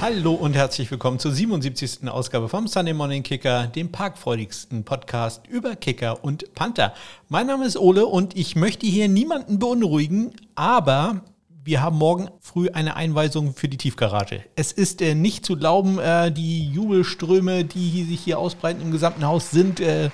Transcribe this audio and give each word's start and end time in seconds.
Hallo 0.00 0.32
und 0.32 0.54
herzlich 0.54 0.90
willkommen 0.90 1.18
zur 1.18 1.30
77. 1.30 2.08
Ausgabe 2.08 2.48
vom 2.48 2.66
Sunday 2.66 2.94
Morning 2.94 3.22
Kicker, 3.22 3.66
dem 3.66 3.92
parkfreudigsten 3.92 4.82
Podcast 4.82 5.46
über 5.46 5.76
Kicker 5.76 6.24
und 6.24 6.54
Panther. 6.54 6.94
Mein 7.28 7.46
Name 7.46 7.66
ist 7.66 7.76
Ole 7.76 8.06
und 8.06 8.34
ich 8.34 8.56
möchte 8.56 8.86
hier 8.86 9.08
niemanden 9.08 9.58
beunruhigen, 9.58 10.32
aber 10.54 11.20
wir 11.62 11.82
haben 11.82 11.98
morgen 11.98 12.30
früh 12.40 12.70
eine 12.70 12.96
Einweisung 12.96 13.54
für 13.54 13.68
die 13.68 13.76
Tiefgarage. 13.76 14.42
Es 14.56 14.72
ist 14.72 15.02
äh, 15.02 15.14
nicht 15.14 15.44
zu 15.44 15.58
glauben, 15.58 15.98
äh, 15.98 16.32
die 16.32 16.70
Jubelströme, 16.70 17.66
die 17.66 18.04
sich 18.04 18.20
hier 18.20 18.38
ausbreiten 18.38 18.80
im 18.80 18.92
gesamten 18.92 19.26
Haus, 19.26 19.50
sind 19.50 19.80
äh, 19.80 20.08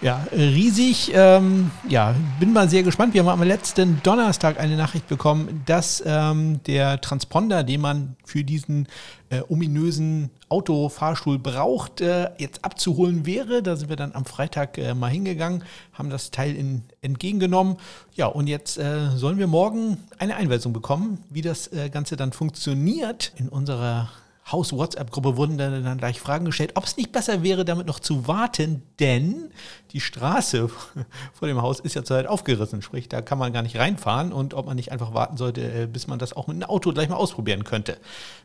ja, 0.00 0.24
riesig. 0.32 1.10
Ähm, 1.14 1.70
ja, 1.88 2.14
bin 2.38 2.52
mal 2.52 2.68
sehr 2.68 2.82
gespannt. 2.82 3.14
Wir 3.14 3.22
haben 3.22 3.28
am 3.28 3.42
letzten 3.42 4.00
Donnerstag 4.02 4.60
eine 4.60 4.76
Nachricht 4.76 5.08
bekommen, 5.08 5.62
dass 5.66 6.02
ähm, 6.06 6.60
der 6.66 7.00
Transponder, 7.00 7.64
den 7.64 7.80
man 7.80 8.16
für 8.24 8.44
diesen 8.44 8.86
äh, 9.30 9.42
ominösen 9.48 10.30
Autofahrstuhl 10.48 11.38
braucht, 11.38 12.00
äh, 12.00 12.30
jetzt 12.38 12.64
abzuholen 12.64 13.26
wäre. 13.26 13.62
Da 13.62 13.76
sind 13.76 13.88
wir 13.88 13.96
dann 13.96 14.14
am 14.14 14.24
Freitag 14.24 14.78
äh, 14.78 14.94
mal 14.94 15.10
hingegangen, 15.10 15.64
haben 15.92 16.10
das 16.10 16.30
Teil 16.30 16.54
in, 16.54 16.84
entgegengenommen. 17.02 17.76
Ja, 18.14 18.26
und 18.26 18.46
jetzt 18.46 18.78
äh, 18.78 19.10
sollen 19.16 19.38
wir 19.38 19.48
morgen 19.48 19.98
eine 20.18 20.36
Einweisung 20.36 20.72
bekommen, 20.72 21.24
wie 21.28 21.42
das 21.42 21.72
äh, 21.72 21.90
Ganze 21.90 22.16
dann 22.16 22.32
funktioniert 22.32 23.32
in 23.36 23.48
unserer 23.48 24.10
Haus-WhatsApp-Gruppe 24.50 25.36
wurden 25.36 25.58
dann 25.58 25.98
gleich 25.98 26.20
Fragen 26.20 26.44
gestellt, 26.44 26.72
ob 26.74 26.84
es 26.84 26.96
nicht 26.96 27.12
besser 27.12 27.42
wäre, 27.42 27.64
damit 27.64 27.86
noch 27.86 28.00
zu 28.00 28.26
warten, 28.26 28.82
denn 28.98 29.50
die 29.92 30.00
Straße 30.00 30.68
vor 31.32 31.48
dem 31.48 31.60
Haus 31.62 31.80
ist 31.80 31.94
ja 31.94 32.02
zurzeit 32.02 32.26
aufgerissen, 32.26 32.82
sprich, 32.82 33.08
da 33.08 33.20
kann 33.22 33.38
man 33.38 33.52
gar 33.52 33.62
nicht 33.62 33.78
reinfahren 33.78 34.32
und 34.32 34.54
ob 34.54 34.66
man 34.66 34.76
nicht 34.76 34.92
einfach 34.92 35.14
warten 35.14 35.36
sollte, 35.36 35.60
äh, 35.62 35.86
bis 35.86 36.06
man 36.06 36.18
das 36.18 36.32
auch 36.32 36.46
mit 36.46 36.56
einem 36.56 36.70
Auto 36.70 36.92
gleich 36.92 37.08
mal 37.08 37.16
ausprobieren 37.16 37.64
könnte. 37.64 37.98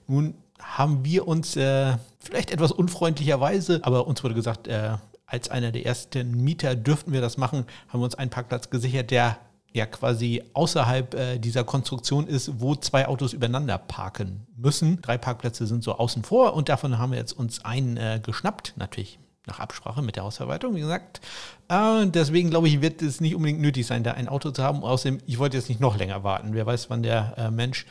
Nun 0.08 0.36
haben 0.60 1.04
wir 1.06 1.28
uns 1.28 1.56
äh, 1.56 1.98
vielleicht 2.20 2.52
etwas 2.52 2.72
unfreundlicherweise, 2.72 3.80
aber 3.84 4.08
uns 4.08 4.24
wurde 4.24 4.36
gesagt, 4.36 4.68
äh, 4.68 4.98
als 5.26 5.50
einer 5.50 5.72
der 5.72 5.86
ersten 5.86 6.44
Mieter 6.44 6.76
dürften 6.76 7.12
wir 7.12 7.22
das 7.22 7.38
machen, 7.38 7.66
haben 7.88 8.02
wir 8.02 8.06
uns 8.06 8.16
einen 8.16 8.30
Parkplatz 8.30 8.70
gesichert, 8.70 9.10
der 9.12 9.38
ja 9.74 9.86
quasi 9.88 10.44
außerhalb 10.54 11.14
äh, 11.14 11.40
dieser 11.40 11.64
Konstruktion 11.64 12.28
ist, 12.28 12.62
wo 12.62 12.76
zwei 12.76 13.08
Autos 13.08 13.34
übereinander 13.34 13.78
parken 13.78 14.46
müssen. 14.56 15.02
Drei 15.02 15.18
Parkplätze 15.18 15.68
sind 15.68 15.84
so 15.84 15.98
außen 15.98 16.24
vor 16.24 16.54
und 16.54 16.70
davon 16.70 16.98
haben 17.00 17.12
wir 17.12 17.20
jetzt 17.20 17.34
uns 17.34 17.66
einen 17.66 17.98
äh, 17.98 18.20
geschnappt, 18.24 18.74
natürlich 18.78 19.20
nach 19.46 19.60
Absprache 19.60 20.02
mit 20.02 20.16
der 20.16 20.24
Hausverwaltung, 20.24 20.76
wie 20.76 20.80
gesagt. 20.80 21.20
Äh, 21.68 22.06
deswegen 22.06 22.50
glaube 22.50 22.68
ich, 22.68 22.82
wird 22.82 23.02
es 23.02 23.20
nicht 23.20 23.36
unbedingt 23.36 23.60
nötig 23.60 23.86
sein, 23.86 24.04
da 24.04 24.12
ein 24.14 24.30
Auto 24.30 24.52
zu 24.52 24.64
haben. 24.64 24.84
Außerdem, 24.84 25.20
ich 25.26 25.38
wollte 25.38 25.58
jetzt 25.58 25.68
nicht 25.70 25.82
noch 25.82 25.98
länger 25.98 26.24
warten. 26.24 26.54
Wer 26.54 26.66
weiß, 26.66 26.90
wann 26.90 27.04
der 27.04 27.34
äh, 27.38 27.52
Mensch 27.52 27.86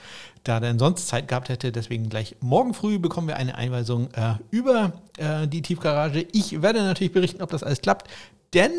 da 0.45 0.61
denn 0.61 0.79
sonst 0.79 1.09
Zeit 1.09 1.29
gehabt 1.29 1.49
hätte. 1.49 1.73
Deswegen 1.73 2.09
gleich 2.09 2.37
morgen 2.41 2.75
früh 2.75 2.99
bekommen 2.99 3.29
wir 3.29 3.37
eine 3.37 3.55
Einweisung 3.57 4.11
äh, 4.13 4.35
über 4.51 4.93
äh, 5.19 5.47
die 5.47 5.63
Tiefgarage. 5.63 6.27
Ich 6.33 6.63
werde 6.63 6.83
natürlich 6.83 7.13
berichten, 7.13 7.43
ob 7.43 7.51
das 7.51 7.63
alles 7.63 7.83
klappt, 7.83 8.09
denn 8.55 8.71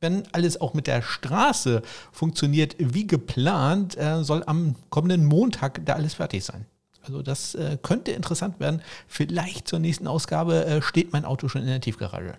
wenn 0.00 0.24
alles 0.32 0.60
auch 0.60 0.74
mit 0.74 0.86
der 0.86 1.02
Straße 1.02 1.82
funktioniert 2.12 2.76
wie 2.78 3.06
geplant, 3.06 3.96
äh, 3.96 4.22
soll 4.22 4.42
am 4.46 4.76
kommenden 4.90 5.24
Montag 5.24 5.84
da 5.86 5.94
alles 5.94 6.14
fertig 6.14 6.44
sein. 6.44 6.66
Also 7.02 7.22
das 7.22 7.54
äh, 7.54 7.78
könnte 7.82 8.12
interessant 8.12 8.60
werden. 8.60 8.82
Vielleicht 9.06 9.68
zur 9.68 9.78
nächsten 9.78 10.06
Ausgabe 10.06 10.64
äh, 10.64 10.82
steht 10.82 11.12
mein 11.12 11.24
Auto 11.24 11.48
schon 11.48 11.62
in 11.62 11.68
der 11.68 11.80
Tiefgarage. 11.80 12.34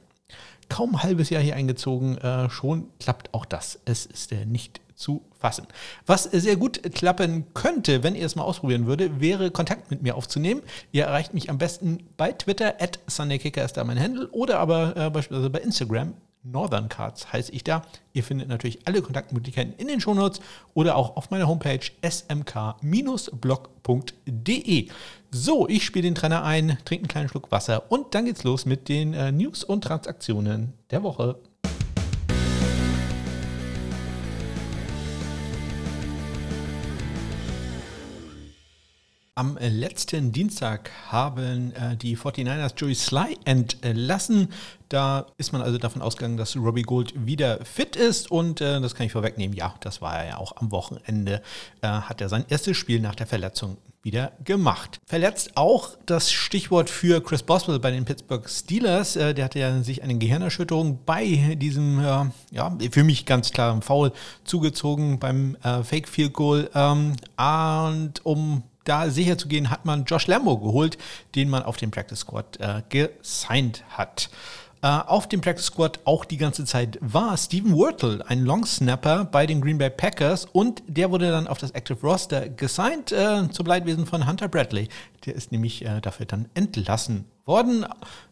Kaum 0.70 0.96
ein 0.96 1.04
halbes 1.04 1.30
Jahr 1.30 1.44
hier 1.44 1.56
eingezogen, 1.56 2.18
schon 2.50 2.90
klappt 3.00 3.32
auch 3.36 3.46
das. 3.46 3.78
Es 3.86 4.08
ist 4.08 4.32
nicht 4.48 4.82
zu 4.96 5.22
fassen. 5.38 5.68
Was 6.08 6.24
sehr 6.24 6.56
gut 6.56 6.82
klappen 6.96 7.46
könnte, 7.54 8.02
wenn 8.02 8.16
ihr 8.16 8.26
es 8.26 8.36
mal 8.36 8.44
ausprobieren 8.44 8.88
würde, 8.88 9.20
wäre 9.22 9.52
Kontakt 9.52 9.92
mit 9.92 10.02
mir 10.02 10.16
aufzunehmen. 10.16 10.62
Ihr 10.92 11.06
erreicht 11.06 11.34
mich 11.34 11.52
am 11.52 11.60
besten 11.60 12.00
bei 12.18 12.32
Twitter, 12.32 12.82
at 12.82 13.00
SundayKicker 13.08 13.64
ist 13.64 13.78
da 13.78 13.84
mein 13.84 14.00
Handle, 14.00 14.28
oder 14.32 14.60
aber 14.60 14.98
äh, 14.98 15.10
beispielsweise 15.12 15.50
bei 15.52 15.60
Instagram, 15.60 16.14
Northern 16.46 16.90
Cards 16.90 17.34
heiße 17.34 17.52
ich 17.52 17.64
da. 17.64 17.82
Ihr 18.14 18.24
findet 18.24 18.48
natürlich 18.48 18.88
alle 18.88 19.02
Kontaktmöglichkeiten 19.02 19.74
in 19.78 19.88
den 19.88 20.00
Shownotes 20.00 20.40
oder 20.74 20.96
auch 20.96 21.18
auf 21.18 21.32
meiner 21.32 21.48
Homepage 21.48 21.80
smk-blog.de. 22.02 22.50
So, 25.32 25.68
ich 25.68 25.84
spiele 25.84 26.04
den 26.04 26.16
Trainer 26.16 26.44
ein, 26.44 26.78
trinke 26.86 27.04
einen 27.04 27.10
kleinen 27.10 27.30
Schluck 27.30 27.52
Wasser 27.52 27.92
und 27.92 28.16
dann 28.16 28.26
geht's 28.26 28.44
los 28.44 28.66
mit 28.66 28.88
den 28.88 29.14
äh, 29.14 29.32
News 29.32 29.64
und 29.64 29.84
Transaktionen 29.84 30.74
der 30.92 31.04
Woche. 31.04 31.40
Am 39.38 39.58
letzten 39.60 40.32
Dienstag 40.32 40.92
haben 41.10 41.74
äh, 41.74 41.98
die 41.98 42.16
49ers 42.18 42.72
Joey 42.78 42.96
Sly 42.96 43.38
entlassen. 43.44 44.48
Da 44.88 45.26
ist 45.38 45.52
man 45.52 45.62
also 45.62 45.78
davon 45.78 46.02
ausgegangen, 46.02 46.38
dass 46.38 46.56
Robbie 46.56 46.84
Gold 46.84 47.14
wieder 47.18 47.60
fit 47.66 47.98
ist 47.98 48.32
und 48.32 48.62
äh, 48.62 48.80
das 48.80 48.96
kann 48.96 49.06
ich 49.06 49.12
vorwegnehmen. 49.12 49.54
Ja, 49.54 49.76
das 49.82 50.02
war 50.02 50.18
er 50.18 50.30
ja 50.30 50.38
auch 50.38 50.56
am 50.56 50.72
Wochenende. 50.72 51.42
Äh, 51.82 51.88
hat 51.88 52.22
er 52.22 52.30
sein 52.30 52.46
erstes 52.48 52.78
Spiel 52.78 53.02
nach 53.02 53.14
der 53.14 53.28
Verletzung 53.28 53.76
wieder 54.04 54.32
gemacht. 54.46 55.02
Verletzt 55.06 55.58
auch 55.58 55.98
das 56.06 56.32
Stichwort 56.32 56.90
für 56.90 57.22
Chris 57.22 57.44
Boswell 57.44 57.80
bei 57.80 57.92
den 57.92 58.06
Pittsburgh 58.06 58.50
Steelers. 58.50 59.18
Äh, 59.18 59.34
der 59.34 59.44
hatte 59.44 59.60
ja 59.60 59.84
sich 59.84 60.02
eine 60.02 60.18
Gehirnerschütterung 60.18 61.00
bei 61.06 61.58
diesem, 61.60 62.00
äh, 62.00 62.26
ja, 62.52 62.78
für 62.90 63.04
mich 63.04 63.26
ganz 63.26 63.52
klar 63.52 63.82
Foul 63.82 64.14
zugezogen 64.46 65.20
beim 65.20 65.58
äh, 65.62 65.84
Fake 65.84 66.08
Field 66.08 66.32
Goal. 66.32 66.70
Ähm, 66.74 67.18
und 67.36 68.26
um 68.26 68.64
da 68.86 69.10
sicher 69.10 69.38
zu 69.38 69.48
gehen, 69.48 69.70
hat 69.70 69.86
man 69.86 70.06
Josh 70.06 70.28
Lambo 70.28 70.58
geholt, 70.58 70.98
den 71.36 71.50
man 71.50 71.64
auf 71.64 71.78
dem 71.78 71.92
Practice 71.92 72.20
Squad 72.20 72.58
äh, 72.60 72.82
gesigned 72.90 73.84
hat. 73.90 74.30
Äh, 74.86 74.88
auf 74.88 75.28
dem 75.28 75.42
Practice 75.42 75.66
Squad 75.66 76.00
auch 76.06 76.26
die 76.26 76.38
ganze 76.38 76.64
Zeit 76.64 77.00
war 77.02 77.36
Steven 77.38 77.76
Wirtle, 77.76 78.24
ein 78.28 78.46
Long 78.46 78.66
Snapper 78.66 79.26
bei 79.26 79.48
den 79.48 79.60
Green 79.60 79.80
Bay 79.80 79.90
Packers 79.90 80.46
und 80.46 80.84
der 80.86 81.10
wurde 81.10 81.32
dann 81.32 81.48
auf 81.48 81.58
das 81.58 81.72
Active 81.72 81.98
Roster 82.04 82.50
gesigned 82.50 83.12
äh, 83.12 83.50
zum 83.50 83.66
Leidwesen 83.66 84.06
von 84.06 84.28
Hunter 84.28 84.48
Bradley. 84.48 84.90
Der 85.26 85.34
ist 85.34 85.52
nämlich 85.52 85.84
äh, 85.84 86.02
dafür 86.02 86.28
dann 86.28 86.50
entlassen 86.54 87.26
worden. 87.46 87.86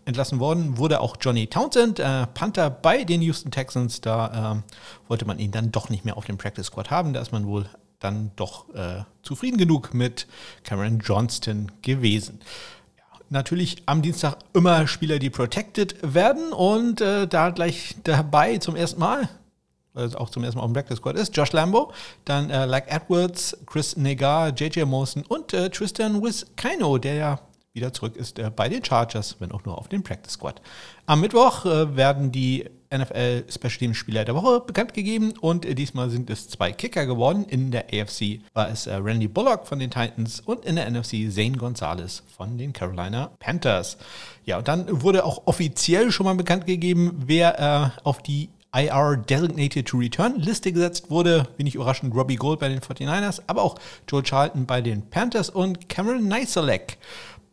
Entlassen 0.06 0.40
worden 0.40 0.78
wurde 0.78 1.00
auch 1.00 1.18
Johnny 1.20 1.48
Townsend, 1.48 2.00
äh, 2.00 2.28
Panther 2.28 2.70
bei 2.70 3.04
den 3.04 3.24
Houston 3.24 3.50
Texans. 3.50 4.02
Da 4.02 4.62
äh, 4.64 5.10
wollte 5.10 5.26
man 5.26 5.40
ihn 5.40 5.50
dann 5.50 5.72
doch 5.72 5.90
nicht 5.90 6.06
mehr 6.06 6.18
auf 6.18 6.26
dem 6.26 6.38
Practice 6.38 6.68
Squad 6.68 6.92
haben. 6.92 7.14
Da 7.14 7.22
ist 7.22 7.32
man 7.32 7.48
wohl 7.48 7.66
dann 8.04 8.32
doch 8.36 8.74
äh, 8.76 9.04
zufrieden 9.22 9.58
genug 9.58 9.94
mit 9.94 10.28
Cameron 10.64 11.00
Johnston 11.00 11.72
gewesen. 11.82 12.40
Natürlich 13.30 13.84
am 13.86 14.02
Dienstag 14.02 14.38
immer 14.54 14.86
Spieler, 14.88 15.18
die 15.18 15.30
protected 15.30 15.96
werden 16.02 16.54
und 16.54 17.02
äh, 17.02 17.28
da 17.28 17.50
gleich 17.50 17.96
dabei 18.04 18.58
zum 18.60 18.76
ersten 18.76 19.00
Mal, 19.00 19.28
also 19.96 20.18
auch 20.18 20.30
zum 20.30 20.44
ersten 20.44 20.60
Mal 20.60 20.66
auf 20.66 20.70
dem 20.72 20.74
Practice 20.74 20.98
Squad 20.98 21.16
ist, 21.16 21.36
Josh 21.36 21.52
Lambo, 21.52 21.92
dann 22.26 22.50
äh, 22.50 22.66
Like 22.66 22.92
Edwards, 22.92 23.58
Chris 23.66 23.98
Negar, 23.98 24.50
JJ 24.50 24.84
Mosen 24.84 25.24
und 25.26 25.54
äh, 25.54 25.70
Tristan 25.70 26.22
Wiskino, 26.22 26.98
der 26.98 27.16
ja 27.16 27.40
wieder 27.74 27.92
zurück 27.92 28.16
ist 28.16 28.38
äh, 28.38 28.52
bei 28.56 28.70
den 28.70 28.86
Chargers, 28.86 29.38
wenn 29.40 29.52
auch 29.52 29.66
nur 29.66 29.78
auf 29.78 29.88
dem 29.88 30.04
Practice 30.04 30.34
Squad. 30.34 30.62
Am 31.08 31.22
Mittwoch 31.22 31.66
äh, 31.66 31.96
werden 31.96 32.32
die 32.32 32.70
NFL 32.98 33.46
Special 33.50 33.78
Teams 33.78 33.98
Spieler 33.98 34.26
der 34.26 34.36
Woche 34.36 34.62
bekannt 34.62 34.94
gegeben 34.94 35.34
und 35.42 35.66
diesmal 35.78 36.10
sind 36.10 36.30
es 36.30 36.48
zwei 36.48 36.72
Kicker 36.72 37.06
geworden. 37.06 37.46
In 37.50 37.72
der 37.72 37.86
AFC 37.94 38.42
war 38.54 38.70
es 38.70 38.88
äh, 38.88 38.96
Randy 38.96 39.28
Bullock 39.28 39.68
von 39.68 39.80
den 39.80 39.90
Titans 39.90 40.40
und 40.42 40.66
in 40.66 40.76
der 40.76 40.90
NFC 40.90 41.32
Zane 41.32 41.58
Gonzalez 41.58 42.24
von 42.36 42.58
den 42.58 42.74
Carolina 42.74 43.32
Panthers. 43.40 43.98
Ja, 44.46 44.58
und 44.60 44.68
dann 44.68 45.02
wurde 45.02 45.26
auch 45.26 45.44
offiziell 45.46 46.12
schon 46.12 46.26
mal 46.26 46.36
bekannt 46.36 46.66
gegeben, 46.66 47.24
wer 47.26 47.60
äh, 47.60 48.00
auf 48.04 48.22
die 48.22 48.50
IR 48.76 49.18
Designated 49.18 49.88
to 49.88 49.98
Return 49.98 50.40
Liste 50.40 50.72
gesetzt 50.72 51.12
wurde. 51.12 51.48
Wenig 51.58 51.76
überraschend 51.76 52.16
Robbie 52.16 52.38
Gold 52.38 52.60
bei 52.60 52.70
den 52.70 52.80
49ers, 52.80 53.42
aber 53.46 53.62
auch 53.62 53.76
Joe 54.08 54.24
Charlton 54.24 54.66
bei 54.66 54.82
den 54.82 55.08
Panthers 55.10 55.50
und 55.50 55.90
Cameron 55.90 56.28
Neiselek 56.28 56.98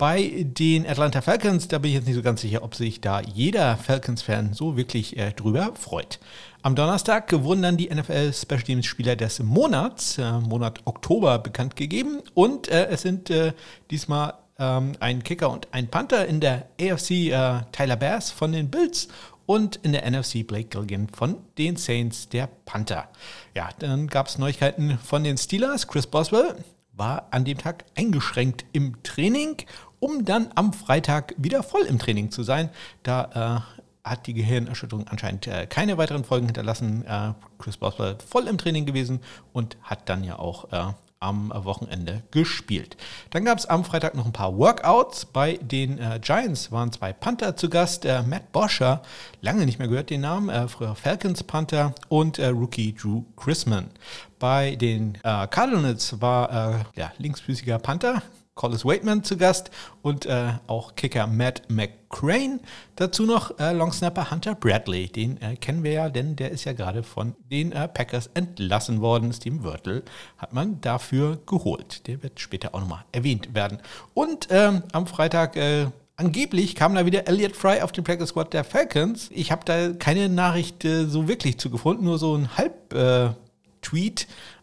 bei 0.00 0.47
den 0.47 0.87
Atlanta 0.87 1.20
Falcons, 1.20 1.69
da 1.69 1.76
bin 1.76 1.91
ich 1.91 1.97
jetzt 1.99 2.06
nicht 2.06 2.17
so 2.17 2.23
ganz 2.23 2.41
sicher, 2.41 2.62
ob 2.62 2.75
sich 2.75 3.02
da 3.02 3.20
jeder 3.20 3.76
Falcons-Fan 3.76 4.55
so 4.55 4.79
wirklich 4.79 5.19
äh, 5.19 5.32
drüber 5.32 5.75
freut. 5.75 6.19
Am 6.62 6.75
Donnerstag 6.75 7.31
wurden 7.44 7.61
dann 7.61 7.76
die 7.76 7.94
NFL 7.94 8.32
Special 8.32 8.62
Teams 8.62 8.87
Spieler 8.87 9.14
des 9.14 9.41
Monats, 9.41 10.17
äh, 10.17 10.32
Monat 10.41 10.81
Oktober, 10.87 11.38
bekannt 11.38 11.76
gegeben. 11.76 12.23
Und 12.32 12.69
äh, 12.69 12.87
es 12.87 13.02
sind 13.02 13.29
äh, 13.29 13.52
diesmal 13.91 14.32
ähm, 14.58 14.93
ein 15.00 15.23
Kicker 15.23 15.50
und 15.50 15.69
ein 15.73 15.88
Panther 15.88 16.25
in 16.26 16.41
der 16.41 16.69
AFC 16.81 17.11
äh, 17.11 17.61
Tyler 17.70 17.97
Bass 17.97 18.31
von 18.31 18.52
den 18.52 18.70
Bills 18.70 19.08
und 19.44 19.76
in 19.82 19.93
der 19.93 20.11
NFC 20.11 20.47
Blake 20.47 20.69
Gilligan 20.70 21.08
von 21.08 21.37
den 21.58 21.76
Saints, 21.76 22.26
der 22.31 22.49
Panther. 22.64 23.11
Ja, 23.55 23.69
dann 23.79 24.06
gab 24.06 24.29
es 24.29 24.38
Neuigkeiten 24.38 24.97
von 24.97 25.25
den 25.25 25.37
Steelers. 25.37 25.87
Chris 25.87 26.06
Boswell 26.06 26.55
war 27.00 27.29
an 27.32 27.44
dem 27.44 27.58
Tag 27.58 27.85
eingeschränkt 27.97 28.64
im 28.73 29.02
Training 29.02 29.56
um 30.00 30.25
dann 30.25 30.50
am 30.55 30.73
Freitag 30.73 31.35
wieder 31.37 31.62
voll 31.62 31.82
im 31.82 31.99
Training 31.99 32.31
zu 32.31 32.43
sein. 32.43 32.70
Da 33.02 33.64
äh, 33.64 34.08
hat 34.08 34.26
die 34.26 34.35
Gehirnerschütterung 34.35 35.06
anscheinend 35.08 35.47
äh, 35.47 35.67
keine 35.67 35.99
weiteren 35.99 36.25
Folgen 36.25 36.47
hinterlassen. 36.47 37.05
Äh, 37.06 37.32
Chris 37.58 37.76
Boswell 37.76 38.17
voll 38.26 38.49
im 38.49 38.58
Training 38.58 38.87
gewesen 38.87 39.20
und 39.52 39.76
hat 39.82 40.08
dann 40.08 40.25
ja 40.25 40.38
auch 40.38 40.73
äh, 40.73 40.93
am 41.23 41.52
Wochenende 41.55 42.23
gespielt. 42.31 42.97
Dann 43.29 43.44
gab 43.44 43.58
es 43.58 43.67
am 43.67 43.85
Freitag 43.85 44.14
noch 44.14 44.25
ein 44.25 44.32
paar 44.32 44.56
Workouts. 44.56 45.26
Bei 45.26 45.58
den 45.58 45.99
äh, 45.99 46.19
Giants 46.19 46.73
waren 46.73 46.93
zwei 46.93 47.12
Panther 47.12 47.56
zu 47.56 47.69
Gast. 47.69 48.06
Äh, 48.06 48.23
Matt 48.23 48.52
Boscher, 48.52 49.02
lange 49.43 49.67
nicht 49.67 49.79
mehr 49.79 49.88
gehört 49.88 50.08
den 50.08 50.23
Namen, 50.23 50.49
äh, 50.49 50.67
früher 50.67 50.94
Falcons 50.94 51.44
Panther 51.44 51.94
und 52.08 52.38
äh, 52.38 52.47
Rookie 52.47 52.94
Drew 52.94 53.25
Chrisman. 53.37 53.91
Bei 54.38 54.76
den 54.76 55.17
äh, 55.17 55.47
Cardinals 55.47 56.23
war 56.23 56.50
äh, 56.97 56.99
ja, 56.99 57.12
linksfüßiger 57.19 57.79
Panther 57.79 58.23
Collis 58.55 58.85
Waitman 58.85 59.25
zu 59.25 59.37
Gast 59.37 59.70
und 60.02 60.26
äh, 60.26 60.52
auch 60.67 60.94
Kicker 60.94 61.26
Matt 61.26 61.62
McCrane. 61.69 62.61
Dazu 62.97 63.25
noch 63.25 63.58
äh, 63.58 63.73
Longsnapper 63.73 64.31
Hunter 64.31 64.55
Bradley. 64.55 65.08
Den 65.08 65.41
äh, 65.41 65.56
kennen 65.56 65.82
wir 65.82 65.93
ja, 65.93 66.08
denn 66.11 66.37
der 66.37 66.50
ist 66.50 66.64
ja 66.64 66.73
gerade 66.73 67.02
von 67.02 67.35
den 67.50 67.73
äh, 67.73 67.88
Packers 67.88 68.29
entlassen 68.35 69.00
worden. 69.00 69.32
Steve 69.32 69.64
Wörtel 69.64 70.02
hat 70.37 70.52
man 70.52 70.81
dafür 70.81 71.38
geholt. 71.47 72.06
Der 72.06 72.23
wird 72.23 72.41
später 72.41 72.75
auch 72.75 72.81
nochmal 72.81 73.05
erwähnt 73.12 73.55
werden. 73.55 73.79
Und 74.14 74.49
ähm, 74.50 74.82
am 74.93 75.06
Freitag 75.06 75.56
äh, 75.56 75.87
Angeblich 76.20 76.75
kam 76.75 76.94
da 76.94 77.06
wieder 77.06 77.26
Elliot 77.26 77.56
Fry 77.56 77.81
auf 77.81 77.93
den 77.93 78.05
Practice 78.05 78.29
Squad 78.29 78.52
der 78.52 78.62
Falcons. 78.62 79.31
Ich 79.32 79.50
habe 79.50 79.64
da 79.64 79.94
keine 79.94 80.29
Nachricht 80.29 80.85
äh, 80.85 81.06
so 81.06 81.29
wirklich 81.29 81.56
zu 81.56 81.70
gefunden, 81.70 82.05
nur 82.05 82.19
so 82.19 82.37
ein 82.37 82.58
halb 82.58 82.93
äh. 82.93 83.31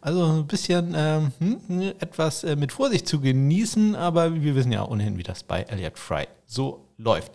Also 0.07 0.23
ein 0.23 0.47
bisschen 0.47 0.93
ähm, 0.95 1.33
hm, 1.37 1.81
etwas 1.99 2.45
äh, 2.45 2.55
mit 2.55 2.71
Vorsicht 2.71 3.09
zu 3.09 3.19
genießen, 3.19 3.93
aber 3.93 4.41
wir 4.41 4.55
wissen 4.55 4.71
ja 4.71 4.87
ohnehin, 4.87 5.17
wie 5.17 5.23
das 5.23 5.43
bei 5.43 5.63
Elliot 5.63 5.99
Fry 5.99 6.29
so 6.45 6.85
läuft. 6.97 7.33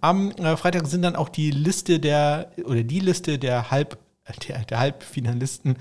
Am 0.00 0.30
äh, 0.30 0.56
Freitag 0.56 0.86
sind 0.86 1.02
dann 1.02 1.16
auch 1.16 1.28
die 1.28 1.50
Liste 1.50 2.00
der 2.00 2.50
oder 2.64 2.82
die 2.82 3.00
Liste 3.00 3.38
der 3.38 3.70
Halb 3.70 3.98
der, 4.48 4.60
der 4.60 4.78
Halbfinalisten 4.78 5.76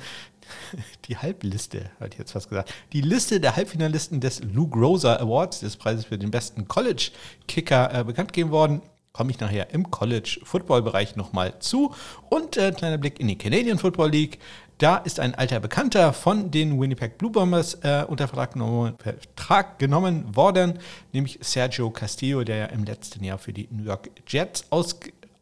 die 1.08 1.16
Halbliste, 1.16 1.90
hatte 2.02 2.12
ich 2.12 2.20
jetzt 2.20 2.34
fast 2.34 2.50
gesagt. 2.50 2.74
Die 2.92 3.00
Liste 3.00 3.40
der 3.40 3.56
Halbfinalisten 3.56 4.20
des 4.20 4.44
Lou 4.44 4.68
Groza 4.68 5.16
Awards, 5.16 5.62
des 5.62 5.78
Preises 5.78 6.04
für 6.04 6.18
den 6.18 6.30
besten 6.30 6.68
College-Kicker, 6.68 8.00
äh, 8.00 8.04
bekannt 8.04 8.34
gegeben 8.34 8.52
worden. 8.52 8.82
Komme 9.14 9.32
ich 9.32 9.40
nachher 9.40 9.74
im 9.74 9.90
College-Football-Bereich 9.92 11.16
nochmal 11.16 11.60
zu. 11.60 11.94
Und 12.30 12.58
äh, 12.58 12.74
kleiner 12.74 12.98
Blick 12.98 13.22
in 13.22 13.30
die 13.30 13.38
Canadian 13.38 13.78
Football 13.78 14.10
League. 14.10 14.40
Da 14.78 14.98
ist 14.98 15.20
ein 15.20 15.36
alter 15.36 15.60
Bekannter 15.60 16.14
von 16.14 16.52
den 16.52 16.80
Winnipeg 16.80 17.18
Blue 17.18 17.32
Bombers 17.32 17.76
äh, 17.84 18.06
unter 18.08 18.28
Vertrag 18.28 18.54
genommen, 18.54 18.96
Vertrag 18.98 19.80
genommen, 19.80 20.36
worden, 20.36 20.80
nämlich 21.12 21.40
Sergio 21.42 21.90
Castillo, 21.92 22.44
der 22.44 22.58
ja 22.58 22.66
im 22.66 22.84
letzten 22.84 23.24
Jahr 23.24 23.38
für 23.38 23.54
die 23.54 23.68
New 23.72 23.84
York 23.84 24.10
Jets 24.28 24.66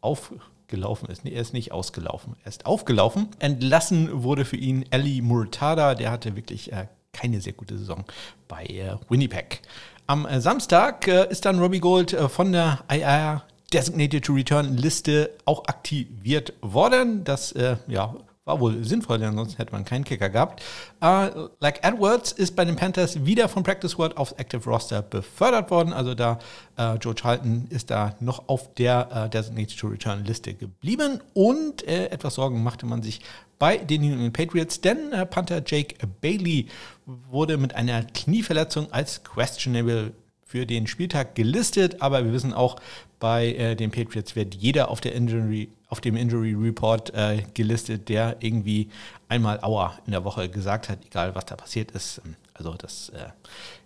aufgelaufen 0.00 1.08
ist. 1.08 1.24
Nee, 1.24 1.32
er 1.32 1.40
ist 1.40 1.54
nicht 1.54 1.72
ausgelaufen, 1.72 2.36
er 2.44 2.48
ist 2.48 2.66
aufgelaufen. 2.66 3.28
Entlassen 3.38 4.22
wurde 4.22 4.44
für 4.44 4.56
ihn 4.56 4.84
Ali 4.90 5.22
Murtada, 5.22 5.94
der 5.94 6.10
hatte 6.10 6.36
wirklich 6.36 6.72
äh, 6.72 6.86
keine 7.12 7.40
sehr 7.40 7.52
gute 7.52 7.78
Saison 7.78 8.04
bei 8.48 8.64
äh, 8.64 8.96
Winnipeg. 9.08 9.62
Am 10.06 10.26
äh, 10.26 10.40
Samstag 10.40 11.06
äh, 11.08 11.30
ist 11.30 11.44
dann 11.44 11.58
Robbie 11.58 11.80
Gold 11.80 12.12
äh, 12.12 12.28
von 12.28 12.52
der 12.52 12.84
IR 12.90 13.44
Designated 13.72 14.24
to 14.24 14.34
Return 14.34 14.76
Liste 14.76 15.30
auch 15.46 15.64
aktiviert 15.66 16.52
worden. 16.60 17.24
Das 17.24 17.54
ja, 17.86 18.14
war 18.44 18.58
wohl 18.58 18.82
sinnvoll, 18.84 19.18
denn 19.18 19.28
ansonsten 19.28 19.58
hätte 19.58 19.72
man 19.72 19.84
keinen 19.84 20.04
Kicker 20.04 20.28
gehabt. 20.28 20.62
Uh, 21.00 21.48
like 21.60 21.84
Edwards 21.84 22.32
ist 22.32 22.56
bei 22.56 22.64
den 22.64 22.74
Panthers 22.74 23.24
wieder 23.24 23.48
vom 23.48 23.62
Practice 23.62 23.96
World 23.98 24.16
aufs 24.16 24.32
Active 24.32 24.68
Roster 24.68 25.00
befördert 25.00 25.70
worden. 25.70 25.92
Also 25.92 26.14
da 26.14 26.38
uh, 26.78 26.94
Joe 27.00 27.14
Charlton 27.14 27.66
ist 27.70 27.90
da 27.90 28.16
noch 28.18 28.48
auf 28.48 28.74
der 28.74 29.08
uh, 29.14 29.28
Designated 29.28 29.78
to 29.78 29.86
Return 29.86 30.24
Liste 30.24 30.54
geblieben. 30.54 31.20
Und 31.34 31.86
äh, 31.86 32.06
etwas 32.06 32.34
Sorgen 32.34 32.64
machte 32.64 32.84
man 32.84 33.02
sich 33.02 33.20
bei 33.60 33.76
den 33.76 34.02
New 34.02 34.12
England 34.12 34.32
Patriots, 34.32 34.80
denn 34.80 35.10
Panther 35.30 35.62
Jake 35.64 35.94
Bailey 36.20 36.66
wurde 37.06 37.58
mit 37.58 37.76
einer 37.76 38.02
Knieverletzung 38.02 38.92
als 38.92 39.22
questionable 39.22 40.14
für 40.44 40.66
den 40.66 40.88
Spieltag 40.88 41.34
gelistet, 41.34 42.02
aber 42.02 42.24
wir 42.24 42.32
wissen 42.32 42.52
auch, 42.52 42.76
bei 43.22 43.54
äh, 43.54 43.76
den 43.76 43.92
Patriots 43.92 44.34
wird 44.34 44.56
jeder 44.56 44.90
auf, 44.90 45.00
der 45.00 45.14
Injury, 45.14 45.68
auf 45.88 46.00
dem 46.00 46.16
Injury 46.16 46.54
Report 46.54 47.14
äh, 47.14 47.44
gelistet, 47.54 48.08
der 48.08 48.34
irgendwie 48.40 48.90
einmal 49.28 49.60
Aua 49.62 49.96
in 50.06 50.10
der 50.10 50.24
Woche 50.24 50.48
gesagt 50.48 50.88
hat, 50.88 50.98
egal 51.06 51.32
was 51.36 51.46
da 51.46 51.54
passiert 51.54 51.92
ist. 51.92 52.20
Also 52.52 52.74
das, 52.74 53.10
äh, 53.10 53.28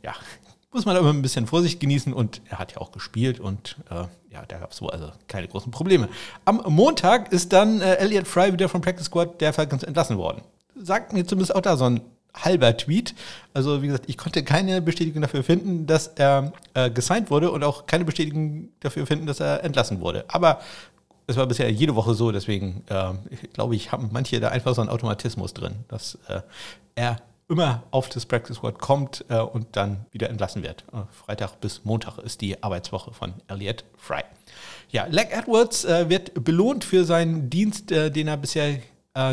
ja, 0.02 0.14
muss 0.72 0.86
man 0.86 0.96
aber 0.96 1.10
ein 1.10 1.20
bisschen 1.20 1.46
Vorsicht 1.46 1.80
genießen 1.80 2.14
und 2.14 2.40
er 2.48 2.58
hat 2.58 2.72
ja 2.72 2.78
auch 2.78 2.92
gespielt 2.92 3.38
und 3.38 3.76
äh, 3.90 4.06
ja, 4.32 4.46
da 4.48 4.56
gab 4.56 4.70
es 4.70 4.78
so 4.78 4.88
also 4.88 5.12
keine 5.28 5.48
großen 5.48 5.70
Probleme. 5.70 6.08
Am 6.46 6.62
Montag 6.68 7.30
ist 7.30 7.52
dann 7.52 7.82
äh, 7.82 7.96
Elliot 7.96 8.26
Fry 8.26 8.54
wieder 8.54 8.70
vom 8.70 8.80
Practice 8.80 9.04
Squad 9.04 9.42
der 9.42 9.52
Falcons 9.52 9.82
entlassen 9.82 10.16
worden. 10.16 10.40
Sagt 10.74 11.12
mir 11.12 11.26
zumindest 11.26 11.54
auch 11.54 11.60
da 11.60 11.76
so 11.76 11.84
ein 11.84 12.00
halber 12.36 12.76
Tweet. 12.76 13.14
Also 13.54 13.82
wie 13.82 13.86
gesagt, 13.86 14.04
ich 14.08 14.16
konnte 14.16 14.44
keine 14.44 14.82
Bestätigung 14.82 15.22
dafür 15.22 15.42
finden, 15.42 15.86
dass 15.86 16.08
er 16.08 16.52
äh, 16.74 16.90
gesigned 16.90 17.30
wurde 17.30 17.50
und 17.50 17.64
auch 17.64 17.86
keine 17.86 18.04
Bestätigung 18.04 18.68
dafür 18.80 19.06
finden, 19.06 19.26
dass 19.26 19.40
er 19.40 19.64
entlassen 19.64 20.00
wurde. 20.00 20.24
Aber 20.28 20.60
es 21.26 21.36
war 21.36 21.46
bisher 21.46 21.70
jede 21.70 21.94
Woche 21.94 22.14
so, 22.14 22.30
deswegen 22.30 22.84
äh, 22.88 23.12
glaube 23.52 23.74
ich, 23.74 23.90
haben 23.92 24.10
manche 24.12 24.38
da 24.40 24.48
einfach 24.48 24.74
so 24.74 24.80
einen 24.80 24.90
Automatismus 24.90 25.54
drin, 25.54 25.74
dass 25.88 26.18
äh, 26.28 26.42
er 26.94 27.18
immer 27.48 27.84
auf 27.90 28.08
das 28.08 28.26
Practice 28.26 28.56
Squad 28.56 28.78
kommt 28.78 29.24
äh, 29.28 29.38
und 29.38 29.76
dann 29.76 30.06
wieder 30.10 30.30
entlassen 30.30 30.62
wird. 30.62 30.84
Äh, 30.92 30.98
Freitag 31.12 31.60
bis 31.60 31.84
Montag 31.84 32.18
ist 32.18 32.40
die 32.40 32.62
Arbeitswoche 32.62 33.12
von 33.12 33.34
Elliot 33.48 33.84
Fry. 33.96 34.22
Ja, 34.90 35.06
Leg 35.06 35.28
Edwards 35.30 35.84
äh, 35.84 36.08
wird 36.08 36.44
belohnt 36.44 36.84
für 36.84 37.04
seinen 37.04 37.50
Dienst, 37.50 37.90
den 37.90 38.28
er 38.28 38.36
bisher 38.36 38.78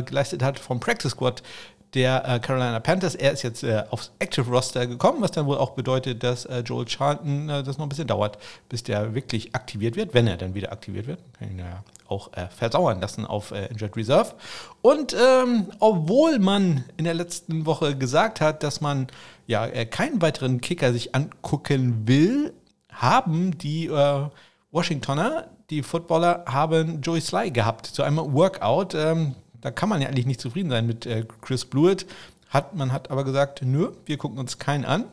geleistet 0.05 0.41
hat 0.41 0.59
vom 0.59 0.79
Practice 0.79 1.11
Squad 1.11 1.43
der 1.93 2.27
äh, 2.27 2.39
Carolina 2.39 2.79
Panthers. 2.79 3.15
Er 3.15 3.31
ist 3.31 3.43
jetzt 3.43 3.63
äh, 3.63 3.83
aufs 3.89 4.11
Active 4.19 4.49
Roster 4.49 4.87
gekommen, 4.87 5.21
was 5.21 5.31
dann 5.31 5.45
wohl 5.45 5.57
auch 5.57 5.71
bedeutet, 5.71 6.23
dass 6.23 6.45
äh, 6.45 6.59
Joel 6.59 6.85
Charlton 6.85 7.49
äh, 7.49 7.63
das 7.63 7.77
noch 7.77 7.85
ein 7.85 7.89
bisschen 7.89 8.07
dauert, 8.07 8.37
bis 8.69 8.83
der 8.83 9.13
wirklich 9.13 9.53
aktiviert 9.55 9.95
wird, 9.95 10.13
wenn 10.13 10.27
er 10.27 10.37
dann 10.37 10.55
wieder 10.55 10.71
aktiviert 10.71 11.07
wird. 11.07 11.19
Kann 11.37 11.51
ihn 11.51 11.59
ja 11.59 11.83
auch 12.07 12.33
äh, 12.33 12.47
versauern 12.47 12.99
lassen 12.99 13.25
auf 13.25 13.51
äh, 13.51 13.67
Injured 13.67 13.95
Reserve. 13.95 14.33
Und 14.81 15.13
ähm, 15.13 15.67
obwohl 15.79 16.39
man 16.39 16.83
in 16.97 17.05
der 17.05 17.13
letzten 17.13 17.65
Woche 17.65 17.95
gesagt 17.95 18.41
hat, 18.41 18.63
dass 18.63 18.81
man 18.81 19.07
ja 19.45 19.67
keinen 19.85 20.21
weiteren 20.21 20.61
Kicker 20.61 20.93
sich 20.93 21.13
angucken 21.13 22.07
will, 22.07 22.53
haben 22.89 23.57
die 23.57 23.89
Washingtoner, 24.71 25.47
die 25.69 25.83
Footballer, 25.83 26.45
haben 26.47 27.01
Joey 27.01 27.19
Sly 27.19 27.51
gehabt 27.51 27.87
zu 27.87 28.03
einem 28.03 28.17
Workout. 28.33 28.95
Ähm, 28.95 29.35
da 29.63 29.71
kann 29.71 29.87
man 29.87 30.01
ja 30.01 30.09
eigentlich 30.09 30.25
nicht 30.25 30.41
zufrieden 30.41 30.69
sein 30.69 30.85
mit 30.85 31.05
äh, 31.05 31.25
Chris 31.41 31.63
Blewett. 31.63 32.05
Hat, 32.49 32.75
man 32.75 32.91
hat 32.91 33.09
aber 33.09 33.23
gesagt, 33.23 33.61
nö, 33.63 33.91
wir 34.05 34.17
gucken 34.17 34.37
uns 34.37 34.59
keinen 34.59 34.83
an. 34.83 35.05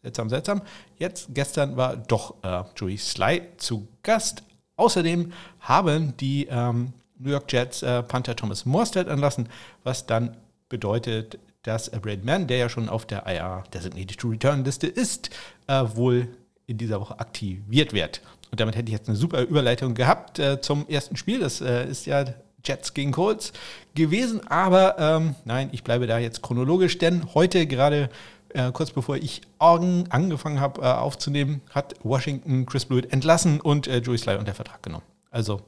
Seltsam, 0.00 0.30
seltsam. 0.30 0.62
Jetzt, 0.96 1.28
gestern 1.34 1.76
war 1.76 1.96
doch 1.96 2.36
äh, 2.42 2.62
Joey 2.76 2.96
Sly 2.96 3.42
zu 3.56 3.88
Gast. 4.04 4.44
Außerdem 4.76 5.32
haben 5.58 6.16
die 6.18 6.46
ähm, 6.48 6.92
New 7.18 7.30
York 7.30 7.52
Jets 7.52 7.82
äh, 7.82 8.02
Panther 8.04 8.36
Thomas 8.36 8.64
Morstead 8.64 9.08
anlassen, 9.08 9.48
was 9.82 10.06
dann 10.06 10.36
bedeutet, 10.68 11.38
dass 11.62 11.90
Brad 11.90 12.24
Mann, 12.24 12.46
der 12.46 12.58
ja 12.58 12.68
schon 12.68 12.88
auf 12.88 13.06
der 13.06 13.26
IR 13.26 13.64
Designated 13.74 14.18
to 14.18 14.28
Return 14.28 14.64
Liste 14.64 14.86
ist, 14.86 15.30
äh, 15.66 15.84
wohl 15.94 16.28
in 16.66 16.78
dieser 16.78 17.00
Woche 17.00 17.18
aktiviert 17.18 17.92
wird. 17.92 18.22
Und 18.52 18.60
damit 18.60 18.76
hätte 18.76 18.86
ich 18.86 18.96
jetzt 18.96 19.08
eine 19.08 19.16
super 19.16 19.42
Überleitung 19.42 19.94
gehabt 19.94 20.38
äh, 20.38 20.60
zum 20.60 20.88
ersten 20.88 21.16
Spiel. 21.16 21.40
Das 21.40 21.60
äh, 21.60 21.86
ist 21.88 22.06
ja 22.06 22.24
Jets 22.64 22.94
gegen 22.94 23.12
Colts 23.12 23.52
gewesen. 23.94 24.46
Aber 24.48 24.98
ähm, 24.98 25.34
nein, 25.44 25.70
ich 25.72 25.84
bleibe 25.84 26.06
da 26.06 26.18
jetzt 26.18 26.42
chronologisch, 26.42 26.98
denn 26.98 27.34
heute 27.34 27.66
gerade 27.66 28.10
äh, 28.54 28.72
kurz 28.72 28.90
bevor 28.90 29.16
ich 29.16 29.42
angefangen 29.58 30.60
habe 30.60 30.82
äh, 30.82 30.86
aufzunehmen, 30.86 31.62
hat 31.70 31.94
Washington 32.02 32.66
Chris 32.66 32.84
Blewett 32.84 33.12
entlassen 33.12 33.60
und 33.60 33.86
äh, 33.86 33.98
Joey 33.98 34.18
Sly 34.18 34.36
unter 34.36 34.54
Vertrag 34.54 34.82
genommen. 34.82 35.04
Also 35.30 35.60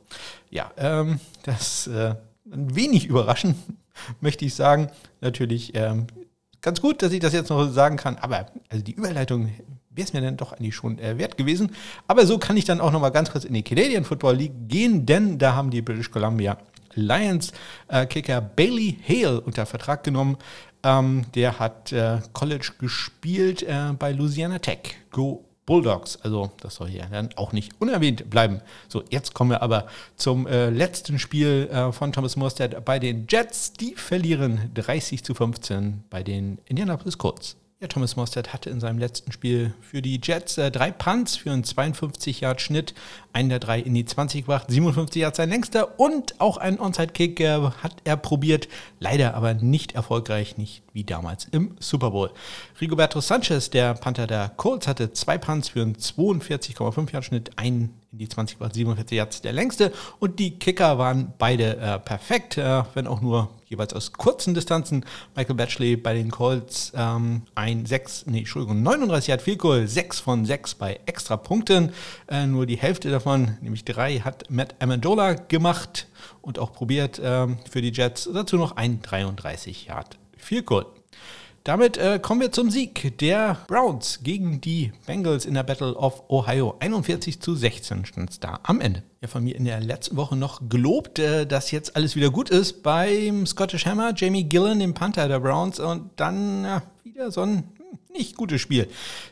ja, 0.51 0.71
ähm, 0.77 1.21
das 1.45 1.87
äh, 1.87 2.15
ein 2.53 2.75
wenig 2.75 3.07
überraschend, 3.07 3.57
möchte 4.21 4.45
ich 4.45 4.55
sagen. 4.55 4.91
Natürlich 5.21 5.75
ähm, 5.75 6.07
ganz 6.61 6.81
gut, 6.81 7.03
dass 7.03 7.13
ich 7.13 7.21
das 7.21 7.33
jetzt 7.33 7.51
noch 7.51 7.71
sagen 7.71 7.97
kann, 7.97 8.17
aber 8.19 8.47
also 8.69 8.83
die 8.83 8.93
Überleitung 8.93 9.53
wäre 9.95 10.07
es 10.07 10.13
mir 10.13 10.23
dann 10.23 10.37
doch 10.37 10.53
eigentlich 10.53 10.75
schon 10.75 10.99
äh, 10.99 11.19
wert 11.19 11.37
gewesen. 11.37 11.73
Aber 12.09 12.27
so 12.27 12.39
kann 12.39 12.57
ich 12.57 12.65
dann 12.65 12.81
auch 12.81 12.91
noch 12.91 13.01
mal 13.01 13.11
ganz 13.11 13.31
kurz 13.31 13.45
in 13.45 13.55
die 13.55 13.63
Canadian 13.63 14.05
Football 14.05 14.37
League 14.37 14.69
gehen, 14.69 15.07
denn 15.07 15.39
da 15.39 15.55
haben 15.55 15.71
die 15.71 15.83
British 15.83 16.11
Columbia 16.11 16.59
Lions-Kicker 16.95 18.39
äh, 18.39 18.43
Bailey 18.57 18.99
Hale 19.07 19.41
unter 19.41 19.67
Vertrag 19.67 20.05
genommen. 20.05 20.37
Ähm, 20.83 21.27
der 21.35 21.59
hat 21.59 21.93
äh, 21.93 22.21
College 22.33 22.73
gespielt 22.79 23.63
äh, 23.63 23.93
bei 23.99 24.13
Louisiana 24.13 24.59
Tech. 24.59 24.97
Go 25.11 25.45
Bulldogs. 25.65 26.19
Also 26.23 26.51
das 26.61 26.75
soll 26.75 26.89
hier 26.89 27.07
dann 27.11 27.31
auch 27.37 27.53
nicht 27.53 27.81
unerwähnt 27.81 28.29
bleiben. 28.29 28.61
So, 28.89 29.05
jetzt 29.11 29.33
kommen 29.33 29.51
wir 29.51 29.63
aber 29.63 29.87
zum 30.17 30.47
äh, 30.47 30.71
letzten 30.71 31.19
Spiel 31.19 31.69
äh, 31.71 31.93
von 31.93 32.13
Thomas 32.13 32.37
Morstead 32.37 32.85
bei 32.85 32.99
den 32.99 33.27
Jets. 33.29 33.73
Die 33.73 33.95
verlieren 33.95 34.71
30 34.75 35.23
zu 35.23 35.35
15 35.35 36.05
bei 36.11 36.23
den 36.23 36.59
Indianapolis 36.67 37.17
Colts. 37.17 37.57
Ja, 37.83 37.89
Thomas 37.89 38.15
Mostert 38.15 38.53
hatte 38.53 38.71
in 38.71 38.79
seinem 38.79 38.99
letzten 38.99 39.33
Spiel 39.33 39.75
für 39.81 40.03
die 40.03 40.21
Jets 40.23 40.57
äh, 40.57 40.71
drei 40.71 40.93
Punts 40.93 41.35
für 41.35 41.51
einen 41.51 41.65
52-Yard-Schnitt, 41.65 42.95
einen 43.33 43.49
der 43.49 43.59
drei 43.59 43.81
in 43.81 43.93
die 43.93 44.05
20 44.05 44.43
gebracht, 44.43 44.67
57 44.69 45.21
Yards 45.21 45.39
sein 45.39 45.49
längster 45.49 45.99
und 45.99 46.41
auch 46.41 46.59
einen 46.59 46.79
Onside-Kick 46.79 47.41
äh, 47.41 47.61
hat 47.83 47.97
er 48.05 48.17
probiert, 48.17 48.69
leider 49.01 49.35
aber 49.35 49.55
nicht 49.55 49.97
erfolgreich, 49.97 50.57
nicht 50.59 50.85
wie 50.93 51.03
damals 51.03 51.47
im 51.51 51.75
Super 51.81 52.13
Bowl. 52.13 52.31
Rigoberto 52.81 53.21
Sanchez, 53.21 53.71
der 53.71 53.95
Panther 53.95 54.29
der 54.29 54.51
Colts, 54.51 54.87
hatte 54.87 55.13
zwei 55.13 55.37
Punts 55.37 55.71
für 55.71 55.83
einen 55.83 55.97
42,5 55.97 57.13
Yard-Schnitt, 57.13 57.59
einen 57.59 57.93
in 58.13 58.19
die 58.19 58.29
20 58.29 58.61
war 58.61 58.73
47 58.73 59.17
Yards 59.17 59.41
der 59.41 59.53
längste 59.53 59.91
und 60.19 60.39
die 60.39 60.59
Kicker 60.59 60.99
waren 60.99 61.33
beide 61.39 61.79
äh, 61.79 61.99
perfekt, 61.99 62.59
äh, 62.59 62.83
wenn 62.95 63.07
auch 63.07 63.23
nur 63.23 63.49
jeweils 63.65 63.95
aus 63.95 64.13
kurzen 64.13 64.53
Distanzen. 64.53 65.07
Michael 65.35 65.57
Batchley 65.57 65.97
bei 65.97 66.13
den 66.13 66.31
Colts 66.31 66.93
ähm, 66.95 67.43
ein 67.55 67.87
6, 67.87 68.27
nee, 68.27 68.41
Entschuldigung, 68.41 68.83
39 68.83 69.29
Yard 69.29 69.43
Field 69.43 69.59
Goal, 69.59 69.89
6 69.89 70.21
von 70.21 70.45
6 70.45 70.75
bei 70.75 71.01
extra 71.07 71.39
Punkten. 71.39 71.93
Äh, 72.29 72.47
nur 72.47 72.67
die 72.67 72.77
Hälfte 72.77 73.11
davon, 73.11 73.57
nämlich 73.63 73.85
3, 73.87 74.21
hat 74.21 74.51
Matt 74.51 74.75
Amendola 74.79 75.33
gemacht 75.33 76.07
und 76.43 76.59
auch 76.59 76.73
probiert 76.73 77.21
ähm, 77.25 77.57
für 77.71 77.81
die 77.81 77.93
Jets. 77.93 78.29
Dazu 78.33 78.57
noch 78.57 78.77
ein 78.77 79.01
33 79.01 79.87
Yard 79.87 80.19
Field 80.37 80.67
Goal. 80.67 81.02
Damit 81.65 81.97
äh, 81.97 82.19
kommen 82.21 82.41
wir 82.41 82.51
zum 82.51 82.71
Sieg 82.71 83.17
der 83.19 83.57
Browns 83.69 84.21
gegen 84.25 84.61
die 84.61 84.93
Bengals 85.07 85.47
in 85.47 85.55
der 85.55 85.63
Battle 85.63 85.95
of 85.95 86.25
Ohio. 86.29 86.75
41 86.81 87.39
zu 87.41 87.55
16 87.55 88.05
stand 88.05 88.31
es 88.31 88.41
da 88.41 88.59
am 88.65 88.81
Ende. 88.81 89.05
Ja, 89.21 89.29
von 89.29 89.45
mir 89.45 89.55
in 89.55 89.65
der 89.65 89.81
letzten 89.81 90.17
Woche 90.17 90.35
noch 90.35 90.69
gelobt, 90.69 91.21
äh, 91.21 91.47
dass 91.47 91.71
jetzt 91.71 91.95
alles 91.95 92.17
wieder 92.17 92.31
gut 92.31 92.51
ist 92.51 92.83
beim 92.83 93.47
Scottish 93.47 93.87
Hammer, 93.87 94.13
Jamie 94.17 94.43
Gillen, 94.43 94.81
dem 94.81 94.95
Panther 94.95 95.29
der 95.29 95.39
Browns 95.39 95.79
und 95.79 96.11
dann 96.17 96.65
ja, 96.65 96.83
wieder 97.05 97.31
so 97.31 97.43
ein 97.43 97.59
hm, 97.59 97.99
nicht 98.13 98.37
gutes 98.37 98.61
Spiel. 98.61 98.89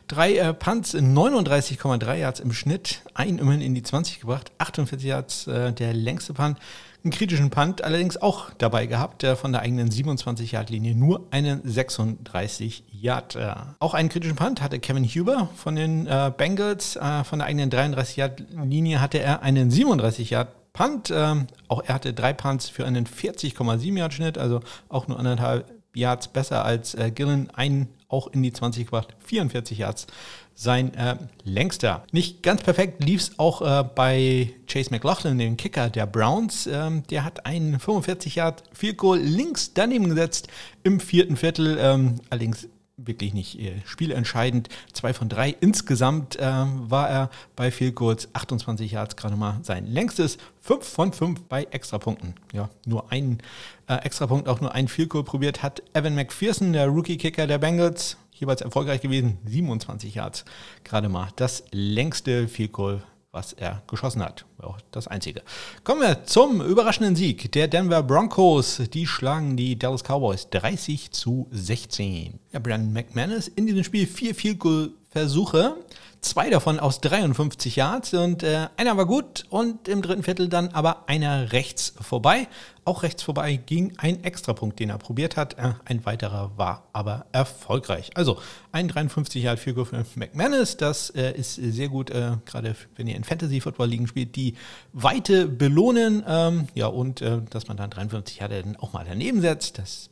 Drei 0.07 0.37
äh, 0.37 0.53
Punts, 0.53 0.95
39,3 0.95 2.15
Yards 2.15 2.39
im 2.39 2.53
Schnitt, 2.53 3.01
ein 3.13 3.39
immerhin 3.39 3.59
in 3.59 3.75
die 3.75 3.83
20 3.83 4.21
gebracht, 4.21 4.53
48 4.57 5.05
Yards 5.05 5.47
äh, 5.47 5.73
der 5.73 5.93
längste 5.93 6.33
Punt 6.33 6.57
einen 7.03 7.11
kritischen 7.11 7.49
Punt 7.49 7.83
allerdings 7.83 8.17
auch 8.17 8.51
dabei 8.57 8.85
gehabt, 8.85 9.23
der 9.23 9.35
von 9.35 9.51
der 9.51 9.61
eigenen 9.61 9.89
27-Yard-Linie 9.89 10.95
nur 10.95 11.27
einen 11.31 11.61
36 11.67 12.83
Yard. 12.91 13.35
Äh, 13.35 13.55
auch 13.79 13.93
einen 13.93 14.09
kritischen 14.09 14.35
Punt 14.35 14.61
hatte 14.61 14.79
Kevin 14.79 15.05
Huber 15.05 15.49
von 15.55 15.75
den 15.75 16.05
äh, 16.05 16.31
Bengals. 16.35 16.95
Äh, 16.95 17.23
von 17.23 17.39
der 17.39 17.47
eigenen 17.47 17.69
33 17.69 18.17
Yard-Linie 18.17 19.01
hatte 19.01 19.19
er 19.19 19.41
einen 19.41 19.71
37 19.71 20.29
Yard 20.29 20.49
Punt. 20.73 21.11
Ähm, 21.13 21.47
auch 21.67 21.83
er 21.85 21.95
hatte 21.95 22.13
drei 22.13 22.33
Punts 22.33 22.69
für 22.69 22.85
einen 22.85 23.05
40,7 23.05 23.97
Yard 23.97 24.13
Schnitt, 24.13 24.37
also 24.37 24.61
auch 24.87 25.07
nur 25.07 25.17
anderthalb 25.17 25.71
Yards 25.93 26.27
besser 26.27 26.63
als 26.63 26.93
äh, 26.93 27.11
Gillen. 27.11 27.49
Einen 27.51 27.89
auch 28.07 28.27
in 28.27 28.43
die 28.43 28.53
20 28.53 28.85
gebracht, 28.85 29.15
44 29.25 29.77
Yards 29.77 30.07
sein 30.55 30.93
äh, 30.93 31.17
längster. 31.43 32.03
Nicht 32.11 32.43
ganz 32.43 32.61
perfekt 32.61 33.03
lief 33.03 33.21
es 33.21 33.39
auch 33.39 33.61
äh, 33.61 33.83
bei 33.83 34.53
Chase 34.67 34.91
McLaughlin, 34.91 35.37
dem 35.37 35.57
Kicker 35.57 35.89
der 35.89 36.05
Browns. 36.05 36.67
Ähm, 36.67 37.03
der 37.09 37.23
hat 37.23 37.45
einen 37.45 37.79
45 37.79 38.35
Yard 38.35 38.63
Field 38.73 38.97
Goal 38.97 39.19
links 39.19 39.73
daneben 39.73 40.09
gesetzt 40.09 40.47
im 40.83 40.99
vierten 40.99 41.37
Viertel. 41.37 41.77
Ähm, 41.79 42.15
allerdings 42.29 42.67
wirklich 43.07 43.33
nicht 43.33 43.59
äh, 43.59 43.81
spielentscheidend. 43.85 44.69
Zwei 44.93 45.13
von 45.13 45.29
drei. 45.29 45.55
Insgesamt 45.59 46.37
äh, 46.37 46.41
war 46.43 47.09
er 47.09 47.29
bei 47.55 47.71
Field 47.71 47.95
Goals 47.95 48.29
28 48.33 48.91
Yards 48.91 49.15
gerade 49.15 49.35
mal 49.35 49.59
sein 49.63 49.85
längstes. 49.85 50.37
Fünf 50.59 50.85
von 50.85 51.13
fünf 51.13 51.41
bei 51.43 51.63
Extrapunkten. 51.63 52.35
Ja, 52.53 52.69
nur 52.85 53.11
einen 53.11 53.39
äh, 53.87 53.95
Extrapunkt, 53.95 54.47
auch 54.47 54.61
nur 54.61 54.73
ein 54.73 54.87
Field 54.87 55.09
Goal 55.09 55.23
probiert 55.23 55.63
hat 55.63 55.81
Evan 55.93 56.15
McPherson, 56.15 56.73
der 56.73 56.87
Rookie-Kicker 56.87 57.47
der 57.47 57.57
Bengals 57.57 58.17
jeweils 58.41 58.61
erfolgreich 58.61 59.01
gewesen. 59.01 59.37
27 59.45 60.15
Yards 60.15 60.43
gerade 60.83 61.07
mal. 61.07 61.29
Das 61.35 61.63
längste 61.71 62.47
Field 62.47 62.73
Goal, 62.73 63.03
was 63.31 63.53
er 63.53 63.81
geschossen 63.87 64.21
hat. 64.21 64.45
Auch 64.59 64.79
das 64.91 65.07
einzige. 65.07 65.41
Kommen 65.83 66.01
wir 66.01 66.25
zum 66.25 66.61
überraschenden 66.61 67.15
Sieg 67.15 67.51
der 67.53 67.67
Denver 67.67 68.03
Broncos. 68.03 68.81
Die 68.93 69.07
schlagen 69.07 69.55
die 69.55 69.79
Dallas 69.79 70.03
Cowboys 70.03 70.49
30 70.49 71.11
zu 71.11 71.47
16. 71.51 72.39
Ja, 72.51 72.59
Brandon 72.59 72.91
McManus 72.91 73.47
in 73.47 73.67
diesem 73.67 73.83
Spiel 73.83 74.05
vier 74.07 74.35
Field 74.35 74.59
Goal 74.59 74.91
Versuche. 75.09 75.75
Zwei 76.23 76.51
davon 76.51 76.79
aus 76.79 77.01
53 77.01 77.77
Yards 77.77 78.13
und 78.13 78.43
äh, 78.43 78.67
einer 78.77 78.95
war 78.95 79.07
gut 79.07 79.45
und 79.49 79.87
im 79.87 80.03
dritten 80.03 80.21
Viertel 80.21 80.49
dann 80.49 80.67
aber 80.67 81.09
einer 81.09 81.51
rechts 81.51 81.95
vorbei. 81.99 82.47
Auch 82.85 83.01
rechts 83.01 83.23
vorbei 83.23 83.55
ging 83.55 83.93
ein 83.97 84.23
Extrapunkt, 84.23 84.79
den 84.79 84.91
er 84.91 84.99
probiert 84.99 85.35
hat. 85.35 85.57
Äh, 85.57 85.73
ein 85.83 86.05
weiterer 86.05 86.51
war 86.57 86.87
aber 86.93 87.25
erfolgreich. 87.31 88.11
Also 88.13 88.37
ein 88.71 88.87
53 88.87 89.41
Yard 89.41 89.57
für 89.57 89.73
McManus, 90.13 90.77
das 90.77 91.09
äh, 91.09 91.31
ist 91.31 91.55
sehr 91.55 91.89
gut, 91.89 92.11
äh, 92.11 92.37
gerade 92.45 92.75
wenn 92.95 93.07
ihr 93.07 93.15
in 93.15 93.23
Fantasy 93.23 93.59
Football 93.59 93.87
Ligen 93.87 94.05
spielt, 94.05 94.35
die 94.35 94.53
Weite 94.93 95.47
belohnen. 95.47 96.23
Ähm, 96.27 96.67
ja, 96.75 96.85
und 96.85 97.21
äh, 97.21 97.41
dass 97.49 97.67
man 97.67 97.77
dann 97.77 97.89
53 97.89 98.41
Yard 98.41 98.51
dann 98.51 98.75
auch 98.75 98.93
mal 98.93 99.05
daneben 99.09 99.41
setzt, 99.41 99.79
das 99.79 100.11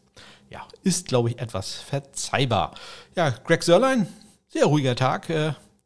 ja, 0.49 0.67
ist, 0.81 1.07
glaube 1.07 1.29
ich, 1.29 1.37
etwas 1.37 1.75
verzeihbar. 1.75 2.73
Ja, 3.15 3.29
Greg 3.29 3.61
Sörlein, 3.61 4.07
sehr 4.47 4.65
ruhiger 4.65 4.95
Tag. 4.95 5.29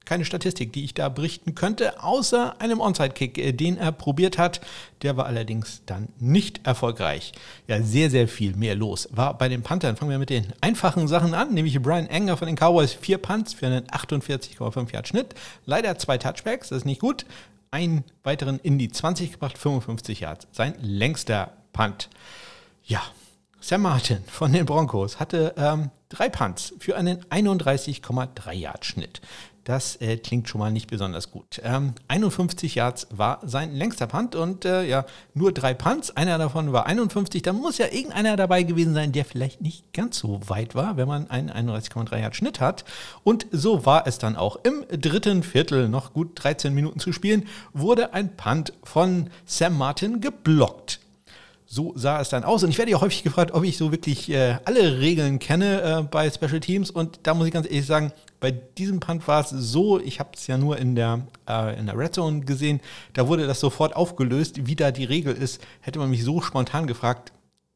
Keine 0.05 0.25
Statistik, 0.25 0.73
die 0.73 0.83
ich 0.83 0.93
da 0.93 1.09
berichten 1.09 1.55
könnte, 1.55 2.03
außer 2.03 2.59
einem 2.59 2.81
Onside-Kick, 2.81 3.37
äh, 3.37 3.51
den 3.53 3.77
er 3.77 3.91
probiert 3.91 4.37
hat. 4.37 4.61
Der 5.01 5.15
war 5.17 5.25
allerdings 5.25 5.81
dann 5.85 6.09
nicht 6.19 6.65
erfolgreich. 6.65 7.31
Ja, 7.67 7.81
sehr, 7.81 8.09
sehr 8.09 8.27
viel 8.27 8.55
mehr 8.55 8.75
los 8.75 9.07
war 9.11 9.37
bei 9.37 9.49
den 9.49 9.63
Panthern. 9.63 9.95
Fangen 9.95 10.11
wir 10.11 10.19
mit 10.19 10.29
den 10.29 10.47
einfachen 10.61 11.07
Sachen 11.07 11.33
an, 11.33 11.53
nämlich 11.53 11.81
Brian 11.81 12.07
Enger 12.07 12.37
von 12.37 12.47
den 12.47 12.55
Cowboys. 12.55 12.93
Vier 12.93 13.17
Punts 13.17 13.53
für 13.53 13.67
einen 13.67 13.85
48,5 13.87 14.93
Yard 14.93 15.07
Schnitt. 15.07 15.35
Leider 15.65 15.97
zwei 15.97 16.17
Touchbacks, 16.17 16.69
das 16.69 16.79
ist 16.79 16.85
nicht 16.85 17.01
gut. 17.01 17.25
Einen 17.71 18.03
weiteren 18.23 18.59
in 18.59 18.77
die 18.77 18.91
20 18.91 19.31
gebracht, 19.31 19.57
55 19.57 20.19
Yards. 20.19 20.47
Sein 20.51 20.75
längster 20.81 21.53
Punt. 21.71 22.09
Ja, 22.83 23.01
Sam 23.63 23.83
Martin 23.83 24.23
von 24.27 24.51
den 24.51 24.65
Broncos 24.65 25.21
hatte 25.21 25.55
ähm, 25.57 25.89
drei 26.09 26.27
Punts 26.27 26.73
für 26.79 26.97
einen 26.97 27.23
31,3 27.25 28.51
Yard 28.51 28.85
Schnitt. 28.85 29.21
Das 29.63 29.95
äh, 30.01 30.17
klingt 30.17 30.49
schon 30.49 30.59
mal 30.59 30.71
nicht 30.71 30.89
besonders 30.89 31.31
gut. 31.31 31.61
Ähm, 31.63 31.93
51 32.09 32.75
Yards 32.75 33.07
war 33.11 33.39
sein 33.43 33.73
längster 33.73 34.07
Punt 34.07 34.35
und 34.35 34.65
äh, 34.65 34.83
ja, 34.83 35.05
nur 35.33 35.53
drei 35.53 35.73
Punts. 35.73 36.15
Einer 36.17 36.37
davon 36.37 36.73
war 36.73 36.85
51. 36.85 37.41
Da 37.43 37.53
muss 37.53 37.77
ja 37.77 37.85
irgendeiner 37.85 38.35
dabei 38.35 38.63
gewesen 38.63 38.93
sein, 38.93 39.13
der 39.13 39.23
vielleicht 39.23 39.61
nicht 39.61 39.93
ganz 39.93 40.19
so 40.19 40.41
weit 40.47 40.75
war, 40.75 40.97
wenn 40.97 41.07
man 41.07 41.29
einen 41.29 41.49
31,3 41.49 42.19
Yard 42.19 42.35
Schnitt 42.35 42.59
hat. 42.59 42.83
Und 43.23 43.47
so 43.51 43.85
war 43.85 44.05
es 44.05 44.17
dann 44.17 44.35
auch. 44.35 44.57
Im 44.63 44.83
dritten 44.89 45.43
Viertel, 45.43 45.87
noch 45.87 46.11
gut 46.11 46.31
13 46.35 46.73
Minuten 46.73 46.99
zu 46.99 47.13
spielen, 47.13 47.47
wurde 47.71 48.13
ein 48.13 48.35
Punt 48.35 48.73
von 48.83 49.29
Sam 49.45 49.77
Martin 49.77 50.19
geblockt. 50.19 50.99
So 51.73 51.91
sah 51.95 52.21
es 52.21 52.29
dann 52.29 52.43
aus. 52.43 52.63
Und 52.63 52.69
ich 52.69 52.77
werde 52.77 52.91
ja 52.91 53.01
häufig 53.01 53.23
gefragt, 53.23 53.51
ob 53.51 53.63
ich 53.63 53.77
so 53.77 53.91
wirklich 53.91 54.29
äh, 54.29 54.57
alle 54.63 54.99
Regeln 54.99 55.39
kenne 55.39 55.81
äh, 55.81 56.03
bei 56.03 56.29
Special 56.29 56.59
Teams. 56.59 56.91
Und 56.91 57.21
da 57.23 57.33
muss 57.33 57.47
ich 57.47 57.53
ganz 57.53 57.65
ehrlich 57.65 57.87
sagen, 57.87 58.11
bei 58.39 58.51
diesem 58.51 58.99
Punt 58.99 59.27
war 59.27 59.41
es 59.41 59.49
so, 59.49 59.99
ich 59.99 60.19
habe 60.19 60.29
es 60.35 60.45
ja 60.45 60.59
nur 60.59 60.77
in 60.77 60.93
der, 60.93 61.25
äh, 61.49 61.79
in 61.79 61.87
der 61.87 61.97
Red 61.97 62.13
Zone 62.13 62.41
gesehen, 62.41 62.79
da 63.13 63.27
wurde 63.27 63.47
das 63.47 63.59
sofort 63.59 63.95
aufgelöst, 63.95 64.67
wie 64.67 64.75
da 64.75 64.91
die 64.91 65.05
Regel 65.05 65.33
ist. 65.33 65.63
Hätte 65.81 65.97
man 65.97 66.11
mich 66.11 66.23
so 66.23 66.41
spontan 66.41 66.85
gefragt, 66.85 67.33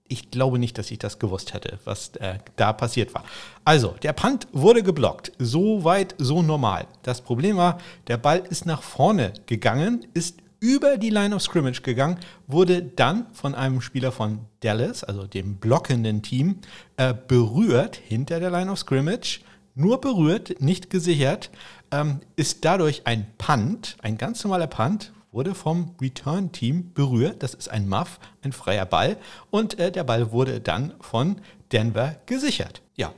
ich 0.07 0.29
glaube 0.29 0.59
nicht, 0.59 0.77
dass 0.77 0.91
ich 0.91 0.99
das 0.99 1.17
gewusst 1.17 1.55
hätte, 1.55 1.79
was 1.83 2.09
äh, 2.17 2.37
da 2.55 2.73
passiert 2.73 3.15
war. 3.15 3.23
Also, 3.65 3.95
der 4.03 4.13
Punt 4.13 4.47
wurde 4.51 4.83
geblockt. 4.83 5.31
So 5.39 5.83
weit, 5.83 6.13
so 6.19 6.43
normal. 6.43 6.85
Das 7.01 7.21
Problem 7.21 7.57
war, 7.57 7.79
der 8.05 8.17
Ball 8.17 8.43
ist 8.47 8.67
nach 8.67 8.83
vorne 8.83 9.33
gegangen, 9.47 10.05
ist 10.13 10.37
über 10.59 10.97
die 10.97 11.09
Line 11.09 11.35
of 11.35 11.41
Scrimmage 11.41 11.81
gegangen, 11.81 12.19
wurde 12.47 12.81
dann 12.81 13.27
von 13.33 13.55
einem 13.55 13.81
Spieler 13.81 14.11
von 14.11 14.39
Dallas, 14.61 15.03
also 15.03 15.27
dem 15.27 15.57
blockenden 15.57 16.21
Team, 16.21 16.59
äh, 16.97 17.13
berührt 17.13 17.95
hinter 17.95 18.39
der 18.39 18.51
Line 18.51 18.71
of 18.71 18.79
Scrimmage 18.79 19.41
nur 19.75 20.01
berührt, 20.01 20.59
nicht 20.59 20.89
gesichert, 20.89 21.51
ähm, 21.91 22.19
ist 22.35 22.65
dadurch 22.65 23.05
ein 23.05 23.27
Punt, 23.37 23.95
ein 24.01 24.17
ganz 24.17 24.43
normaler 24.43 24.67
Punt, 24.67 25.11
wurde 25.31 25.53
vom 25.53 25.93
Return-Team 26.01 26.93
berührt. 26.93 27.43
Das 27.43 27.53
ist 27.53 27.69
ein 27.69 27.87
Muff, 27.87 28.19
ein 28.41 28.53
freier 28.53 28.85
Ball. 28.85 29.17
Und 29.51 29.77
äh, 29.79 29.91
der 29.91 30.03
Ball 30.03 30.31
wurde 30.31 30.59
dann 30.61 30.93
von 30.99 31.41
Denver 31.71 32.15
gesichert. 32.25 32.81
Ja, 32.95 33.13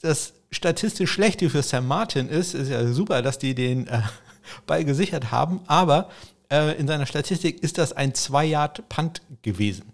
das 0.00 0.32
statistisch 0.50 1.10
Schlechte 1.10 1.50
für 1.50 1.62
Sam 1.62 1.86
Martin 1.86 2.28
ist, 2.28 2.54
ist 2.54 2.68
ja 2.68 2.86
super, 2.86 3.20
dass 3.20 3.38
die 3.38 3.54
den 3.54 3.86
äh, 3.86 4.00
Ball 4.66 4.84
gesichert 4.84 5.30
haben, 5.30 5.60
aber 5.66 6.08
äh, 6.52 6.78
in 6.78 6.86
seiner 6.86 7.06
Statistik 7.06 7.62
ist 7.62 7.78
das 7.78 7.92
ein 7.92 8.12
2-Yard-Punt 8.12 9.22
gewesen. 9.42 9.92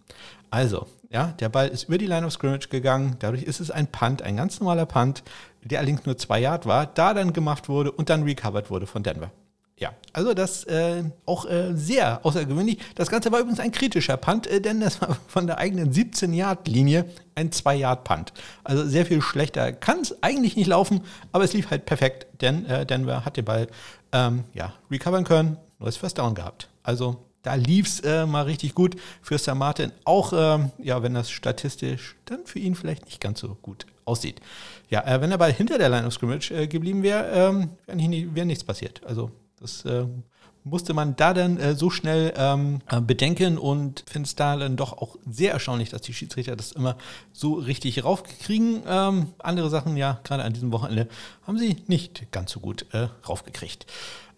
Also, 0.50 0.86
ja, 1.10 1.28
der 1.40 1.48
Ball 1.48 1.68
ist 1.68 1.84
über 1.84 1.96
die 1.96 2.06
Line 2.06 2.26
of 2.26 2.32
Scrimmage 2.32 2.68
gegangen, 2.68 3.16
dadurch 3.20 3.44
ist 3.44 3.60
es 3.60 3.70
ein 3.70 3.86
Punt, 3.86 4.20
ein 4.20 4.36
ganz 4.36 4.60
normaler 4.60 4.84
Punt 4.84 5.22
der 5.64 5.78
allerdings 5.78 6.06
nur 6.06 6.16
zwei 6.16 6.40
Yard 6.40 6.66
war, 6.66 6.86
da 6.86 7.14
dann 7.14 7.32
gemacht 7.32 7.68
wurde 7.68 7.92
und 7.92 8.10
dann 8.10 8.22
recovered 8.22 8.70
wurde 8.70 8.86
von 8.86 9.02
Denver. 9.02 9.30
Ja, 9.78 9.92
also 10.12 10.34
das 10.34 10.64
äh, 10.64 11.04
auch 11.24 11.46
äh, 11.46 11.72
sehr 11.74 12.24
außergewöhnlich. 12.26 12.78
Das 12.96 13.10
Ganze 13.10 13.30
war 13.30 13.38
übrigens 13.38 13.60
ein 13.60 13.70
kritischer 13.70 14.16
Punt, 14.16 14.48
äh, 14.48 14.60
denn 14.60 14.80
das 14.80 15.00
war 15.00 15.16
von 15.28 15.46
der 15.46 15.58
eigenen 15.58 15.92
17-Yard-Linie 15.92 17.04
ein 17.36 17.50
2-Yard-Punt. 17.50 18.32
Also 18.64 18.84
sehr 18.84 19.06
viel 19.06 19.22
schlechter 19.22 19.72
kann 19.72 20.00
es 20.00 20.20
eigentlich 20.20 20.56
nicht 20.56 20.66
laufen, 20.66 21.02
aber 21.30 21.44
es 21.44 21.52
lief 21.52 21.70
halt 21.70 21.86
perfekt, 21.86 22.26
denn 22.40 22.66
äh, 22.66 22.86
Denver 22.86 23.24
hat 23.24 23.36
den 23.36 23.44
Ball 23.44 23.68
ähm, 24.10 24.44
ja, 24.52 24.72
recovern 24.90 25.22
können, 25.22 25.58
neues 25.78 25.96
First 25.96 26.18
Down 26.18 26.34
gehabt. 26.34 26.68
Also 26.82 27.24
da 27.42 27.54
lief 27.54 27.86
es 27.86 28.00
äh, 28.00 28.26
mal 28.26 28.42
richtig 28.42 28.74
gut 28.74 28.96
für 29.22 29.38
Sir 29.38 29.54
Martin, 29.54 29.92
auch 30.04 30.32
ähm, 30.34 30.70
ja, 30.78 31.02
wenn 31.02 31.14
das 31.14 31.30
statistisch 31.30 32.16
dann 32.24 32.44
für 32.44 32.58
ihn 32.58 32.74
vielleicht 32.74 33.06
nicht 33.06 33.20
ganz 33.20 33.40
so 33.40 33.56
gut 33.62 33.86
aussieht. 34.04 34.40
Ja, 34.90 35.06
äh, 35.06 35.20
wenn 35.20 35.30
er 35.30 35.38
Ball 35.38 35.52
hinter 35.52 35.78
der 35.78 35.88
Line 35.88 36.06
of 36.06 36.12
Scrimmage 36.12 36.50
äh, 36.50 36.66
geblieben 36.66 37.02
wäre, 37.02 37.30
ähm, 37.30 37.70
wäre 37.86 38.34
wär 38.34 38.44
nichts 38.44 38.64
passiert. 38.64 39.02
Also 39.06 39.30
das 39.60 39.84
äh, 39.84 40.06
musste 40.64 40.94
man 40.94 41.16
da 41.16 41.34
dann 41.34 41.58
äh, 41.58 41.74
so 41.74 41.90
schnell 41.90 42.32
ähm, 42.36 42.80
äh, 42.90 43.00
bedenken 43.00 43.58
und 43.58 44.04
finde 44.06 44.26
es 44.26 44.34
da 44.34 44.56
dann 44.56 44.76
doch 44.76 44.92
auch 44.92 45.16
sehr 45.28 45.52
erstaunlich, 45.52 45.90
dass 45.90 46.02
die 46.02 46.14
Schiedsrichter 46.14 46.56
das 46.56 46.72
immer 46.72 46.96
so 47.32 47.54
richtig 47.54 48.04
raufkriegen. 48.04 48.82
Ähm, 48.86 49.28
andere 49.38 49.70
Sachen, 49.70 49.96
ja, 49.96 50.20
gerade 50.24 50.42
an 50.42 50.52
diesem 50.52 50.72
Wochenende, 50.72 51.08
haben 51.46 51.58
sie 51.58 51.76
nicht 51.86 52.30
ganz 52.32 52.52
so 52.52 52.60
gut 52.60 52.86
äh, 52.92 53.08
raufgekriegt. 53.26 53.86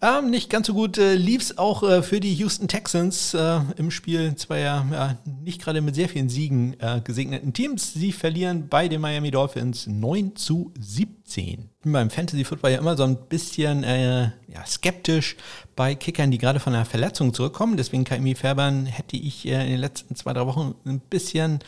Ähm, 0.03 0.31
nicht 0.31 0.49
ganz 0.49 0.65
so 0.65 0.73
gut 0.73 0.97
äh, 0.97 1.13
lief 1.13 1.43
es 1.43 1.59
auch 1.59 1.83
äh, 1.83 2.01
für 2.01 2.19
die 2.19 2.33
Houston 2.33 2.67
Texans 2.67 3.35
äh, 3.35 3.59
im 3.77 3.91
Spiel 3.91 4.33
zweier 4.35 4.83
ja, 4.91 5.17
nicht 5.43 5.61
gerade 5.61 5.79
mit 5.81 5.93
sehr 5.93 6.09
vielen 6.09 6.27
Siegen 6.27 6.75
äh, 6.79 7.01
gesegneten 7.03 7.53
Teams. 7.53 7.93
Sie 7.93 8.11
verlieren 8.11 8.67
bei 8.67 8.87
den 8.87 8.99
Miami 8.99 9.29
Dolphins 9.29 9.85
9 9.85 10.35
zu 10.35 10.71
17. 10.79 11.43
Ich 11.43 11.83
bin 11.83 11.91
beim 11.91 12.09
Fantasy 12.09 12.43
Football 12.43 12.71
ja 12.71 12.79
immer 12.79 12.97
so 12.97 13.03
ein 13.03 13.15
bisschen 13.15 13.83
äh, 13.83 14.31
ja, 14.47 14.65
skeptisch 14.65 15.35
bei 15.75 15.93
Kickern, 15.93 16.31
die 16.31 16.39
gerade 16.39 16.59
von 16.59 16.73
einer 16.73 16.85
Verletzung 16.85 17.31
zurückkommen. 17.31 17.77
Deswegen 17.77 18.03
KMI 18.03 18.33
Färbern 18.33 18.87
hätte 18.87 19.17
ich 19.17 19.47
äh, 19.47 19.63
in 19.63 19.69
den 19.69 19.79
letzten 19.79 20.15
zwei, 20.15 20.33
drei 20.33 20.47
Wochen 20.47 20.73
ein 20.83 20.99
bisschen 20.99 21.59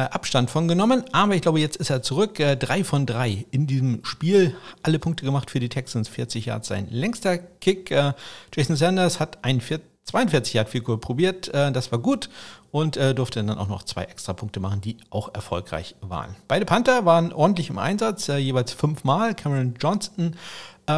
Abstand 0.00 0.50
von 0.50 0.68
genommen. 0.68 1.04
Aber 1.12 1.34
ich 1.34 1.42
glaube, 1.42 1.60
jetzt 1.60 1.76
ist 1.76 1.90
er 1.90 2.02
zurück. 2.02 2.38
Äh, 2.38 2.56
drei 2.56 2.84
von 2.84 3.06
drei 3.06 3.46
in 3.50 3.66
diesem 3.66 4.04
Spiel. 4.04 4.54
Alle 4.82 4.98
Punkte 4.98 5.24
gemacht 5.24 5.50
für 5.50 5.60
die 5.60 5.68
Texans. 5.68 6.08
40 6.08 6.46
Yards 6.46 6.68
sein 6.68 6.88
längster 6.90 7.38
Kick. 7.38 7.90
Äh, 7.90 8.12
Jason 8.54 8.76
Sanders 8.76 9.20
hat 9.20 9.44
einen 9.44 9.60
42 10.06 10.54
Yard 10.54 10.84
Goal 10.84 10.98
probiert. 10.98 11.48
Äh, 11.48 11.72
das 11.72 11.90
war 11.92 11.98
gut 11.98 12.30
und 12.70 12.96
äh, 12.96 13.14
durfte 13.14 13.42
dann 13.42 13.58
auch 13.58 13.68
noch 13.68 13.82
zwei 13.82 14.04
extra 14.04 14.32
Punkte 14.34 14.60
machen, 14.60 14.80
die 14.80 14.98
auch 15.10 15.34
erfolgreich 15.34 15.96
waren. 16.00 16.36
Beide 16.46 16.64
Panther 16.64 17.04
waren 17.04 17.32
ordentlich 17.32 17.70
im 17.70 17.78
Einsatz, 17.78 18.28
äh, 18.28 18.36
jeweils 18.36 18.72
fünfmal. 18.72 19.34
Cameron 19.34 19.74
Johnston 19.80 20.36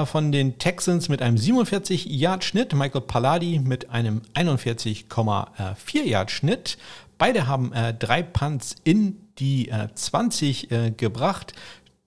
von 0.05 0.33
den 0.33 0.59
Texans 0.59 1.09
mit 1.09 1.23
einem 1.23 1.39
47 1.39 2.05
Yard 2.05 2.45
Schnitt, 2.45 2.75
Michael 2.75 3.01
Palladi 3.01 3.59
mit 3.59 3.89
einem 3.89 4.21
41,4 4.35 6.03
Yard 6.05 6.31
Schnitt. 6.31 6.77
Beide 7.19 7.47
haben 7.47 7.73
äh, 7.73 7.93
drei 7.93 8.23
Punts 8.23 8.77
in 8.85 9.29
die 9.39 9.69
äh, 9.69 9.89
20 9.93 10.71
äh, 10.71 10.91
gebracht. 10.91 11.53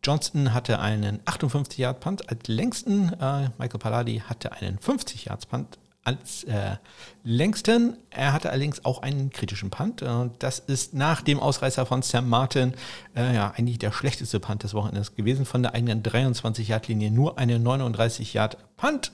Johnston 0.03 0.53
hatte 0.53 0.79
einen 0.79 1.19
58-Yard-Punt 1.25 2.29
als 2.29 2.47
längsten. 2.47 3.13
Äh, 3.13 3.49
Michael 3.59 3.79
Palladi 3.79 4.23
hatte 4.27 4.51
einen 4.53 4.79
50-Yard-Punt 4.79 5.77
als 6.03 6.43
äh, 6.45 6.77
längsten. 7.23 7.97
Er 8.09 8.33
hatte 8.33 8.49
allerdings 8.49 8.83
auch 8.83 9.03
einen 9.03 9.29
kritischen 9.29 9.69
Punt. 9.69 10.01
Und 10.01 10.41
das 10.41 10.57
ist 10.59 10.95
nach 10.95 11.21
dem 11.21 11.39
Ausreißer 11.39 11.85
von 11.85 12.01
Sam 12.01 12.27
Martin 12.27 12.73
äh, 13.15 13.35
ja 13.35 13.53
eigentlich 13.55 13.77
der 13.77 13.91
schlechteste 13.91 14.39
Punt 14.39 14.63
des 14.63 14.73
Wochenendes 14.73 15.15
gewesen. 15.15 15.45
Von 15.45 15.61
der 15.61 15.75
eigenen 15.75 16.01
23-Yard-Linie 16.01 17.11
nur 17.11 17.37
eine 17.37 17.57
39-Yard-Punt. 17.57 19.11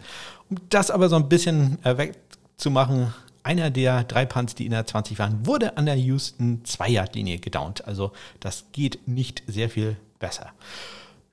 Um 0.50 0.58
das 0.70 0.90
aber 0.90 1.10
so 1.10 1.18
ein 1.18 1.28
bisschen 1.28 1.84
äh, 1.84 1.98
wegzumachen, 1.98 3.14
einer 3.48 3.72
der 3.72 4.04
drei 4.04 4.26
Punts, 4.26 4.56
die 4.56 4.66
in 4.66 4.72
der 4.72 4.86
20 4.86 5.18
waren, 5.20 5.46
wurde 5.46 5.78
an 5.78 5.86
der 5.86 5.96
Houston 5.96 6.64
2-Yard-Linie 6.66 7.40
gedownt. 7.40 7.88
Also 7.88 8.12
das 8.42 8.66
geht 8.74 9.08
nicht 9.08 9.42
sehr 9.48 9.70
viel 9.70 9.96
besser. 10.20 10.52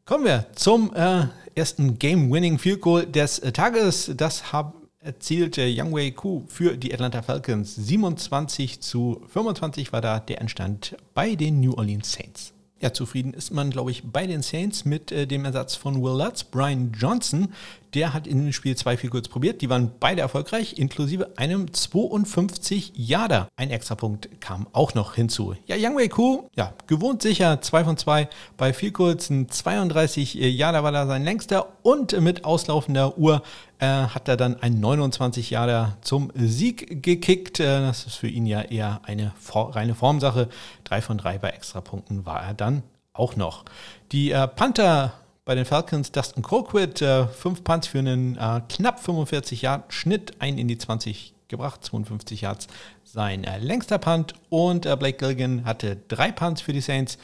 Kommen 0.07 0.25
wir 0.25 0.47
zum 0.55 0.95
äh, 0.95 1.27
ersten 1.57 1.99
Game-Winning 1.99 2.59
Field 2.59 2.81
Goal 2.81 3.07
des 3.07 3.41
äh, 3.41 3.51
Tages. 3.51 4.13
Das 4.17 4.53
haben 4.53 4.75
erzielte 5.01 5.67
Youngway 5.69 6.13
Ku 6.13 6.45
für 6.47 6.77
die 6.77 6.95
Atlanta 6.95 7.21
Falcons. 7.21 7.75
27 7.75 8.81
zu 8.81 9.21
25 9.33 9.93
war 9.93 10.01
da 10.01 10.21
der 10.21 10.41
Endstand 10.41 10.97
bei 11.15 11.35
den 11.35 11.61
New 11.61 11.75
Orleans 11.75 12.13
Saints. 12.13 12.54
Ja, 12.85 12.93
zufrieden 12.93 13.33
ist 13.33 13.51
man, 13.51 13.71
glaube 13.71 13.93
ich, 13.93 14.03
bei 14.13 14.27
den 14.27 14.43
Saints 14.43 14.85
mit 14.85 15.11
äh, 15.11 15.27
dem 15.27 15.47
Ersatz 15.47 15.75
von 15.75 16.03
Will 16.03 16.23
Lutz. 16.23 16.45
Brian 16.45 16.93
Johnson, 16.93 17.55
der 17.95 18.13
hat 18.13 18.27
in 18.27 18.45
dem 18.45 18.53
Spiel 18.53 18.77
zwei 18.77 18.99
viel 18.99 19.09
probiert. 19.09 19.63
Die 19.63 19.71
waren 19.71 19.93
beide 19.99 20.21
erfolgreich, 20.21 20.77
inklusive 20.77 21.39
einem 21.39 21.73
52 21.73 22.93
Yarder. 22.95 23.49
Ein 23.57 23.71
Extrapunkt 23.71 24.39
kam 24.43 24.67
auch 24.73 24.93
noch 24.93 25.15
hinzu. 25.15 25.55
Ja, 25.65 25.77
Young 25.79 25.97
Wei 25.97 26.09
Ku, 26.09 26.51
ja, 26.57 26.75
gewohnt 26.87 27.23
sicher, 27.23 27.63
2 27.63 27.85
von 27.85 27.97
2 27.97 28.29
bei 28.59 28.75
viel 28.75 28.93
kurzen 28.93 29.49
32 29.49 30.35
Yarder 30.35 30.85
war 30.85 30.93
da 30.93 31.07
sein 31.07 31.25
längster 31.25 31.79
und 31.85 32.21
mit 32.21 32.45
auslaufender 32.45 33.17
Uhr 33.17 33.43
äh, 33.85 34.07
hat 34.09 34.29
er 34.29 34.37
dann 34.37 34.61
ein 34.61 34.81
29 34.81 35.51
Jahre 35.51 35.97
zum 36.01 36.33
Sieg 36.35 37.03
gekickt. 37.03 37.61
Äh, 37.61 37.81
das 37.81 38.07
ist 38.07 38.17
für 38.17 38.29
ihn 38.29 38.47
ja 38.47 38.63
eher 38.63 39.01
eine 39.05 39.33
reine 39.55 39.95
Formsache. 39.95 40.49
Drei 40.85 41.03
von 41.03 41.19
drei 41.19 41.39
bei 41.39 41.51
Extrapunkten 41.51 42.25
war 42.25 42.43
er 42.43 42.55
dann 42.55 42.83
auch 43.13 43.37
noch. 43.37 43.65
Die 44.13 44.31
äh, 44.31 44.49
Panther 44.49 45.13
bei 45.45 45.55
den 45.55 45.67
Falcons, 45.67 46.11
Dustin 46.11 46.43
Colquitt, 46.43 47.03
äh, 47.03 47.27
fünf 47.27 47.63
Punts 47.65 47.87
für 47.87 47.99
einen 47.99 48.37
äh, 48.39 48.63
knapp 48.69 49.01
45 49.01 49.63
Yard 49.63 49.93
Schnitt, 49.93 50.33
ein 50.39 50.57
in 50.57 50.69
die 50.69 50.79
20 50.79 51.34
gebracht, 51.55 51.85
52 51.85 52.43
Yards 52.43 52.67
sein 53.05 53.45
äh, 53.45 53.59
längster 53.59 53.99
Punt. 53.99 54.35
Und 54.51 54.87
äh, 54.87 54.97
Blake 54.97 55.19
Gilligan 55.19 55.65
hatte 55.65 55.97
drei 56.09 56.33
Punts 56.33 56.61
für 56.61 56.73
die 56.73 56.81
Saints, 56.81 57.19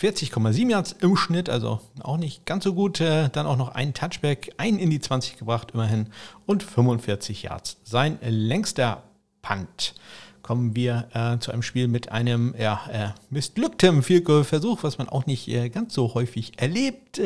40,7 0.00 0.70
Yards 0.70 0.92
im 1.00 1.16
Schnitt, 1.16 1.50
also 1.50 1.80
auch 2.00 2.16
nicht 2.16 2.46
ganz 2.46 2.64
so 2.64 2.74
gut. 2.74 3.00
Äh, 3.00 3.28
dann 3.30 3.46
auch 3.46 3.56
noch 3.56 3.74
ein 3.74 3.94
Touchback, 3.94 4.54
ein 4.56 4.78
in 4.78 4.90
die 4.90 5.00
20 5.00 5.38
gebracht 5.38 5.72
immerhin. 5.74 6.08
Und 6.46 6.62
45 6.62 7.42
Yards 7.42 7.78
sein 7.84 8.18
längster 8.22 9.02
Punt. 9.42 9.94
Kommen 10.42 10.76
wir 10.76 11.08
äh, 11.14 11.38
zu 11.38 11.52
einem 11.52 11.62
Spiel 11.62 11.88
mit 11.88 12.12
einem 12.12 12.54
ja, 12.58 12.80
äh, 12.92 13.08
missglückten 13.30 14.02
Field-Goal-Versuch, 14.02 14.82
was 14.82 14.98
man 14.98 15.08
auch 15.08 15.24
nicht 15.26 15.48
äh, 15.48 15.70
ganz 15.70 15.94
so 15.94 16.12
häufig 16.14 16.60
erlebt 16.60 17.18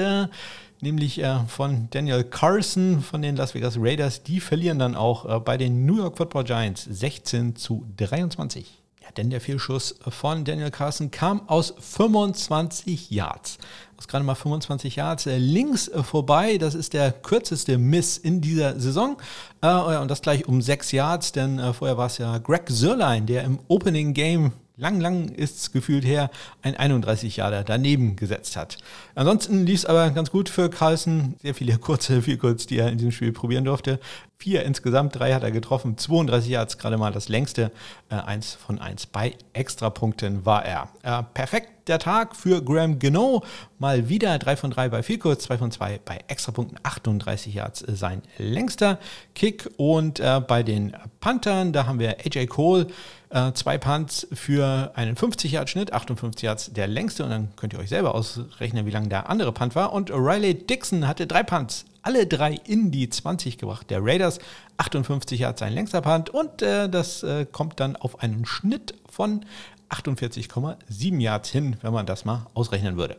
nämlich 0.81 1.23
äh, 1.23 1.41
von 1.47 1.89
Daniel 1.91 2.25
Carson 2.25 3.01
von 3.03 3.23
den 3.23 3.37
Las 3.37 3.55
Vegas 3.55 3.77
Raiders. 3.79 4.23
Die 4.23 4.41
verlieren 4.41 4.79
dann 4.79 4.95
auch 4.95 5.25
äh, 5.25 5.41
bei 5.41 5.57
den 5.57 5.87
New 5.87 5.97
York 5.97 6.17
Football 6.17 6.45
Giants 6.45 6.85
16 6.85 7.57
zu 7.57 7.87
23. 7.97 8.79
Ja, 9.03 9.09
denn 9.17 9.31
der 9.31 9.41
Fehlschuss 9.41 9.97
von 10.09 10.45
Daniel 10.45 10.71
Carson 10.71 11.11
kam 11.11 11.49
aus 11.49 11.75
25 11.79 13.11
Yards. 13.11 13.59
Aus 13.97 14.07
gerade 14.07 14.25
mal 14.25 14.35
25 14.35 14.97
Yards 14.97 15.27
äh, 15.27 15.39
links 15.39 15.91
vorbei. 16.03 16.59
Das 16.59 16.75
ist 16.75 16.93
der 16.93 17.13
kürzeste 17.13 17.79
Miss 17.79 18.19
in 18.19 18.41
dieser 18.41 18.79
Saison. 18.79 19.17
Äh, 19.61 19.97
und 19.97 20.11
das 20.11 20.23
gleich 20.23 20.47
um 20.47 20.63
6 20.63 20.93
Yards, 20.93 21.33
denn 21.33 21.59
äh, 21.59 21.73
vorher 21.73 21.97
war 21.97 22.07
es 22.07 22.19
ja 22.19 22.39
Greg 22.39 22.69
Sörlein, 22.69 23.27
der 23.27 23.45
im 23.45 23.59
Opening 23.69 24.15
Game 24.15 24.53
lang, 24.79 25.01
lang 25.01 25.29
ist 25.29 25.59
es 25.59 25.73
gefühlt 25.73 26.05
her, 26.05 26.31
ein 26.63 26.77
31 26.77 27.37
Jahre 27.37 27.65
daneben 27.67 28.17
gesetzt 28.17 28.57
hat. 28.57 28.79
Ansonsten 29.15 29.67
lief 29.67 29.81
es 29.81 29.87
aber 29.87 30.11
ganz 30.11 30.31
gut 30.31 30.49
für 30.49 30.71
Carlsen. 30.71 31.35
Sehr 31.43 31.55
viele 31.55 31.77
kurze, 31.79 32.23
viel 32.23 32.39
kurz, 32.39 32.67
die 32.67 32.79
er 32.79 32.89
in 32.89 32.97
diesem 32.97 33.13
Spiel 33.13 33.33
probieren 33.33 33.65
durfte. 33.65 33.99
Vier 34.41 34.63
insgesamt, 34.63 35.19
drei 35.19 35.35
hat 35.35 35.43
er 35.43 35.51
getroffen. 35.51 35.99
32 35.99 36.49
Yards, 36.49 36.79
gerade 36.79 36.97
mal 36.97 37.13
das 37.13 37.29
längste. 37.29 37.73
Äh, 38.09 38.15
eins 38.15 38.55
von 38.55 38.79
eins 38.79 39.05
bei 39.05 39.35
Extrapunkten 39.53 40.47
war 40.47 40.65
er. 40.65 40.89
Äh, 41.03 41.25
perfekt 41.35 41.89
der 41.89 41.99
Tag 41.99 42.37
für 42.37 42.63
Graham 42.63 43.01
Geno. 43.01 43.43
Mal 43.81 44.09
wieder 44.09 44.39
drei 44.39 44.57
von 44.57 44.71
drei 44.71 44.89
bei 44.89 45.03
viel 45.03 45.19
kurz, 45.19 45.45
zwei 45.45 45.59
von 45.59 45.73
zwei 45.73 45.99
bei 46.05 46.21
Extrapunkten. 46.29 46.79
38 46.85 47.53
Yards 47.53 47.83
äh, 47.83 47.97
sein 47.97 48.23
längster 48.37 49.01
Kick. 49.35 49.69
Und 49.77 50.21
äh, 50.21 50.41
bei 50.47 50.63
den 50.63 50.97
Panthern, 51.19 51.73
da 51.73 51.87
haben 51.87 51.99
wir 51.99 52.19
AJ 52.25 52.47
Cole. 52.47 52.87
Äh, 53.31 53.53
zwei 53.53 53.77
Punts 53.77 54.27
für 54.33 54.93
einen 54.95 55.15
50-Yard-Schnitt, 55.15 55.93
58 55.93 56.43
Yards 56.43 56.73
der 56.73 56.87
längste 56.87 57.25
und 57.25 57.31
dann 57.31 57.49
könnt 57.57 57.75
ihr 57.75 57.79
euch 57.79 57.91
selber 57.91 58.15
ausrechnen, 58.15 58.87
wie 58.87 58.91
lang 58.91 59.11
der 59.11 59.29
andere 59.29 59.53
Punt 59.53 59.75
war. 59.75 59.93
Und 59.93 60.11
Riley 60.11 60.55
Dixon 60.55 61.07
hatte 61.07 61.27
drei 61.27 61.43
Punts, 61.43 61.85
alle 62.01 62.27
drei 62.27 62.55
in 62.65 62.91
die 62.91 63.11
20 63.11 63.59
gebracht. 63.59 63.91
Der 63.91 64.03
Raiders 64.03 64.39
58 64.79 65.41
Yards 65.41 65.61
sein 65.61 65.75
längster 65.75 66.01
Punt 66.01 66.31
und 66.31 66.63
äh, 66.63 66.89
das 66.89 67.23
äh, 67.23 67.45
kommt 67.45 67.81
dann 67.81 67.97
auf 67.97 68.23
einen 68.23 68.47
Schnitt 68.47 68.95
von 69.11 69.45
48,7 69.91 71.21
Yards 71.21 71.51
hin, 71.51 71.77
wenn 71.83 71.93
man 71.93 72.07
das 72.07 72.25
mal 72.25 72.47
ausrechnen 72.55 72.97
würde. 72.97 73.19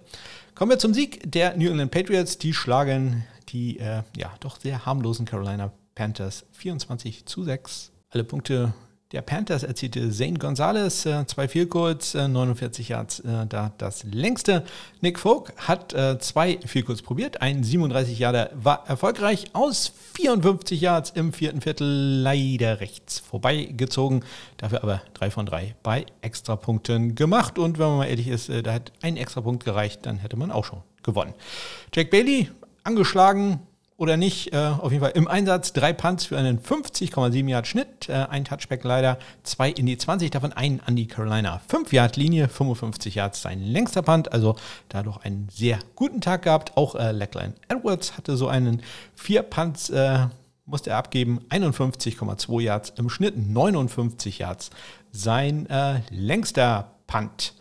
Kommen 0.56 0.72
wir 0.72 0.80
zum 0.80 0.94
Sieg 0.94 1.32
der 1.32 1.56
New 1.56 1.70
England 1.70 1.92
Patriots. 1.92 2.40
Die 2.40 2.54
schlagen 2.54 3.26
die 3.50 3.80
äh, 3.80 4.02
ja 4.18 4.32
doch 4.40 4.60
sehr 4.60 4.86
harmlosen 4.86 5.26
Carolina 5.26 5.72
Panthers 5.94 6.46
24 6.54 7.26
zu 7.26 7.44
6. 7.44 7.92
Alle 8.12 8.24
Punkte 8.24 8.74
der 9.12 9.24
Panthers 9.24 9.64
erzielte 9.64 10.12
Zane 10.12 10.38
Gonzalez 10.38 11.06
äh, 11.08 11.26
zwei 11.26 11.48
Field 11.48 11.72
Goals, 11.72 12.14
äh, 12.14 12.28
49 12.28 12.90
Yards, 12.90 13.20
äh, 13.22 13.48
da 13.48 13.72
das 13.80 14.04
längste. 14.04 14.64
Nick 15.02 15.18
Folk 15.18 15.54
hat 15.58 15.94
äh, 15.94 16.20
zwei 16.20 16.60
Field 16.66 16.86
Goals 16.86 17.02
probiert, 17.02 17.42
ein 17.42 17.64
37 17.64 18.20
Yarder 18.20 18.52
war 18.54 18.88
erfolgreich 18.88 19.46
aus 19.54 19.92
54 20.14 20.80
Yards 20.80 21.10
im 21.12 21.34
vierten 21.34 21.62
Viertel 21.62 22.22
leider 22.22 22.82
rechts 22.82 23.18
vorbeigezogen, 23.18 24.24
dafür 24.58 24.84
aber 24.84 25.02
drei 25.16 25.32
von 25.32 25.48
drei 25.48 25.76
bei 25.82 26.06
Extrapunkten 26.22 27.16
gemacht 27.16 27.58
und 27.58 27.80
wenn 27.80 27.88
man 27.88 27.98
mal 27.98 28.06
ehrlich 28.06 28.28
ist, 28.28 28.50
äh, 28.50 28.62
da 28.62 28.74
hat 28.74 28.92
ein 29.02 29.18
Extrapunkt 29.18 29.66
gereicht, 29.66 30.06
dann 30.06 30.18
hätte 30.18 30.38
man 30.38 30.52
auch 30.52 30.66
schon 30.66 30.84
gewonnen. 31.02 31.34
Jack 31.94 32.12
Bailey 32.12 32.50
angeschlagen, 32.84 33.60
oder 34.00 34.18
nicht. 34.18 34.54
Äh, 34.54 34.58
auf 34.58 34.92
jeden 34.92 35.04
Fall 35.04 35.12
im 35.14 35.28
Einsatz. 35.28 35.74
Drei 35.74 35.92
Punts 35.94 36.26
für 36.26 36.38
einen 36.38 36.60
50,7 36.60 37.50
Yard 37.50 37.68
Schnitt. 37.68 38.08
Äh, 38.08 38.14
ein 38.30 38.46
Touchback 38.46 38.84
leider. 38.84 39.20
Zwei 39.44 39.70
in 39.70 39.86
die 39.86 39.98
20, 39.98 40.32
davon 40.32 40.54
einen 40.54 40.80
an 40.80 40.96
die 40.96 41.06
Carolina 41.06 41.62
5 41.68 41.92
Yard 41.92 42.16
Linie. 42.16 42.48
55 42.48 43.16
Yards 43.16 43.42
sein 43.42 43.62
längster 43.62 44.02
Punt. 44.02 44.32
Also 44.32 44.56
dadurch 44.88 45.18
einen 45.26 45.50
sehr 45.52 45.80
guten 45.96 46.22
Tag 46.22 46.44
gehabt. 46.44 46.78
Auch 46.78 46.96
äh, 46.96 47.12
Lackline 47.12 47.54
Edwards 47.68 48.16
hatte 48.18 48.38
so 48.38 48.48
einen. 48.48 48.82
Vier 49.16 49.44
Punts 49.44 49.90
äh, 49.90 50.28
musste 50.66 50.92
er 50.92 50.98
abgeben. 50.98 51.42
51,2 51.50 52.62
Yards 52.62 52.94
im 52.98 53.10
Schnitt. 53.10 53.36
59 53.38 54.40
Yards 54.40 54.70
sein 55.12 55.70
äh, 55.70 56.02
längster 56.10 56.96
Punt. 57.06 57.54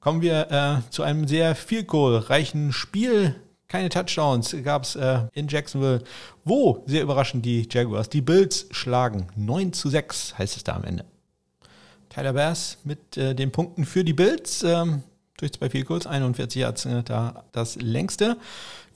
Kommen 0.00 0.20
wir 0.20 0.50
äh, 0.50 0.90
zu 0.90 1.02
einem 1.02 1.26
sehr 1.26 1.54
viel 1.54 1.86
reichen 1.88 2.72
Spiel 2.72 3.36
keine 3.68 3.90
Touchdowns 3.90 4.56
gab 4.64 4.84
es 4.84 4.96
äh, 4.96 5.20
in 5.34 5.46
Jacksonville, 5.48 6.02
wo, 6.44 6.82
sehr 6.86 7.02
überraschend, 7.02 7.44
die 7.44 7.68
Jaguars 7.70 8.08
die 8.08 8.22
Bills 8.22 8.66
schlagen. 8.70 9.28
9 9.36 9.72
zu 9.72 9.90
6 9.90 10.38
heißt 10.38 10.56
es 10.56 10.64
da 10.64 10.74
am 10.76 10.84
Ende. 10.84 11.04
Tyler 12.08 12.32
Bass 12.32 12.78
mit 12.84 13.16
äh, 13.16 13.34
den 13.34 13.52
Punkten 13.52 13.84
für 13.84 14.04
die 14.04 14.14
Bills. 14.14 14.62
Ähm, 14.62 15.02
durch 15.38 15.52
zwei 15.52 15.70
Field 15.70 15.86
Goals, 15.86 16.06
41 16.06 16.60
Yards, 16.60 16.84
äh, 16.84 17.02
da 17.02 17.44
das 17.52 17.76
längste. 17.76 18.36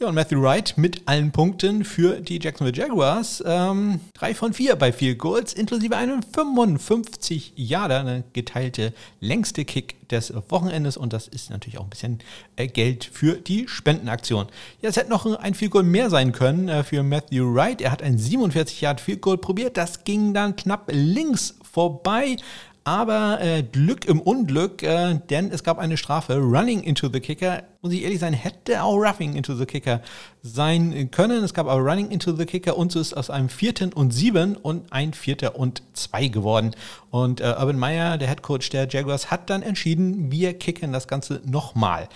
Ja, 0.02 0.08
und 0.08 0.16
Matthew 0.16 0.42
Wright 0.42 0.74
mit 0.76 1.02
allen 1.06 1.30
Punkten 1.30 1.84
für 1.84 2.20
die 2.20 2.40
Jacksonville 2.40 2.76
Jaguars. 2.76 3.40
Ähm, 3.46 4.00
drei 4.14 4.34
von 4.34 4.52
vier 4.52 4.74
bei 4.74 4.92
Field 4.92 5.20
Goals, 5.20 5.52
inklusive 5.52 5.96
einem 5.96 6.22
55 6.24 7.52
Yarder, 7.54 8.00
eine 8.00 8.24
geteilte 8.32 8.94
längste 9.20 9.64
Kick 9.64 10.08
des 10.08 10.32
Wochenendes. 10.48 10.96
Und 10.96 11.12
das 11.12 11.28
ist 11.28 11.50
natürlich 11.50 11.78
auch 11.78 11.84
ein 11.84 11.90
bisschen 11.90 12.18
äh, 12.56 12.66
Geld 12.66 13.04
für 13.04 13.34
die 13.36 13.68
Spendenaktion. 13.68 14.48
Ja, 14.80 14.88
es 14.88 14.96
hätte 14.96 15.10
noch 15.10 15.24
ein 15.38 15.54
Field 15.54 15.70
Goal 15.70 15.84
mehr 15.84 16.10
sein 16.10 16.32
können 16.32 16.68
äh, 16.68 16.82
für 16.82 17.04
Matthew 17.04 17.54
Wright. 17.54 17.80
Er 17.80 17.92
hat 17.92 18.02
ein 18.02 18.18
47 18.18 18.80
Yard 18.80 19.00
Field 19.00 19.20
Goal 19.20 19.38
probiert. 19.38 19.76
Das 19.76 20.02
ging 20.02 20.34
dann 20.34 20.56
knapp 20.56 20.90
links 20.92 21.54
vorbei. 21.62 22.38
Aber 22.84 23.40
äh, 23.40 23.62
Glück 23.62 24.06
im 24.06 24.20
Unglück, 24.20 24.82
äh, 24.82 25.20
denn 25.30 25.50
es 25.52 25.62
gab 25.62 25.78
eine 25.78 25.96
Strafe, 25.96 26.38
Running 26.38 26.82
into 26.82 27.08
the 27.12 27.20
Kicker. 27.20 27.62
Muss 27.80 27.92
ich 27.92 28.02
ehrlich 28.02 28.18
sein, 28.18 28.32
hätte 28.32 28.82
auch 28.82 28.96
Roughing 28.96 29.36
into 29.36 29.54
the 29.54 29.66
Kicker 29.66 30.00
sein 30.42 31.10
können. 31.12 31.44
Es 31.44 31.54
gab 31.54 31.68
aber 31.68 31.80
Running 31.80 32.10
into 32.10 32.34
the 32.34 32.44
Kicker 32.44 32.76
und 32.76 32.90
so 32.90 32.98
ist 32.98 33.14
aus 33.14 33.30
einem 33.30 33.48
vierten 33.48 33.92
und 33.92 34.12
sieben 34.12 34.56
und 34.56 34.92
ein 34.92 35.12
vierter 35.12 35.56
und 35.56 35.82
zwei 35.92 36.26
geworden. 36.26 36.72
Und 37.10 37.40
äh, 37.40 37.54
Urban 37.56 37.78
Meyer, 37.78 38.18
der 38.18 38.28
Head 38.28 38.42
Coach 38.42 38.70
der 38.70 38.88
Jaguars, 38.88 39.30
hat 39.30 39.48
dann 39.48 39.62
entschieden, 39.62 40.32
wir 40.32 40.54
kicken 40.54 40.92
das 40.92 41.06
Ganze 41.06 41.40
nochmal. 41.44 42.08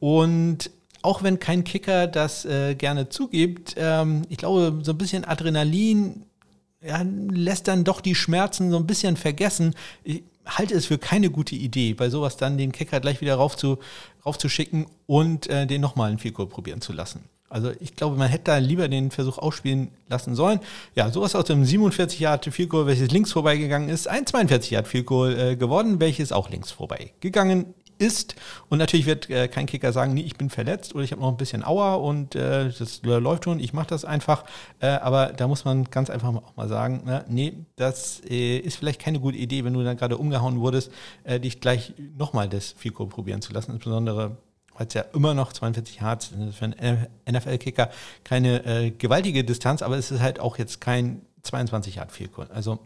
Und 0.00 0.70
auch 1.02 1.22
wenn 1.22 1.38
kein 1.38 1.64
Kicker 1.64 2.06
das 2.06 2.46
äh, 2.46 2.74
gerne 2.74 3.10
zugibt, 3.10 3.74
ähm, 3.76 4.22
ich 4.30 4.38
glaube, 4.38 4.80
so 4.82 4.92
ein 4.92 4.98
bisschen 4.98 5.26
Adrenalin 5.26 6.24
ja, 6.86 7.04
lässt 7.30 7.68
dann 7.68 7.84
doch 7.84 8.00
die 8.00 8.14
Schmerzen 8.14 8.70
so 8.70 8.76
ein 8.76 8.86
bisschen 8.86 9.16
vergessen. 9.16 9.74
Ich 10.02 10.22
halte 10.46 10.74
es 10.74 10.86
für 10.86 10.98
keine 10.98 11.30
gute 11.30 11.54
Idee, 11.54 11.94
bei 11.94 12.10
sowas 12.10 12.36
dann 12.36 12.58
den 12.58 12.72
Kicker 12.72 13.00
gleich 13.00 13.20
wieder 13.20 13.36
rauf 13.36 13.56
zu, 13.56 13.78
raufzuschicken 14.24 14.86
und 15.06 15.46
äh, 15.48 15.66
den 15.66 15.80
nochmal 15.80 16.10
einen 16.10 16.18
Vielkohl 16.18 16.46
probieren 16.46 16.80
zu 16.80 16.92
lassen. 16.92 17.24
Also 17.48 17.70
ich 17.78 17.94
glaube, 17.94 18.16
man 18.16 18.28
hätte 18.28 18.44
da 18.44 18.58
lieber 18.58 18.88
den 18.88 19.10
Versuch 19.10 19.38
ausspielen 19.38 19.88
lassen 20.08 20.34
sollen. 20.34 20.60
Ja, 20.96 21.10
sowas 21.10 21.36
aus 21.36 21.44
dem 21.44 21.64
47 21.64 22.18
Yard 22.18 22.46
Vielkohl, 22.46 22.86
welches 22.86 23.10
links 23.10 23.32
vorbeigegangen 23.32 23.88
ist, 23.88 24.08
ein 24.08 24.26
42 24.26 24.72
Yard 24.72 24.88
Vielkohl 24.88 25.38
äh, 25.38 25.56
geworden, 25.56 26.00
welches 26.00 26.32
auch 26.32 26.50
links 26.50 26.72
vorbeigegangen 26.72 27.74
ist. 27.98 28.36
Und 28.68 28.78
natürlich 28.78 29.06
wird 29.06 29.30
äh, 29.30 29.48
kein 29.48 29.66
Kicker 29.66 29.92
sagen, 29.92 30.14
nee, 30.14 30.22
ich 30.22 30.36
bin 30.36 30.50
verletzt 30.50 30.94
oder 30.94 31.04
ich 31.04 31.12
habe 31.12 31.20
noch 31.20 31.28
ein 31.28 31.36
bisschen 31.36 31.64
Aua 31.64 31.94
und 31.94 32.34
äh, 32.34 32.70
das 32.78 33.02
läuft 33.02 33.44
schon, 33.44 33.60
ich 33.60 33.72
mache 33.72 33.88
das 33.88 34.04
einfach. 34.04 34.44
Äh, 34.80 34.88
aber 34.88 35.28
da 35.28 35.48
muss 35.48 35.64
man 35.64 35.84
ganz 35.84 36.10
einfach 36.10 36.34
auch 36.34 36.56
mal 36.56 36.68
sagen, 36.68 37.02
na, 37.04 37.24
nee, 37.28 37.54
das 37.76 38.22
äh, 38.28 38.58
ist 38.58 38.76
vielleicht 38.76 39.00
keine 39.00 39.20
gute 39.20 39.38
Idee, 39.38 39.64
wenn 39.64 39.74
du 39.74 39.82
dann 39.82 39.96
gerade 39.96 40.16
umgehauen 40.16 40.60
wurdest, 40.60 40.90
äh, 41.24 41.40
dich 41.40 41.60
gleich 41.60 41.94
nochmal 42.16 42.48
das 42.48 42.72
Fico 42.72 43.06
probieren 43.06 43.42
zu 43.42 43.52
lassen. 43.52 43.72
Insbesondere 43.72 44.36
weil 44.76 44.88
es 44.88 44.94
ja 44.94 45.02
immer 45.14 45.34
noch 45.34 45.52
42 45.52 46.00
Hertz 46.00 46.32
für 46.52 46.64
einen 46.64 47.06
NFL-Kicker 47.30 47.90
keine 48.24 48.64
äh, 48.66 48.90
gewaltige 48.90 49.44
Distanz, 49.44 49.82
aber 49.82 49.96
es 49.96 50.10
ist 50.10 50.20
halt 50.20 50.40
auch 50.40 50.58
jetzt 50.58 50.80
kein 50.80 51.22
22 51.42 51.96
Yard 51.96 52.10
Field 52.10 52.30
Also 52.52 52.80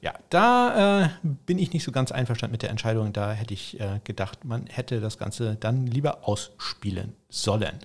ja, 0.00 0.14
da 0.30 1.04
äh, 1.04 1.08
bin 1.22 1.58
ich 1.58 1.72
nicht 1.72 1.84
so 1.84 1.92
ganz 1.92 2.12
einverstanden 2.12 2.52
mit 2.52 2.62
der 2.62 2.70
Entscheidung. 2.70 3.12
Da 3.12 3.32
hätte 3.32 3.54
ich 3.54 3.78
äh, 3.80 4.00
gedacht, 4.04 4.44
man 4.44 4.66
hätte 4.66 5.00
das 5.00 5.18
Ganze 5.18 5.56
dann 5.56 5.86
lieber 5.86 6.26
ausspielen 6.26 7.14
sollen. 7.28 7.78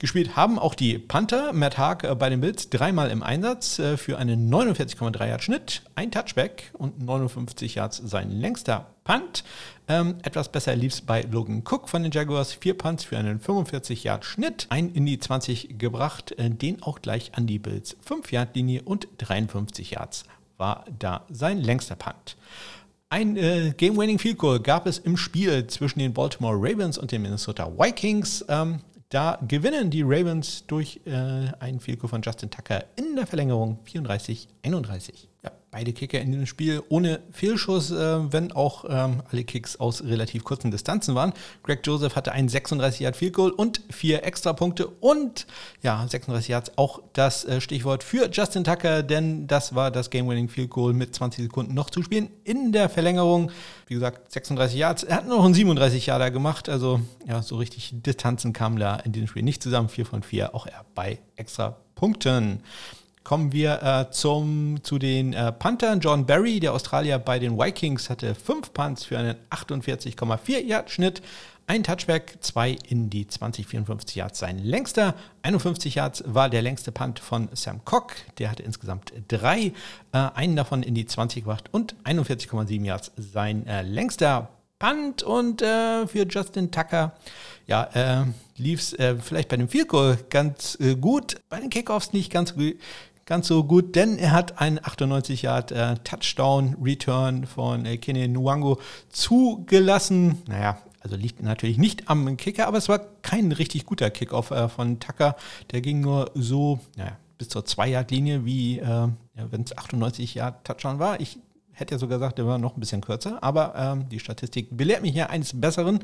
Gespielt 0.00 0.36
haben 0.36 0.60
auch 0.60 0.76
die 0.76 0.96
Panther, 0.96 1.52
Matt 1.52 1.76
Haag 1.76 2.04
äh, 2.04 2.14
bei 2.14 2.30
den 2.30 2.40
Bills, 2.40 2.70
dreimal 2.70 3.10
im 3.10 3.24
Einsatz 3.24 3.80
äh, 3.80 3.96
für 3.96 4.16
einen 4.16 4.48
49,3 4.48 5.26
Yard 5.26 5.42
Schnitt, 5.42 5.82
ein 5.96 6.12
Touchback 6.12 6.70
und 6.74 7.02
59 7.02 7.74
Yards 7.74 7.96
sein 8.04 8.30
längster 8.30 8.86
Punt. 9.02 9.42
Ähm, 9.88 10.18
etwas 10.22 10.52
besser 10.52 10.76
lief 10.76 10.92
es 10.92 11.00
bei 11.00 11.22
Logan 11.22 11.64
Cook 11.68 11.88
von 11.88 12.04
den 12.04 12.12
Jaguars, 12.12 12.52
vier 12.52 12.78
Punts 12.78 13.02
für 13.02 13.18
einen 13.18 13.40
45 13.40 14.04
Yard 14.04 14.24
Schnitt, 14.24 14.66
ein 14.68 14.90
in 14.90 15.04
die 15.04 15.18
20 15.18 15.78
gebracht, 15.78 16.30
äh, 16.38 16.48
den 16.48 16.80
auch 16.80 17.02
gleich 17.02 17.32
an 17.34 17.48
die 17.48 17.58
Bills 17.58 17.96
5 18.02 18.30
Yard 18.30 18.54
Linie 18.54 18.82
und 18.82 19.08
53 19.18 19.90
Yards 19.90 20.26
war 20.58 20.84
da 20.98 21.24
sein 21.30 21.58
längster 21.58 21.96
Punt. 21.96 22.36
Ein 23.10 23.36
äh, 23.36 23.72
Game-Winning 23.74 24.18
Field 24.18 24.36
Goal 24.36 24.60
gab 24.60 24.86
es 24.86 24.98
im 24.98 25.16
Spiel 25.16 25.66
zwischen 25.66 25.98
den 25.98 26.12
Baltimore 26.12 26.56
Ravens 26.56 26.98
und 26.98 27.10
den 27.10 27.22
Minnesota 27.22 27.66
Vikings. 27.66 28.44
Ähm, 28.48 28.80
da 29.08 29.38
gewinnen 29.48 29.90
die 29.90 30.02
Ravens 30.02 30.66
durch 30.66 31.00
äh, 31.06 31.12
einen 31.58 31.80
Field 31.80 32.00
Goal 32.00 32.10
von 32.10 32.20
Justin 32.20 32.50
Tucker 32.50 32.84
in 32.96 33.16
der 33.16 33.26
Verlängerung 33.26 33.78
34-31. 33.90 35.27
Beide 35.70 35.92
Kicker 35.92 36.18
in 36.18 36.32
dem 36.32 36.46
Spiel 36.46 36.82
ohne 36.88 37.20
Fehlschuss, 37.30 37.90
äh, 37.90 38.32
wenn 38.32 38.52
auch 38.52 38.86
ähm, 38.88 39.22
alle 39.30 39.44
Kicks 39.44 39.76
aus 39.76 40.02
relativ 40.02 40.42
kurzen 40.42 40.70
Distanzen 40.70 41.14
waren. 41.14 41.34
Greg 41.62 41.80
Joseph 41.84 42.16
hatte 42.16 42.32
einen 42.32 42.48
36 42.48 43.00
Yard 43.00 43.16
Field 43.16 43.34
Goal 43.34 43.50
und 43.50 43.82
vier 43.90 44.24
Extrapunkte 44.24 44.86
und 44.86 45.46
ja, 45.82 46.06
36 46.08 46.48
Yards 46.48 46.72
auch 46.76 47.02
das 47.12 47.44
äh, 47.44 47.60
Stichwort 47.60 48.02
für 48.02 48.30
Justin 48.32 48.64
Tucker, 48.64 49.02
denn 49.02 49.46
das 49.46 49.74
war 49.74 49.90
das 49.90 50.08
Game-Winning 50.08 50.48
Field 50.48 50.70
Goal 50.70 50.94
mit 50.94 51.14
20 51.14 51.44
Sekunden 51.44 51.74
noch 51.74 51.90
zu 51.90 52.02
spielen 52.02 52.30
in 52.44 52.72
der 52.72 52.88
Verlängerung. 52.88 53.50
Wie 53.88 53.94
gesagt, 53.94 54.32
36 54.32 54.78
Yards. 54.78 55.02
Er 55.02 55.16
hat 55.16 55.28
noch 55.28 55.44
einen 55.44 55.52
37 55.52 56.06
Yarder 56.06 56.30
gemacht, 56.30 56.70
also 56.70 57.00
ja, 57.26 57.42
so 57.42 57.56
richtig 57.56 57.92
Distanzen 57.92 58.54
kamen 58.54 58.78
da 58.78 58.96
in 58.96 59.12
diesem 59.12 59.28
Spiel 59.28 59.42
nicht 59.42 59.62
zusammen. 59.62 59.90
4 59.90 60.06
von 60.06 60.22
4, 60.22 60.54
auch 60.54 60.66
er 60.66 60.86
bei 60.94 61.18
Extrapunkten 61.36 62.62
kommen 63.28 63.52
wir 63.52 63.82
äh, 63.82 64.10
zum, 64.10 64.82
zu 64.82 64.98
den 64.98 65.34
äh, 65.34 65.52
Panthern. 65.52 66.00
John 66.00 66.24
Barry, 66.24 66.60
der 66.60 66.72
Australier 66.72 67.18
bei 67.18 67.38
den 67.38 67.58
Vikings, 67.58 68.08
hatte 68.08 68.34
fünf 68.34 68.72
Punts 68.72 69.04
für 69.04 69.18
einen 69.18 69.36
48,4 69.50 70.60
Yard 70.60 70.90
Schnitt. 70.90 71.20
Ein 71.66 71.84
Touchback, 71.84 72.38
zwei 72.40 72.78
in 72.88 73.10
die 73.10 73.28
2054 73.28 74.16
Yards 74.16 74.38
sein 74.38 74.58
längster. 74.64 75.14
51 75.42 75.96
Yards 75.96 76.24
war 76.26 76.48
der 76.48 76.62
längste 76.62 76.90
Punt 76.90 77.18
von 77.18 77.50
Sam 77.52 77.84
Cock. 77.84 78.14
Der 78.38 78.50
hatte 78.50 78.62
insgesamt 78.62 79.12
drei, 79.28 79.74
äh, 80.12 80.18
einen 80.34 80.56
davon 80.56 80.82
in 80.82 80.94
die 80.94 81.04
20 81.04 81.44
gebracht 81.44 81.68
und 81.70 81.96
41,7 82.04 82.82
Yards 82.82 83.12
sein 83.18 83.66
äh, 83.66 83.82
längster 83.82 84.48
Punt. 84.78 85.22
Und 85.22 85.60
äh, 85.60 86.06
für 86.06 86.26
Justin 86.26 86.70
Tucker, 86.70 87.12
ja, 87.66 87.90
äh, 87.92 88.24
lief 88.56 88.80
es 88.80 88.92
äh, 88.94 89.16
vielleicht 89.16 89.50
bei 89.50 89.58
dem 89.58 89.68
Field 89.68 89.88
Goal 89.88 90.18
ganz 90.30 90.78
äh, 90.80 90.94
gut, 90.94 91.36
bei 91.50 91.60
den 91.60 91.68
Kickoffs 91.68 92.14
nicht 92.14 92.32
ganz 92.32 92.54
gut 92.54 92.76
ganz 93.28 93.46
so 93.46 93.62
gut, 93.62 93.94
denn 93.94 94.18
er 94.18 94.32
hat 94.32 94.58
einen 94.58 94.78
98 94.82 95.42
Yard 95.42 95.70
äh, 95.70 95.96
Touchdown 96.02 96.76
Return 96.82 97.46
von 97.46 97.84
äh, 97.84 97.98
Kenny 97.98 98.26
Nwango 98.26 98.80
zugelassen. 99.10 100.42
Naja, 100.48 100.78
also 101.00 101.14
liegt 101.14 101.42
natürlich 101.42 101.76
nicht 101.76 102.08
am 102.08 102.38
Kicker, 102.38 102.66
aber 102.66 102.78
es 102.78 102.88
war 102.88 103.00
kein 103.20 103.52
richtig 103.52 103.84
guter 103.84 104.08
Kickoff 104.08 104.50
äh, 104.50 104.70
von 104.70 104.98
Tucker. 104.98 105.36
Der 105.72 105.82
ging 105.82 106.00
nur 106.00 106.30
so, 106.34 106.80
naja, 106.96 107.18
bis 107.36 107.50
zur 107.50 107.62
2-Yard-Linie, 107.62 108.46
wie 108.46 108.78
äh, 108.78 109.08
wenn 109.34 109.62
es 109.62 109.76
98 109.76 110.34
Yard 110.34 110.64
Touchdown 110.64 110.98
war. 110.98 111.20
Ich 111.20 111.38
hätte 111.78 111.94
ja 111.94 111.98
sogar 111.98 112.18
gesagt, 112.18 112.38
der 112.38 112.46
war 112.46 112.58
noch 112.58 112.76
ein 112.76 112.80
bisschen 112.80 113.00
kürzer, 113.00 113.42
aber 113.42 113.74
ähm, 113.76 114.08
die 114.08 114.18
Statistik 114.18 114.76
belehrt 114.76 115.02
mich 115.02 115.14
ja 115.14 115.26
eines 115.26 115.58
Besseren. 115.58 116.00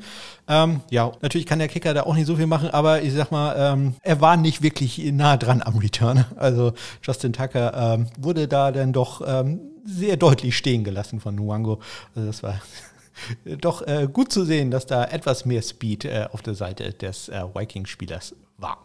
Ähm, 0.47 0.81
ja, 0.89 1.11
natürlich 1.21 1.45
kann 1.45 1.59
der 1.59 1.67
Kicker 1.67 1.93
da 1.93 2.03
auch 2.03 2.15
nicht 2.15 2.27
so 2.27 2.35
viel 2.35 2.47
machen, 2.47 2.69
aber 2.69 3.01
ich 3.01 3.13
sag 3.13 3.31
mal, 3.31 3.55
ähm, 3.57 3.95
er 4.01 4.21
war 4.21 4.37
nicht 4.37 4.61
wirklich 4.61 4.97
nah 5.11 5.37
dran 5.37 5.61
am 5.61 5.77
Return. 5.77 6.25
Also 6.37 6.73
Justin 7.01 7.33
Tucker 7.33 7.95
ähm, 7.95 8.07
wurde 8.17 8.47
da 8.47 8.71
dann 8.71 8.93
doch 8.93 9.21
ähm, 9.25 9.59
sehr 9.85 10.17
deutlich 10.17 10.57
stehen 10.57 10.83
gelassen 10.83 11.19
von 11.19 11.35
Nuango. 11.35 11.79
Also 12.15 12.27
das 12.27 12.43
war 12.43 12.61
doch 13.59 13.85
äh, 13.85 14.07
gut 14.11 14.31
zu 14.31 14.45
sehen, 14.45 14.71
dass 14.71 14.85
da 14.85 15.05
etwas 15.05 15.45
mehr 15.45 15.61
Speed 15.61 16.05
äh, 16.05 16.27
auf 16.31 16.41
der 16.41 16.55
Seite 16.55 16.91
des 16.91 17.29
äh, 17.29 17.43
Viking-Spielers 17.53 18.35
war. 18.57 18.83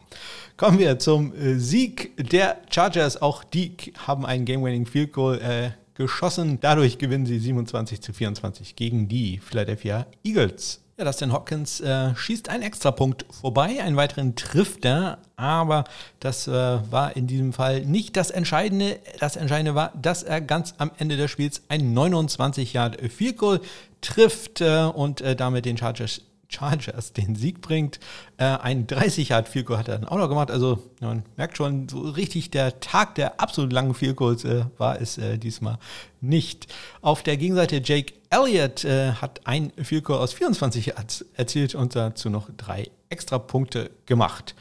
Kommen 0.56 0.78
wir 0.78 0.98
zum 0.98 1.34
äh, 1.34 1.54
Sieg 1.54 2.12
der 2.30 2.58
Chargers. 2.70 3.22
Auch 3.22 3.44
die 3.44 3.76
haben 4.06 4.26
einen 4.26 4.44
Game-Winning 4.44 4.86
Field 4.86 5.12
Goal 5.12 5.38
äh, 5.40 5.70
geschossen. 6.00 6.58
Dadurch 6.60 6.96
gewinnen 6.96 7.26
sie 7.26 7.38
27 7.38 8.00
zu 8.00 8.12
24 8.14 8.74
gegen 8.74 9.06
die 9.06 9.38
Philadelphia 9.38 10.06
Eagles. 10.24 10.80
Ja, 10.96 11.04
Dustin 11.04 11.32
Hopkins 11.32 11.80
äh, 11.80 12.14
schießt 12.14 12.48
einen 12.48 12.62
Extrapunkt 12.62 13.26
vorbei, 13.30 13.82
einen 13.82 13.96
weiteren 13.96 14.34
trifft 14.34 14.84
er, 14.84 15.18
aber 15.36 15.84
das 16.20 16.48
äh, 16.48 16.52
war 16.52 17.16
in 17.16 17.26
diesem 17.26 17.52
Fall 17.52 17.84
nicht 17.84 18.16
das 18.16 18.30
Entscheidende. 18.30 18.98
Das 19.18 19.36
Entscheidende 19.36 19.74
war, 19.74 19.92
dass 20.00 20.22
er 20.22 20.40
ganz 20.40 20.74
am 20.78 20.90
Ende 20.98 21.16
des 21.16 21.30
Spiels 21.30 21.62
ein 21.68 21.92
29 21.92 22.72
Yard 22.72 23.00
Field 23.10 23.38
Goal 23.38 23.60
trifft 24.00 24.60
äh, 24.60 24.84
und 24.84 25.20
äh, 25.20 25.36
damit 25.36 25.64
den 25.66 25.76
Chargers 25.76 26.22
Chargers 26.50 27.12
den 27.12 27.36
Sieg 27.36 27.60
bringt. 27.60 28.00
Äh, 28.36 28.44
ein 28.44 28.86
30 28.86 29.30
Yard 29.30 29.48
Field 29.48 29.68
hat 29.70 29.88
er 29.88 29.98
dann 29.98 30.08
auch 30.08 30.18
noch 30.18 30.28
gemacht. 30.28 30.50
Also 30.50 30.82
man 31.00 31.22
merkt 31.36 31.56
schon, 31.56 31.88
so 31.88 32.00
richtig 32.00 32.50
der 32.50 32.80
Tag 32.80 33.14
der 33.14 33.40
absolut 33.40 33.72
langen 33.72 33.94
Field 33.94 34.16
Goals 34.16 34.44
äh, 34.44 34.64
war 34.76 35.00
es 35.00 35.16
äh, 35.18 35.38
diesmal 35.38 35.78
nicht. 36.20 36.66
Auf 37.00 37.22
der 37.22 37.36
Gegenseite 37.36 37.80
Jake 37.82 38.14
Elliott 38.30 38.84
äh, 38.84 39.12
hat 39.12 39.46
ein 39.46 39.72
Field 39.82 40.04
Goal 40.04 40.18
aus 40.18 40.32
24 40.32 40.86
Yards 40.86 41.24
erzielt 41.34 41.74
und 41.74 41.96
dazu 41.96 42.30
noch 42.30 42.48
drei 42.56 42.90
extra 43.08 43.38
Punkte 43.38 43.90
gemacht. 44.06 44.54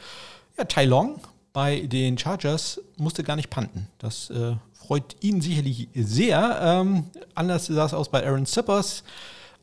Ja, 0.56 0.64
Tai 0.64 0.84
Long 0.84 1.20
bei 1.52 1.80
den 1.80 2.16
Chargers 2.16 2.80
musste 2.96 3.24
gar 3.24 3.36
nicht 3.36 3.50
panten. 3.50 3.88
Das 3.98 4.30
äh, 4.30 4.54
freut 4.72 5.16
ihn 5.20 5.40
sicherlich 5.40 5.88
sehr. 5.94 6.60
Ähm, 6.62 7.04
anders 7.34 7.66
sah 7.66 7.84
es 7.86 7.94
aus 7.94 8.10
bei 8.10 8.24
Aaron 8.24 8.46
Sippers. 8.46 9.04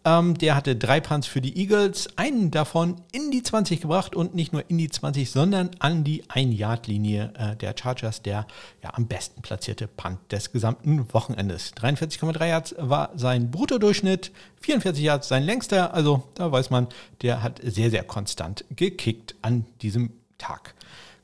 Ähm, 0.08 0.38
der 0.38 0.56
hatte 0.56 0.78
drei 0.78 1.02
Punts 1.02 1.28
für 1.28 1.42
die 1.42 1.58
Eagles, 1.58 2.08
einen 2.16 2.50
davon 2.50 3.02
in 3.12 3.30
die 3.30 3.44
20 3.44 3.82
gebracht 3.82 4.16
und 4.16 4.34
nicht 4.34 4.54
nur 4.54 4.64
in 4.70 4.78
die 4.78 4.88
20, 4.88 5.30
sondern 5.30 5.72
an 5.80 6.06
die 6.06 6.24
1-Yard-Linie 6.24 7.34
äh, 7.38 7.56
der 7.58 7.76
Chargers, 7.78 8.22
der 8.22 8.48
ja 8.82 8.94
am 8.94 9.08
besten 9.08 9.42
platzierte 9.42 9.88
Punt 9.88 10.20
des 10.32 10.54
gesamten 10.54 11.14
Wochenendes. 11.14 11.74
43,3 11.74 12.48
Yards 12.48 12.76
war 12.78 13.12
sein 13.16 13.52
Bruttodurchschnitt, 13.52 14.32
44 14.62 15.04
Yards 15.04 15.28
sein 15.28 15.44
längster, 15.44 15.94
also 15.94 16.24
da 16.36 16.50
weiß 16.50 16.70
man, 16.70 16.88
der 17.22 17.44
hat 17.44 17.60
sehr, 17.62 17.90
sehr 17.90 18.04
konstant 18.04 18.64
gekickt 18.74 19.36
an 19.42 19.66
diesem 19.82 20.12
Tag. 20.38 20.74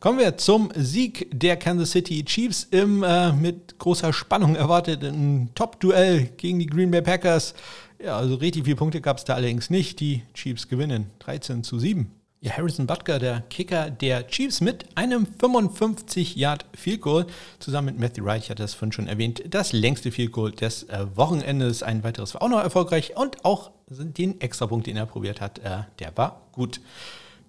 Kommen 0.04 0.20
wir 0.20 0.36
zum 0.36 0.70
Sieg 0.76 1.30
der 1.32 1.56
Kansas 1.56 1.92
City 1.92 2.26
Chiefs 2.26 2.68
im 2.72 3.04
äh, 3.04 3.32
mit 3.32 3.80
großer 3.80 4.12
Spannung 4.12 4.58
erwarteten 4.58 5.52
Top-Duell 5.56 6.26
gegen 6.36 6.60
die 6.60 6.66
Green 6.66 6.92
Bay 6.92 7.02
Packers. 7.02 7.54
Ja, 8.04 8.18
also 8.18 8.36
richtig 8.36 8.66
viele 8.66 8.76
Punkte 8.76 9.00
gab 9.00 9.18
es 9.18 9.24
da 9.24 9.36
allerdings 9.36 9.70
nicht. 9.70 10.02
Die 10.02 10.24
Chiefs 10.34 10.68
gewinnen 10.68 11.10
13 11.20 11.64
zu 11.64 11.80
7. 11.80 12.12
Ja, 12.42 12.58
Harrison 12.58 12.86
Butker, 12.86 13.18
der 13.18 13.44
Kicker 13.50 13.90
der 13.90 14.28
Chiefs 14.28 14.60
mit 14.60 14.86
einem 14.96 15.26
55 15.26 16.36
Yard 16.36 16.66
Field 16.74 17.00
Goal, 17.00 17.26
zusammen 17.60 17.86
mit 17.86 18.00
Matthew 18.00 18.26
Wright, 18.26 18.44
ich 18.44 18.50
hatte 18.50 18.62
das 18.62 18.74
vorhin 18.74 18.92
schon 18.92 19.08
erwähnt, 19.08 19.44
das 19.48 19.72
längste 19.72 20.12
Field 20.12 20.34
Goal 20.34 20.52
des 20.52 20.84
äh, 20.84 21.06
Wochenendes. 21.16 21.82
Ein 21.82 22.04
weiteres 22.04 22.34
war 22.34 22.42
auch 22.42 22.50
noch 22.50 22.60
erfolgreich 22.60 23.16
und 23.16 23.46
auch 23.46 23.72
den 23.88 24.42
Extrapunkt, 24.42 24.88
den 24.88 24.98
er 24.98 25.06
probiert 25.06 25.40
hat, 25.40 25.60
äh, 25.60 25.84
der 26.00 26.18
war 26.18 26.42
gut. 26.52 26.82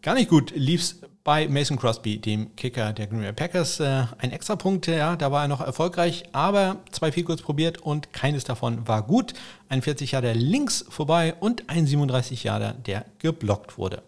Gar 0.03 0.15
nicht 0.15 0.31
gut 0.31 0.53
lief 0.55 0.83
es 0.83 1.01
bei 1.25 1.49
Mason 1.49 1.79
Crosby, 1.79 2.19
dem 2.19 2.55
Kicker 2.55 2.93
der 2.93 3.07
Green 3.07 3.23
Bay 3.23 3.33
Packers. 3.33 3.81
Äh, 3.81 4.05
ein 4.19 4.31
extra 4.31 4.57
Punkt, 4.57 4.87
ja, 4.87 5.17
da 5.17 5.33
war 5.33 5.43
er 5.43 5.49
noch 5.49 5.63
erfolgreich, 5.63 6.25
aber 6.33 6.77
zwei 6.93 7.11
Field 7.11 7.43
probiert 7.43 7.79
und 7.79 8.13
keines 8.13 8.45
davon 8.45 8.87
war 8.87 9.03
gut. 9.03 9.33
Ein 9.71 9.81
40 9.81 10.13
Jahre 10.13 10.35
links 10.35 10.85
vorbei 10.89 11.35
und 11.41 11.71
ein 11.71 11.87
37 11.87 12.45
Jahre, 12.45 12.75
der 12.87 13.07
geblockt 13.21 13.79
wurde. 13.79 14.03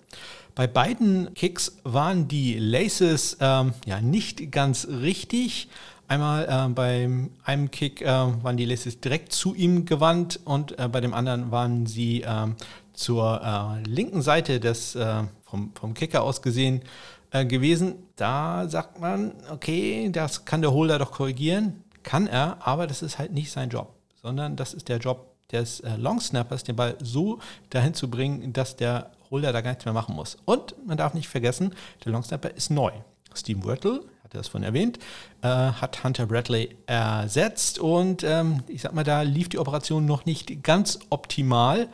Bei 0.55 0.67
beiden 0.67 1.33
Kicks 1.35 1.79
waren 1.85 2.29
die 2.29 2.59
Laces 2.59 3.39
ähm, 3.41 3.73
ja 3.87 4.01
nicht 4.03 4.53
ganz 4.53 4.87
richtig. 4.87 5.69
Einmal 6.09 6.45
äh, 6.45 6.69
bei 6.69 7.09
einem 7.45 7.71
Kick 7.71 8.03
äh, 8.03 8.07
waren 8.07 8.57
die 8.59 8.67
Laces 8.67 9.01
direkt 9.01 9.33
zu 9.33 9.55
ihm 9.55 9.87
gewandt 9.87 10.41
und 10.45 10.79
äh, 10.79 10.89
bei 10.89 11.01
dem 11.01 11.15
anderen 11.15 11.51
waren 11.51 11.87
sie 11.87 12.25
ähm, 12.27 12.57
zur 12.93 13.41
äh, 13.43 13.89
linken 13.89 14.23
Seite 14.23 14.61
des 14.61 14.95
äh, 14.95 15.25
vom, 15.57 15.71
vom 15.75 15.95
Kicker 15.95 16.23
aus 16.23 16.43
gesehen 16.43 16.83
äh, 17.31 17.45
gewesen. 17.45 17.95
Da 18.17 18.69
sagt 18.69 19.01
man, 19.01 19.33
okay, 19.51 20.11
das 20.13 20.45
kann 20.45 20.61
der 20.61 20.73
Holder 20.73 20.99
doch 20.99 21.13
korrigieren. 21.13 21.83
Kann 22.03 22.27
er, 22.27 22.59
aber 22.61 22.87
das 22.87 23.03
ist 23.03 23.19
halt 23.19 23.33
nicht 23.33 23.51
sein 23.51 23.71
Job, 23.71 23.95
sondern 24.23 24.55
das 24.55 24.75
ist 24.75 24.89
der 24.89 24.99
Job 24.99 25.33
des 25.51 25.81
äh, 25.81 25.97
Longsnappers, 25.97 26.65
den 26.65 26.77
Ball 26.77 26.97
so 27.01 27.39
dahin 27.71 27.95
zu 27.95 28.09
bringen, 28.09 28.53
dass 28.53 28.77
der 28.77 29.11
Holder 29.31 29.53
da 29.53 29.61
gar 29.61 29.71
nichts 29.71 29.85
mehr 29.85 29.95
machen 29.95 30.15
muss. 30.15 30.37
Und 30.45 30.75
man 30.87 30.97
darf 30.97 31.15
nicht 31.15 31.29
vergessen, 31.29 31.75
der 32.05 32.13
Longsnapper 32.13 32.51
ist 32.51 32.71
neu. 32.71 32.93
Steve 33.35 33.65
Wirtle, 33.65 34.03
hatte 34.23 34.39
das 34.39 34.49
von 34.49 34.63
erwähnt, 34.63 34.99
äh, 35.43 35.49
hat 35.49 36.03
Hunter 36.03 36.27
Bradley 36.27 36.77
ersetzt 36.87 37.79
und 37.79 38.25
ähm, 38.25 38.63
ich 38.67 38.83
sag 38.83 38.93
mal, 38.93 39.05
da 39.05 39.23
lief 39.23 39.49
die 39.49 39.59
Operation 39.59 40.05
noch 40.05 40.27
nicht 40.27 40.63
ganz 40.63 40.99
optimal. 41.11 41.89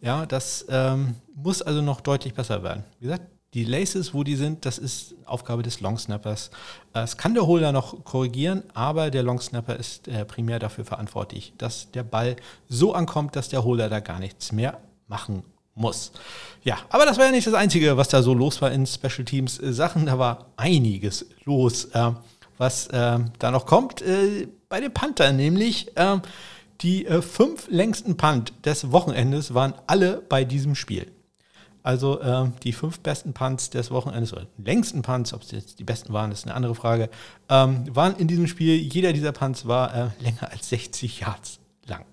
Ja, 0.00 0.26
das 0.26 0.64
ähm, 0.68 1.16
muss 1.34 1.62
also 1.62 1.82
noch 1.82 2.00
deutlich 2.00 2.34
besser 2.34 2.62
werden. 2.62 2.84
Wie 2.98 3.04
gesagt, 3.06 3.24
die 3.54 3.64
Laces, 3.64 4.12
wo 4.12 4.24
die 4.24 4.36
sind, 4.36 4.66
das 4.66 4.76
ist 4.76 5.14
Aufgabe 5.24 5.62
des 5.62 5.80
Longsnappers. 5.80 6.50
Es 6.92 7.16
kann 7.16 7.34
der 7.34 7.46
Holder 7.46 7.72
noch 7.72 8.04
korrigieren, 8.04 8.62
aber 8.74 9.10
der 9.10 9.22
Longsnapper 9.22 9.76
ist 9.76 10.06
äh, 10.06 10.24
primär 10.26 10.58
dafür 10.58 10.84
verantwortlich, 10.84 11.54
dass 11.56 11.90
der 11.90 12.02
Ball 12.02 12.36
so 12.68 12.92
ankommt, 12.92 13.36
dass 13.36 13.48
der 13.48 13.64
Holder 13.64 13.88
da 13.88 14.00
gar 14.00 14.18
nichts 14.18 14.52
mehr 14.52 14.78
machen 15.06 15.44
muss. 15.74 16.12
Ja, 16.62 16.78
aber 16.90 17.06
das 17.06 17.16
war 17.16 17.26
ja 17.26 17.30
nicht 17.30 17.46
das 17.46 17.54
Einzige, 17.54 17.96
was 17.96 18.08
da 18.08 18.22
so 18.22 18.34
los 18.34 18.60
war 18.60 18.70
in 18.70 18.86
Special 18.86 19.24
Teams 19.24 19.58
äh, 19.58 19.72
Sachen. 19.72 20.06
Da 20.06 20.18
war 20.18 20.46
einiges 20.56 21.26
los, 21.44 21.86
äh, 21.86 22.10
was 22.58 22.88
äh, 22.88 23.18
da 23.38 23.50
noch 23.50 23.64
kommt. 23.64 24.02
Äh, 24.02 24.48
bei 24.68 24.80
den 24.80 24.92
Panther 24.92 25.32
nämlich. 25.32 25.90
Die 26.80 27.06
äh, 27.06 27.22
fünf 27.22 27.68
längsten 27.68 28.16
Punt 28.16 28.52
des 28.64 28.92
Wochenendes 28.92 29.52
waren 29.54 29.74
alle 29.86 30.22
bei 30.28 30.44
diesem 30.44 30.74
Spiel. 30.74 31.10
Also 31.82 32.20
äh, 32.20 32.50
die 32.62 32.72
fünf 32.72 33.00
besten 33.00 33.32
Punts 33.32 33.70
des 33.70 33.90
Wochenendes, 33.90 34.32
oder 34.32 34.46
längsten 34.58 35.02
Punts, 35.02 35.32
ob 35.32 35.42
es 35.42 35.50
jetzt 35.52 35.78
die 35.78 35.84
besten 35.84 36.12
waren, 36.12 36.30
ist 36.30 36.44
eine 36.44 36.54
andere 36.54 36.74
Frage, 36.74 37.08
ähm, 37.48 37.84
waren 37.94 38.16
in 38.16 38.28
diesem 38.28 38.46
Spiel, 38.46 38.76
jeder 38.76 39.12
dieser 39.12 39.32
Punts 39.32 39.66
war 39.66 39.94
äh, 39.94 40.08
länger 40.22 40.50
als 40.50 40.68
60 40.68 41.20
Yards 41.20 41.60
lang. 41.86 42.04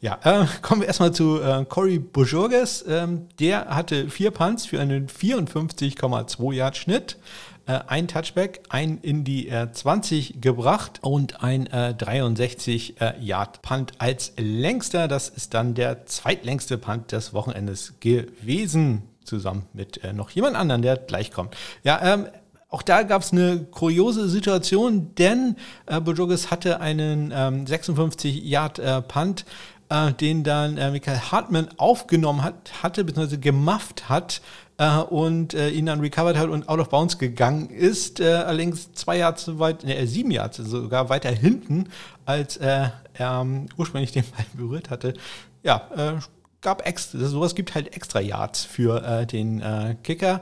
Ja, 0.00 0.18
äh, 0.24 0.46
kommen 0.62 0.80
wir 0.80 0.88
erstmal 0.88 1.12
zu 1.12 1.40
äh, 1.40 1.64
Cory 1.68 1.98
Bojorges. 1.98 2.84
Ähm, 2.88 3.28
der 3.38 3.66
hatte 3.66 4.08
vier 4.08 4.30
Punts 4.30 4.66
für 4.66 4.80
einen 4.80 5.08
54,2 5.08 6.52
Yard 6.54 6.76
Schnitt 6.76 7.18
äh, 7.66 7.80
ein 7.86 8.08
Touchback, 8.08 8.62
ein 8.68 8.98
in 8.98 9.24
die 9.24 9.48
äh, 9.48 9.70
20 9.70 10.40
gebracht 10.40 10.98
und 11.02 11.42
ein 11.42 11.66
äh, 11.66 11.94
63 11.94 13.00
äh, 13.00 13.14
Yard 13.20 13.62
Punt 13.62 13.92
als 13.98 14.32
längster. 14.36 15.08
Das 15.08 15.28
ist 15.28 15.54
dann 15.54 15.74
der 15.74 16.06
zweitlängste 16.06 16.78
Punt 16.78 17.12
des 17.12 17.34
Wochenendes 17.34 17.94
gewesen, 18.00 19.02
zusammen 19.24 19.66
mit 19.72 20.02
äh, 20.04 20.12
noch 20.12 20.30
jemand 20.30 20.56
anderen, 20.56 20.82
der 20.82 20.96
gleich 20.96 21.30
kommt. 21.30 21.56
Ja, 21.84 22.14
ähm, 22.14 22.26
auch 22.72 22.80
da 22.80 23.02
gab 23.02 23.20
es 23.20 23.32
eine 23.32 23.66
kuriose 23.70 24.30
Situation, 24.30 25.14
denn 25.16 25.56
äh, 25.84 26.00
Bojoges 26.00 26.50
hatte 26.50 26.80
einen 26.80 27.30
ähm, 27.34 27.66
56 27.66 28.42
Yard 28.44 28.78
äh, 28.78 29.02
Punt 29.02 29.44
äh, 29.92 30.12
den 30.14 30.42
dann 30.42 30.78
äh, 30.78 30.90
Michael 30.90 31.18
Hartmann 31.18 31.68
aufgenommen 31.76 32.42
hat, 32.42 32.82
hatte, 32.82 33.04
beziehungsweise 33.04 33.38
gemafft 33.38 34.08
hat 34.08 34.40
äh, 34.78 34.98
und 34.98 35.52
äh, 35.52 35.68
ihn 35.68 35.86
dann 35.86 36.00
recovered 36.00 36.36
hat 36.36 36.48
und 36.48 36.68
out 36.68 36.80
of 36.80 36.88
bounds 36.88 37.18
gegangen 37.18 37.68
ist. 37.68 38.18
Äh, 38.18 38.32
allerdings 38.32 38.92
zwei 38.94 39.18
Jahre 39.18 39.34
zu 39.34 39.58
weit, 39.58 39.84
ne, 39.84 40.06
sieben 40.06 40.30
Jahre 40.30 40.50
sogar 40.54 41.10
weiter 41.10 41.30
hinten, 41.30 41.88
als 42.24 42.56
er 42.56 42.94
ähm, 43.18 43.66
ursprünglich 43.76 44.12
den 44.12 44.24
Ball 44.24 44.46
berührt 44.54 44.88
hatte. 44.88 45.14
Ja, 45.62 46.18
gab 46.60 46.84
extra, 46.84 47.20
sowas 47.20 47.54
gibt 47.54 47.76
halt 47.76 47.94
extra 47.94 48.20
Yards 48.20 48.64
für 48.64 49.26
den 49.26 49.62
Kicker 50.02 50.40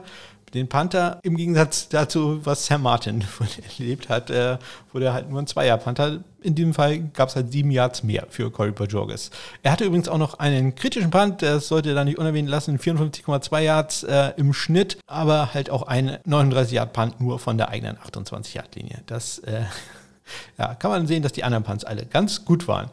den 0.53 0.67
Panther 0.67 1.19
im 1.23 1.37
Gegensatz 1.37 1.87
dazu, 1.89 2.45
was 2.45 2.65
Sam 2.65 2.83
Martin 2.83 3.23
erlebt 3.79 4.09
hat, 4.09 4.29
äh, 4.29 4.57
der 4.93 5.13
halt 5.13 5.29
nur 5.29 5.41
ein 5.41 5.47
Zweier-Panther. 5.47 6.19
In 6.41 6.55
diesem 6.55 6.73
Fall 6.73 6.99
gab 6.99 7.29
es 7.29 7.35
halt 7.35 7.51
sieben 7.51 7.71
Yards 7.71 8.03
mehr 8.03 8.27
für 8.29 8.51
Corey 8.51 8.71
Bajorges. 8.71 9.31
Er 9.63 9.71
hatte 9.71 9.85
übrigens 9.85 10.09
auch 10.09 10.17
noch 10.17 10.39
einen 10.39 10.75
kritischen 10.75 11.11
Punt, 11.11 11.41
das 11.41 11.67
sollte 11.67 11.93
da 11.93 12.03
nicht 12.03 12.17
unerwähnt 12.17 12.49
lassen, 12.49 12.77
54,2 12.77 13.59
Yards 13.59 14.03
äh, 14.03 14.33
im 14.37 14.53
Schnitt, 14.53 14.97
aber 15.07 15.53
halt 15.53 15.69
auch 15.69 15.83
ein 15.83 16.17
39-Yard-Punt 16.27 17.21
nur 17.21 17.39
von 17.39 17.57
der 17.57 17.69
eigenen 17.69 17.97
28-Yard-Linie. 17.97 19.01
Das 19.05 19.39
äh, 19.39 19.63
ja, 20.57 20.75
kann 20.75 20.91
man 20.91 21.07
sehen, 21.07 21.23
dass 21.23 21.31
die 21.31 21.43
anderen 21.43 21.63
Punts 21.63 21.83
alle 21.83 22.05
ganz 22.05 22.45
gut 22.45 22.67
waren. 22.67 22.89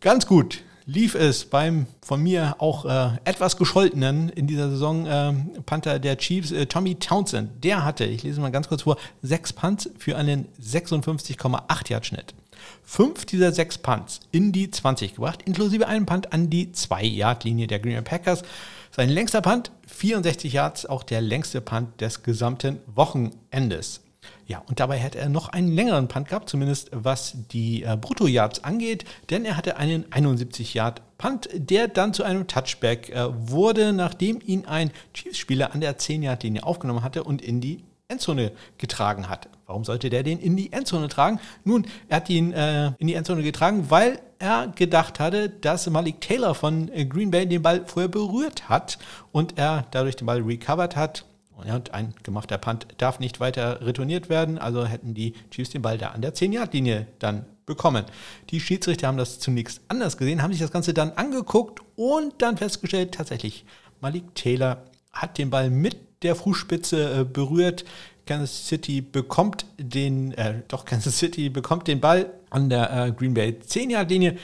Ganz 0.00 0.26
gut 0.26 0.62
lief 0.86 1.14
es 1.14 1.46
beim 1.46 1.86
von 2.02 2.22
mir 2.22 2.56
auch 2.58 2.84
äh, 2.84 3.10
etwas 3.24 3.56
gescholtenen 3.56 4.28
in 4.28 4.46
dieser 4.46 4.70
Saison 4.70 5.06
äh, 5.06 5.32
Panther 5.64 5.98
der 5.98 6.18
Chiefs, 6.18 6.52
äh, 6.52 6.66
Tommy 6.66 6.96
Townsend. 6.96 7.64
Der 7.64 7.84
hatte, 7.84 8.04
ich 8.04 8.22
lese 8.22 8.40
mal 8.40 8.50
ganz 8.50 8.68
kurz 8.68 8.82
vor, 8.82 8.96
sechs 9.22 9.52
Punts 9.52 9.90
für 9.98 10.16
einen 10.16 10.46
56,8 10.62 11.90
Yard 11.90 12.06
Schnitt. 12.06 12.34
Fünf 12.82 13.24
dieser 13.24 13.52
sechs 13.52 13.78
Punts 13.78 14.20
in 14.30 14.52
die 14.52 14.70
20 14.70 15.14
gebracht, 15.14 15.42
inklusive 15.44 15.86
einen 15.86 16.06
Punt 16.06 16.32
an 16.32 16.50
die 16.50 16.68
2-Yard-Linie 16.68 17.66
der 17.66 17.78
Green 17.78 17.94
Bay 17.94 18.02
Packers. 18.02 18.42
Sein 18.90 19.08
längster 19.08 19.40
Punt, 19.40 19.70
64 19.86 20.52
Yards, 20.52 20.86
auch 20.86 21.02
der 21.02 21.20
längste 21.20 21.60
Punt 21.60 22.00
des 22.00 22.22
gesamten 22.22 22.78
Wochenendes. 22.86 24.03
Ja, 24.46 24.62
und 24.68 24.78
dabei 24.80 24.98
hätte 24.98 25.18
er 25.18 25.28
noch 25.28 25.48
einen 25.48 25.68
längeren 25.68 26.08
Punt 26.08 26.28
gehabt, 26.28 26.50
zumindest 26.50 26.90
was 26.92 27.34
die 27.50 27.82
äh, 27.82 27.96
Brutto-Yards 27.98 28.62
angeht, 28.62 29.04
denn 29.30 29.44
er 29.44 29.56
hatte 29.56 29.76
einen 29.78 30.04
71-Yard-Punt, 30.04 31.48
der 31.54 31.88
dann 31.88 32.12
zu 32.12 32.24
einem 32.24 32.46
Touchback 32.46 33.08
äh, 33.10 33.28
wurde, 33.32 33.92
nachdem 33.92 34.40
ihn 34.44 34.66
ein 34.66 34.90
Chiefs-Spieler 35.14 35.72
an 35.72 35.80
der 35.80 35.98
10-Yard-Linie 35.98 36.64
aufgenommen 36.64 37.02
hatte 37.02 37.24
und 37.24 37.40
in 37.40 37.60
die 37.62 37.84
Endzone 38.08 38.52
getragen 38.76 39.30
hat. 39.30 39.48
Warum 39.66 39.84
sollte 39.84 40.10
der 40.10 40.22
den 40.22 40.38
in 40.38 40.56
die 40.56 40.72
Endzone 40.72 41.08
tragen? 41.08 41.40
Nun, 41.64 41.86
er 42.08 42.18
hat 42.18 42.28
ihn 42.28 42.52
äh, 42.52 42.92
in 42.98 43.06
die 43.06 43.14
Endzone 43.14 43.42
getragen, 43.42 43.86
weil 43.88 44.20
er 44.38 44.68
gedacht 44.68 45.20
hatte, 45.20 45.48
dass 45.48 45.88
Malik 45.88 46.20
Taylor 46.20 46.54
von 46.54 46.90
äh, 46.92 47.06
Green 47.06 47.30
Bay 47.30 47.46
den 47.46 47.62
Ball 47.62 47.84
vorher 47.86 48.08
berührt 48.08 48.68
hat 48.68 48.98
und 49.32 49.56
er 49.56 49.86
dadurch 49.90 50.16
den 50.16 50.26
Ball 50.26 50.42
recovered 50.42 50.96
hat. 50.96 51.24
Und 51.72 51.94
ein 51.94 52.14
gemachter 52.22 52.58
Punt 52.58 52.86
darf 52.98 53.18
nicht 53.18 53.40
weiter 53.40 53.80
retourniert 53.80 54.28
werden, 54.28 54.58
also 54.58 54.84
hätten 54.84 55.14
die 55.14 55.34
Chiefs 55.50 55.70
den 55.70 55.82
Ball 55.82 55.98
da 55.98 56.08
an 56.08 56.22
der 56.22 56.34
10-Yard-Linie 56.34 57.06
dann 57.18 57.46
bekommen. 57.66 58.04
Die 58.50 58.60
Schiedsrichter 58.60 59.08
haben 59.08 59.16
das 59.16 59.38
zunächst 59.38 59.80
anders 59.88 60.16
gesehen, 60.16 60.42
haben 60.42 60.52
sich 60.52 60.60
das 60.60 60.72
Ganze 60.72 60.94
dann 60.94 61.12
angeguckt 61.12 61.80
und 61.96 62.34
dann 62.38 62.56
festgestellt, 62.56 63.14
tatsächlich, 63.14 63.64
Malik 64.00 64.34
Taylor 64.34 64.84
hat 65.12 65.38
den 65.38 65.50
Ball 65.50 65.70
mit 65.70 65.96
der 66.22 66.34
Fußspitze 66.34 67.20
äh, 67.20 67.24
berührt. 67.24 67.84
Kansas 68.26 68.68
City 68.68 69.00
bekommt 69.00 69.66
den, 69.78 70.32
äh, 70.32 70.62
doch 70.68 70.84
Kansas 70.86 71.18
City 71.18 71.48
bekommt 71.48 71.88
den 71.88 72.00
Ball 72.00 72.32
an 72.50 72.68
der 72.68 73.06
äh, 73.06 73.12
Green 73.12 73.34
Bay 73.34 73.56
10-Yard-Linie. 73.66 74.36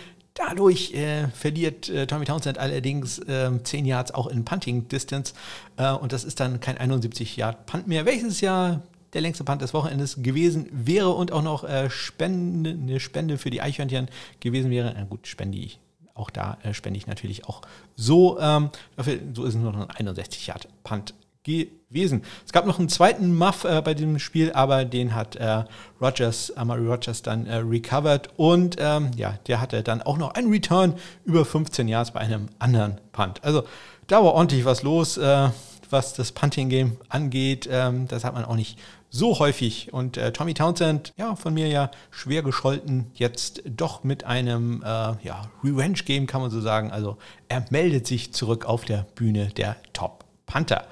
Dadurch 0.48 0.94
äh, 0.94 1.28
verliert 1.28 1.90
äh, 1.90 2.06
Tommy 2.06 2.24
Townsend 2.24 2.56
allerdings 2.56 3.18
äh, 3.18 3.50
10 3.62 3.84
Yards 3.84 4.12
auch 4.12 4.26
in 4.26 4.44
Punting 4.44 4.88
Distance 4.88 5.34
äh, 5.76 5.92
und 5.92 6.12
das 6.12 6.24
ist 6.24 6.40
dann 6.40 6.60
kein 6.60 6.78
71 6.78 7.36
Yard 7.36 7.66
Punt 7.66 7.86
mehr, 7.86 8.06
welches 8.06 8.40
ja 8.40 8.80
der 9.12 9.20
längste 9.20 9.44
Punt 9.44 9.60
des 9.60 9.74
Wochenendes 9.74 10.22
gewesen 10.22 10.66
wäre 10.72 11.10
und 11.10 11.30
auch 11.30 11.42
noch 11.42 11.64
äh, 11.64 11.90
Spende, 11.90 12.70
eine 12.70 13.00
Spende 13.00 13.36
für 13.36 13.50
die 13.50 13.60
Eichhörnchen 13.60 14.08
gewesen 14.40 14.70
wäre. 14.70 14.94
Na 14.96 15.04
gut, 15.04 15.26
spende 15.26 15.58
ich. 15.58 15.78
Auch 16.14 16.30
da 16.30 16.56
äh, 16.62 16.72
spende 16.72 16.96
ich 16.96 17.06
natürlich 17.06 17.46
auch 17.46 17.60
so. 17.94 18.40
Ähm, 18.40 18.70
dafür, 18.96 19.18
so 19.34 19.44
ist 19.44 19.56
es 19.56 19.60
nur 19.60 19.72
noch 19.72 19.88
ein 19.88 19.90
61 19.90 20.46
Yard 20.46 20.68
Punt 20.84 21.12
gewesen. 21.44 22.22
Es 22.44 22.52
gab 22.52 22.66
noch 22.66 22.78
einen 22.78 22.88
zweiten 22.88 23.34
Muff 23.34 23.64
äh, 23.64 23.80
bei 23.82 23.94
diesem 23.94 24.18
Spiel, 24.18 24.52
aber 24.52 24.84
den 24.84 25.14
hat 25.14 25.36
äh, 25.36 25.64
Rogers, 26.00 26.56
Amari 26.56 26.86
Rogers 26.86 27.22
dann 27.22 27.46
äh, 27.46 27.56
recovered 27.56 28.28
und 28.36 28.76
ähm, 28.78 29.10
ja, 29.16 29.38
der 29.46 29.60
hatte 29.60 29.82
dann 29.82 30.02
auch 30.02 30.18
noch 30.18 30.34
einen 30.34 30.50
Return 30.50 30.94
über 31.24 31.44
15 31.44 31.88
Yards 31.88 32.12
bei 32.12 32.20
einem 32.20 32.48
anderen 32.58 33.00
Punt. 33.12 33.42
Also 33.42 33.64
da 34.06 34.22
war 34.22 34.34
ordentlich 34.34 34.64
was 34.64 34.82
los, 34.82 35.16
äh, 35.16 35.48
was 35.88 36.14
das 36.14 36.32
Punting-Game 36.32 36.96
angeht. 37.08 37.68
Ähm, 37.70 38.06
das 38.08 38.24
hat 38.24 38.34
man 38.34 38.44
auch 38.44 38.56
nicht 38.56 38.78
so 39.10 39.38
häufig. 39.38 39.92
Und 39.92 40.16
äh, 40.16 40.32
Tommy 40.32 40.54
Townsend, 40.54 41.12
ja, 41.16 41.34
von 41.36 41.54
mir 41.54 41.68
ja 41.68 41.90
schwer 42.10 42.42
gescholten, 42.42 43.10
jetzt 43.14 43.62
doch 43.64 44.04
mit 44.04 44.24
einem 44.24 44.82
äh, 44.82 44.86
ja, 44.86 45.50
Revenge-Game, 45.64 46.26
kann 46.26 46.40
man 46.40 46.50
so 46.50 46.60
sagen. 46.60 46.90
Also 46.92 47.18
er 47.48 47.64
meldet 47.70 48.06
sich 48.06 48.32
zurück 48.32 48.64
auf 48.64 48.84
der 48.84 49.06
Bühne 49.14 49.48
der 49.48 49.76
Top 49.92 50.24
Panther. 50.46 50.86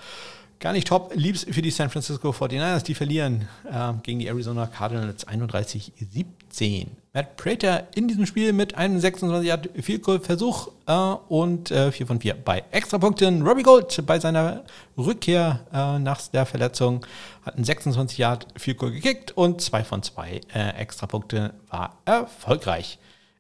Gar 0.61 0.73
nicht 0.73 0.89
top. 0.89 1.13
Liebs 1.15 1.47
für 1.49 1.63
die 1.63 1.71
San 1.71 1.89
Francisco 1.89 2.31
49ers. 2.31 2.83
Die 2.83 2.95
verlieren 2.95 3.47
äh, 3.71 3.93
gegen 4.03 4.19
die 4.19 4.27
Arizona 4.27 4.67
Cardinals 4.67 5.25
31-17. 5.29 6.89
Matt 7.13 7.37
Prater 7.37 7.87
in 7.95 8.09
diesem 8.09 8.27
Spiel 8.27 8.53
mit 8.53 8.75
einem 8.75 8.99
26 8.99 9.49
Yard 9.49 9.69
Field 9.81 10.03
Goal 10.03 10.19
Versuch 10.19 10.73
äh, 10.87 10.93
und 10.93 11.71
äh, 11.71 11.93
4 11.93 12.09
von 12.09 12.21
4 12.21 12.35
bei 12.35 12.65
Extrapunkten. 12.73 13.47
Robbie 13.47 13.63
Gold 13.63 14.05
bei 14.05 14.19
seiner 14.19 14.65
Rückkehr 14.97 15.61
äh, 15.73 16.01
nach 16.01 16.27
der 16.27 16.45
Verletzung 16.45 17.07
hat 17.47 17.55
einen 17.55 17.65
26 17.65 18.19
Yard 18.19 18.49
Goal 18.77 18.91
gekickt 18.91 19.37
und 19.37 19.61
2 19.61 19.85
von 19.85 20.03
2 20.03 20.41
äh, 20.55 20.71
Extrapunkte 20.71 21.55
war 21.69 21.99
erfolgreich. 22.05 22.99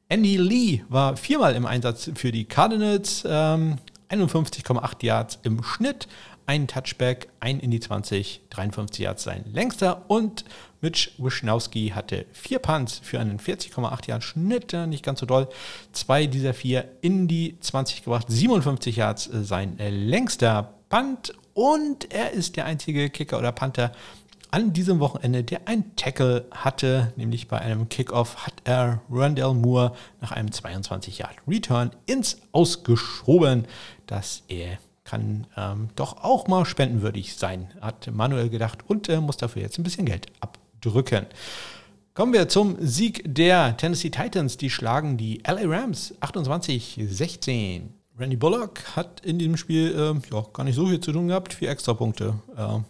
Andy 0.08 0.36
Lee 0.36 0.84
war 0.88 1.16
viermal 1.16 1.56
im 1.56 1.66
Einsatz 1.66 2.12
für 2.14 2.30
die 2.30 2.44
Cardinals, 2.44 3.24
ähm, 3.28 3.78
51,8 4.08 5.04
Yards 5.04 5.38
im 5.42 5.62
Schnitt, 5.64 6.06
ein 6.48 6.66
Touchback, 6.66 7.28
ein 7.40 7.60
in 7.60 7.70
die 7.70 7.78
20, 7.78 8.40
53 8.48 9.04
Yards 9.04 9.22
sein 9.22 9.44
längster 9.52 10.08
und 10.08 10.46
Mitch 10.80 11.10
Wischnowski 11.18 11.90
hatte 11.90 12.24
vier 12.32 12.58
Punts 12.58 13.00
für 13.04 13.20
einen 13.20 13.38
40,8 13.38 14.08
Yards 14.08 14.24
Schnitt, 14.24 14.72
nicht 14.72 15.04
ganz 15.04 15.20
so 15.20 15.26
doll. 15.26 15.48
Zwei 15.92 16.26
dieser 16.26 16.54
vier 16.54 16.88
in 17.02 17.28
die 17.28 17.60
20 17.60 18.02
gebracht, 18.02 18.26
57 18.28 18.96
Yards 18.96 19.28
sein 19.30 19.76
längster 19.78 20.72
Punt 20.88 21.34
und 21.52 22.10
er 22.12 22.30
ist 22.32 22.56
der 22.56 22.64
einzige 22.64 23.10
Kicker 23.10 23.38
oder 23.38 23.52
Panther 23.52 23.92
an 24.50 24.72
diesem 24.72 25.00
Wochenende, 25.00 25.44
der 25.44 25.68
ein 25.68 25.94
Tackle 25.96 26.46
hatte, 26.50 27.12
nämlich 27.16 27.48
bei 27.48 27.58
einem 27.58 27.90
Kickoff 27.90 28.46
hat 28.46 28.54
er 28.64 29.02
Rondell 29.10 29.52
Moore 29.52 29.94
nach 30.22 30.32
einem 30.32 30.50
22 30.50 31.18
Yard 31.18 31.36
Return 31.46 31.90
ins 32.06 32.38
Ausgeschoben, 32.52 33.66
dass 34.06 34.44
er 34.48 34.78
kann 35.08 35.46
ähm, 35.56 35.88
doch 35.96 36.22
auch 36.22 36.48
mal 36.48 36.66
spendenwürdig 36.66 37.36
sein, 37.36 37.68
hat 37.80 38.10
Manuel 38.12 38.50
gedacht 38.50 38.80
und 38.86 39.08
äh, 39.08 39.20
muss 39.20 39.38
dafür 39.38 39.62
jetzt 39.62 39.78
ein 39.78 39.82
bisschen 39.82 40.04
Geld 40.04 40.26
abdrücken. 40.40 41.26
Kommen 42.12 42.34
wir 42.34 42.48
zum 42.48 42.76
Sieg 42.80 43.22
der 43.24 43.76
Tennessee 43.76 44.10
Titans. 44.10 44.58
Die 44.58 44.68
schlagen 44.68 45.16
die 45.16 45.40
LA 45.46 45.62
Rams 45.64 46.14
28-16. 46.20 47.82
Randy 48.18 48.36
Bullock 48.36 48.96
hat 48.96 49.20
in 49.24 49.38
diesem 49.38 49.56
Spiel 49.56 49.94
äh, 49.94 50.34
ja, 50.34 50.44
gar 50.52 50.64
nicht 50.64 50.74
so 50.74 50.86
viel 50.86 51.00
zu 51.00 51.12
tun 51.12 51.28
gehabt. 51.28 51.54
Vier 51.54 51.70
Extrapunkte 51.70 52.34
äh, 52.56 52.80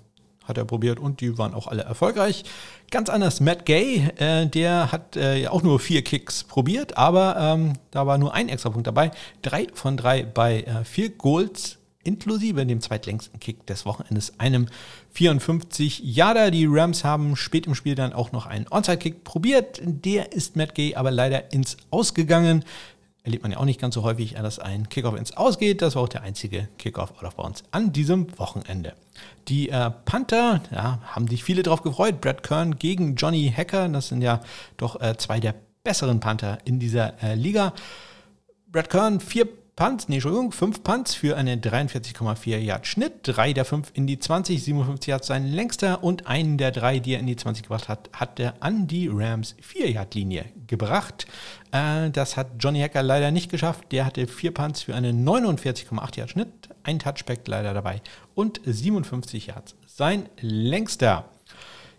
hat 0.44 0.59
er 0.59 0.64
probiert 0.64 0.98
und 0.98 1.20
die 1.20 1.38
waren 1.38 1.54
auch 1.54 1.68
alle 1.68 1.83
erfolgreich. 1.83 2.44
Ganz 2.90 3.11
anders 3.11 3.38
Matt 3.38 3.64
Gay, 3.64 4.11
äh, 4.16 4.46
der 4.46 4.90
hat 4.90 5.16
äh, 5.16 5.46
auch 5.46 5.62
nur 5.62 5.78
vier 5.78 6.02
Kicks 6.02 6.42
probiert, 6.42 6.96
aber 6.96 7.37
ähm, 7.38 7.74
da 7.90 8.07
war 8.07 8.18
nur 8.18 8.35
ein 8.35 8.48
Extrapunkt 8.48 8.87
dabei. 8.88 9.12
Drei 9.42 9.68
von 9.72 9.96
drei 9.96 10.24
bei 10.24 10.62
äh, 10.62 10.85
vier 10.85 11.11
Goals 11.11 11.77
inklusive 12.09 12.64
dem 12.64 12.81
zweitlängsten 12.81 13.38
Kick 13.38 13.66
des 13.66 13.85
Wochenendes, 13.85 14.40
einem 14.40 14.66
54 15.12 16.01
Jahre. 16.01 16.51
Die 16.51 16.66
Rams 16.66 17.05
haben 17.05 17.37
spät 17.37 17.66
im 17.66 17.75
Spiel 17.75 17.94
dann 17.94 18.14
auch 18.14 18.33
noch 18.33 18.47
einen 18.47 18.66
Onside-Kick 18.68 19.25
probiert. 19.25 19.81
Der 19.85 20.33
ist 20.33 20.57
Matt 20.57 20.75
Gay 20.75 20.94
aber 20.94 21.11
leider 21.11 21.53
ins 21.53 21.77
Ausgegangen. 21.90 22.64
Erlebt 23.25 23.42
man 23.42 23.53
ja 23.53 23.59
auch 23.59 23.66
nicht 23.66 23.79
ganz 23.79 23.94
so 23.94 24.05
häufig, 24.05 24.35
dass 24.35 24.59
ein 24.59 24.88
Kickoff 24.88 25.14
ins 25.14 25.37
Ausgeht. 25.37 25.83
Das 25.83 25.97
war 25.97 26.05
auch 26.05 26.09
der 26.09 26.23
einzige 26.23 26.68
Kickoff 26.79 27.12
out 27.18 27.25
of 27.25 27.37
bounds 27.37 27.62
an 27.73 27.92
diesem 27.92 28.27
Wochenende. 28.38 28.94
Die 29.49 29.68
äh, 29.68 29.90
Panther, 30.07 30.62
ja, 30.71 31.01
haben 31.03 31.29
sich 31.29 31.44
viele 31.44 31.62
drauf 31.62 31.83
gefreut. 31.83 32.23
Brad 32.23 32.42
Kern 32.42 32.79
gegen 32.79 33.16
Johnny 33.16 33.53
Hacker. 33.55 33.87
Das 33.90 34.09
sind 34.09 34.23
ja 34.23 34.40
doch 34.79 34.99
äh, 35.03 35.18
zwei 35.18 35.40
der 35.40 35.55
besseren 35.85 36.21
Panther 36.21 36.59
in 36.64 36.79
dieser 36.79 37.23
äh, 37.23 37.35
Liga. 37.35 37.75
Brad 38.73 38.88
Kern, 38.88 39.21
vier 39.21 39.47
Punts, 39.78 40.08
nee, 40.08 40.16
Entschuldigung, 40.16 40.50
5 40.50 40.82
Punts 40.82 41.14
für 41.14 41.36
einen 41.36 41.60
43,4 41.60 42.56
Yard 42.58 42.84
Schnitt, 42.84 43.20
drei 43.22 43.52
der 43.52 43.64
5 43.64 43.92
in 43.94 44.08
die 44.08 44.18
20, 44.18 44.60
57 44.60 45.06
Yards 45.06 45.28
sein 45.28 45.46
längster 45.46 46.02
und 46.02 46.26
einen 46.26 46.58
der 46.58 46.72
drei, 46.72 46.98
die 46.98 47.12
er 47.12 47.20
in 47.20 47.28
die 47.28 47.36
20 47.36 47.62
gebracht 47.62 47.88
hat, 47.88 48.10
hat 48.12 48.40
er 48.40 48.54
an 48.58 48.88
die 48.88 49.06
Rams 49.06 49.54
4 49.60 49.88
Yard 49.92 50.16
Linie 50.16 50.46
gebracht. 50.66 51.28
Äh, 51.70 52.10
das 52.10 52.36
hat 52.36 52.48
Johnny 52.58 52.80
Hacker 52.80 53.04
leider 53.04 53.30
nicht 53.30 53.52
geschafft. 53.52 53.92
Der 53.92 54.04
hatte 54.04 54.26
4 54.26 54.52
Punts 54.52 54.82
für 54.82 54.96
einen 54.96 55.24
49,8 55.24 56.18
Yard 56.18 56.30
Schnitt, 56.30 56.48
ein 56.82 56.98
Touchback 56.98 57.46
leider 57.46 57.72
dabei 57.72 58.02
und 58.34 58.60
57 58.64 59.46
Yards 59.46 59.76
sein 59.86 60.28
längster. 60.40 61.26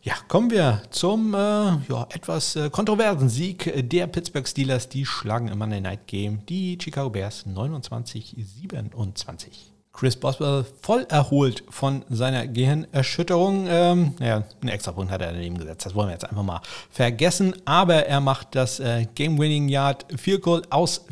Ja, 0.02 0.14
kommen 0.30 0.50
wir 0.50 0.82
zum 0.92 1.34
äh, 1.34 1.38
ja, 1.38 2.08
etwas 2.10 2.56
äh, 2.56 2.70
kontroversen 2.70 3.28
Sieg 3.28 3.90
der 3.90 4.08
Pittsburgh 4.08 4.48
Steelers. 4.48 4.88
Die 4.88 5.06
schlagen 5.06 5.50
im 5.50 5.58
Monday 5.58 5.82
Night 5.82 6.08
Game 6.08 6.46
die 6.46 6.78
Chicago 6.82 7.10
Bears 7.10 7.46
29-27. 7.46 9.48
Chris 9.92 10.16
Boswell 10.16 10.66
voll 10.82 11.06
erholt 11.10 11.66
von 11.70 12.06
seiner 12.10 12.48
Gehirnerschütterung. 12.48 13.68
Ähm, 13.68 14.14
naja, 14.20 14.46
einen 14.62 14.70
extra 14.70 14.94
Punkt 14.94 15.12
hat 15.12 15.22
er 15.22 15.34
daneben 15.34 15.58
gesetzt. 15.58 15.86
Das 15.86 15.96
wollen 15.96 16.08
wir 16.08 16.14
jetzt 16.14 16.30
einfach 16.30 16.44
mal 16.44 16.62
vergessen. 16.90 17.54
Aber 17.66 18.06
er 18.06 18.22
macht 18.22 18.56
das 18.56 18.80
äh, 18.80 19.06
Game-Winning 19.16 19.68
Yard 19.68 20.06
Field 20.18 20.44
Goal 20.44 20.62
aus 20.70 21.06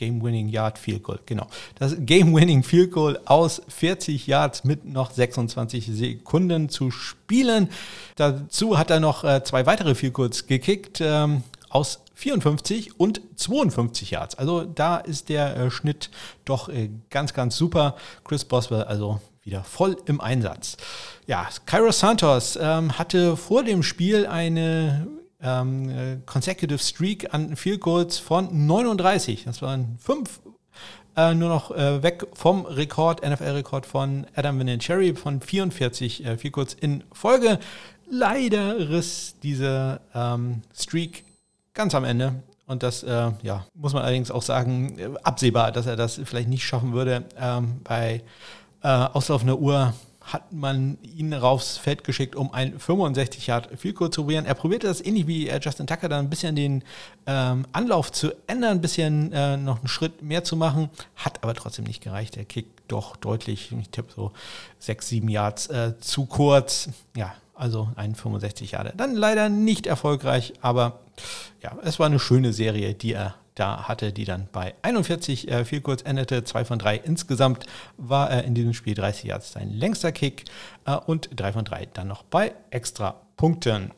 Game-Winning 0.00 0.48
Yard 0.48 0.78
Field 0.78 1.02
Goal, 1.02 1.20
genau. 1.26 1.46
Das 1.78 1.94
Game-Winning 1.98 2.62
Field 2.62 2.90
Goal 2.90 3.20
aus 3.26 3.60
40 3.68 4.26
Yards 4.26 4.64
mit 4.64 4.86
noch 4.86 5.10
26 5.10 5.86
Sekunden 5.92 6.70
zu 6.70 6.90
spielen. 6.90 7.68
Dazu 8.16 8.78
hat 8.78 8.90
er 8.90 8.98
noch 8.98 9.24
äh, 9.24 9.44
zwei 9.44 9.66
weitere 9.66 9.94
Field 9.94 10.14
Goals 10.14 10.46
gekickt. 10.46 11.00
Ähm, 11.02 11.42
aus 11.68 12.00
54 12.14 12.98
und 12.98 13.20
52 13.36 14.10
Yards. 14.10 14.34
Also 14.36 14.64
da 14.64 14.96
ist 14.96 15.28
der 15.28 15.56
äh, 15.56 15.70
Schnitt 15.70 16.10
doch 16.44 16.68
äh, 16.68 16.90
ganz, 17.10 17.32
ganz 17.32 17.56
super. 17.56 17.94
Chris 18.24 18.44
Boswell 18.44 18.82
also 18.82 19.20
wieder 19.42 19.62
voll 19.62 19.96
im 20.06 20.20
Einsatz. 20.20 20.76
Ja, 21.26 21.48
Cairo 21.66 21.92
Santos 21.92 22.58
ähm, 22.60 22.98
hatte 22.98 23.36
vor 23.36 23.62
dem 23.62 23.82
Spiel 23.82 24.26
eine 24.26 25.06
ähm, 25.42 25.88
äh, 25.88 26.16
Consecutive 26.26 26.78
Streak 26.78 27.32
an 27.34 27.56
Field 27.56 27.80
Goals 27.80 28.18
von 28.18 28.66
39. 28.66 29.44
Das 29.44 29.62
waren 29.62 29.96
fünf 29.98 30.40
äh, 31.16 31.34
nur 31.34 31.48
noch 31.48 31.70
äh, 31.70 32.02
weg 32.02 32.26
vom 32.34 32.66
Rekord, 32.66 33.22
NFL-Rekord 33.26 33.86
von 33.86 34.26
Adam 34.34 34.58
Vinatieri 34.58 35.14
von 35.14 35.40
44 35.40 36.24
äh, 36.24 36.36
Field 36.38 36.52
Goals 36.52 36.74
in 36.74 37.04
Folge. 37.12 37.58
Leider 38.08 38.90
riss 38.90 39.36
diese 39.42 40.00
ähm, 40.14 40.62
Streak 40.74 41.24
ganz 41.74 41.94
am 41.94 42.04
Ende. 42.04 42.42
Und 42.66 42.84
das 42.84 43.02
äh, 43.02 43.30
ja, 43.42 43.66
muss 43.74 43.92
man 43.92 44.02
allerdings 44.02 44.30
auch 44.30 44.42
sagen, 44.42 44.98
äh, 44.98 45.08
absehbar, 45.24 45.72
dass 45.72 45.86
er 45.86 45.96
das 45.96 46.20
vielleicht 46.24 46.48
nicht 46.48 46.64
schaffen 46.64 46.92
würde. 46.92 47.24
Ähm, 47.36 47.80
bei 47.82 48.22
äh, 48.82 48.88
auslaufender 48.88 49.58
Uhr 49.58 49.92
hat 50.32 50.52
man 50.52 50.98
ihn 51.02 51.32
raufs 51.32 51.76
Feld 51.76 52.04
geschickt, 52.04 52.36
um 52.36 52.52
ein 52.52 52.78
65 52.78 53.46
Yard 53.46 53.68
Field 53.76 53.96
Goal 53.96 54.10
zu 54.10 54.22
probieren. 54.22 54.46
Er 54.46 54.54
probierte 54.54 54.86
das 54.86 55.04
ähnlich 55.04 55.26
wie 55.26 55.48
äh, 55.48 55.58
Justin 55.60 55.86
Tucker 55.86 56.08
dann 56.08 56.26
ein 56.26 56.30
bisschen 56.30 56.54
den 56.54 56.84
ähm, 57.26 57.66
Anlauf 57.72 58.12
zu 58.12 58.32
ändern, 58.46 58.72
ein 58.72 58.80
bisschen 58.80 59.32
äh, 59.32 59.56
noch 59.56 59.78
einen 59.78 59.88
Schritt 59.88 60.22
mehr 60.22 60.44
zu 60.44 60.56
machen, 60.56 60.90
hat 61.16 61.42
aber 61.42 61.54
trotzdem 61.54 61.84
nicht 61.84 62.02
gereicht. 62.02 62.36
Der 62.36 62.44
Kick 62.44 62.66
doch 62.86 63.16
deutlich, 63.16 63.72
ich 63.78 63.88
tippe 63.90 64.12
so 64.14 64.32
6, 64.78 65.08
7 65.08 65.28
Yards 65.28 65.66
äh, 65.66 65.98
zu 66.00 66.26
kurz. 66.26 66.88
Ja, 67.16 67.34
also 67.54 67.88
ein 67.96 68.14
65 68.14 68.72
Jahre. 68.72 68.92
Dann 68.96 69.14
leider 69.14 69.48
nicht 69.48 69.86
erfolgreich, 69.86 70.54
aber 70.60 71.00
ja, 71.62 71.76
es 71.82 71.98
war 71.98 72.06
eine 72.06 72.18
schöne 72.18 72.52
Serie, 72.52 72.94
die 72.94 73.12
er 73.12 73.34
da 73.60 73.88
hatte, 73.88 74.12
die 74.12 74.24
dann 74.24 74.48
bei 74.50 74.74
41 74.82 75.50
äh, 75.50 75.64
viel 75.64 75.80
kurz 75.80 76.02
endete, 76.02 76.44
2 76.44 76.64
von 76.64 76.78
3. 76.78 76.96
Insgesamt 76.96 77.66
war 77.96 78.30
er 78.30 78.44
in 78.44 78.54
diesem 78.54 78.72
Spiel 78.74 78.94
30 78.94 79.24
Yards 79.24 79.52
sein 79.52 79.70
längster 79.70 80.12
Kick 80.12 80.44
äh, 80.86 80.96
und 80.96 81.28
3 81.36 81.52
von 81.52 81.64
3 81.64 81.88
dann 81.92 82.08
noch 82.08 82.22
bei 82.22 82.52
extra 82.70 83.20
Punkten. 83.36 83.92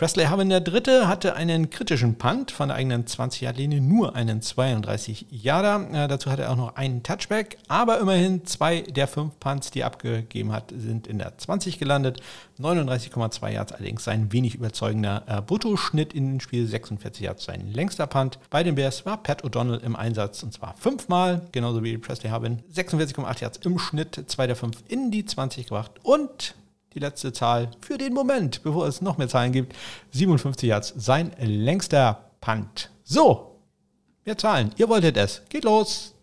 Presley 0.00 0.48
der 0.48 0.62
Dritte 0.62 1.08
hatte 1.08 1.34
einen 1.36 1.68
kritischen 1.68 2.14
Punt 2.14 2.52
von 2.52 2.68
der 2.68 2.78
eigenen 2.78 3.04
20-Yard-Linie, 3.04 3.82
nur 3.82 4.16
einen 4.16 4.40
32-Yarder. 4.40 5.88
Äh, 5.92 6.08
dazu 6.08 6.30
hatte 6.30 6.44
er 6.44 6.52
auch 6.52 6.56
noch 6.56 6.76
einen 6.76 7.02
Touchback, 7.02 7.58
aber 7.68 7.98
immerhin 8.00 8.46
zwei 8.46 8.80
der 8.80 9.06
fünf 9.06 9.38
Punts, 9.40 9.70
die 9.70 9.80
er 9.80 9.88
abgegeben 9.88 10.52
hat, 10.52 10.72
sind 10.74 11.06
in 11.06 11.18
der 11.18 11.36
20 11.36 11.78
gelandet. 11.78 12.22
39,2 12.58 13.50
Yards 13.50 13.72
allerdings 13.72 14.02
sein 14.02 14.32
wenig 14.32 14.54
überzeugender 14.54 15.22
äh, 15.26 15.42
Bruttoschnitt 15.42 16.14
in 16.14 16.30
dem 16.30 16.40
Spiel, 16.40 16.66
46 16.66 17.26
Yards 17.26 17.44
sein 17.44 17.70
längster 17.70 18.06
Punt. 18.06 18.38
Bei 18.48 18.62
den 18.62 18.76
Bears 18.76 19.04
war 19.04 19.22
Pat 19.22 19.44
O'Donnell 19.44 19.82
im 19.82 19.96
Einsatz 19.96 20.42
und 20.42 20.54
zwar 20.54 20.76
fünfmal, 20.78 21.42
genauso 21.52 21.84
wie 21.84 21.98
Presley 21.98 22.30
Harvin. 22.30 22.62
46,8 22.74 23.42
Yards 23.42 23.58
im 23.58 23.78
Schnitt, 23.78 24.24
zwei 24.28 24.46
der 24.46 24.56
fünf 24.56 24.78
in 24.88 25.10
die 25.10 25.26
20 25.26 25.66
gebracht 25.66 25.92
und 26.02 26.54
die 26.94 26.98
letzte 26.98 27.32
Zahl 27.32 27.70
für 27.80 27.98
den 27.98 28.12
Moment, 28.12 28.62
bevor 28.62 28.86
es 28.86 29.00
noch 29.00 29.18
mehr 29.18 29.28
Zahlen 29.28 29.52
gibt. 29.52 29.76
57 30.12 30.68
Yards, 30.68 30.94
sein 30.96 31.32
längster 31.38 32.30
Punt. 32.40 32.90
So, 33.04 33.60
mehr 34.24 34.36
Zahlen. 34.36 34.72
Ihr 34.76 34.88
wolltet 34.88 35.16
es. 35.16 35.42
Geht 35.48 35.64
los. 35.64 36.14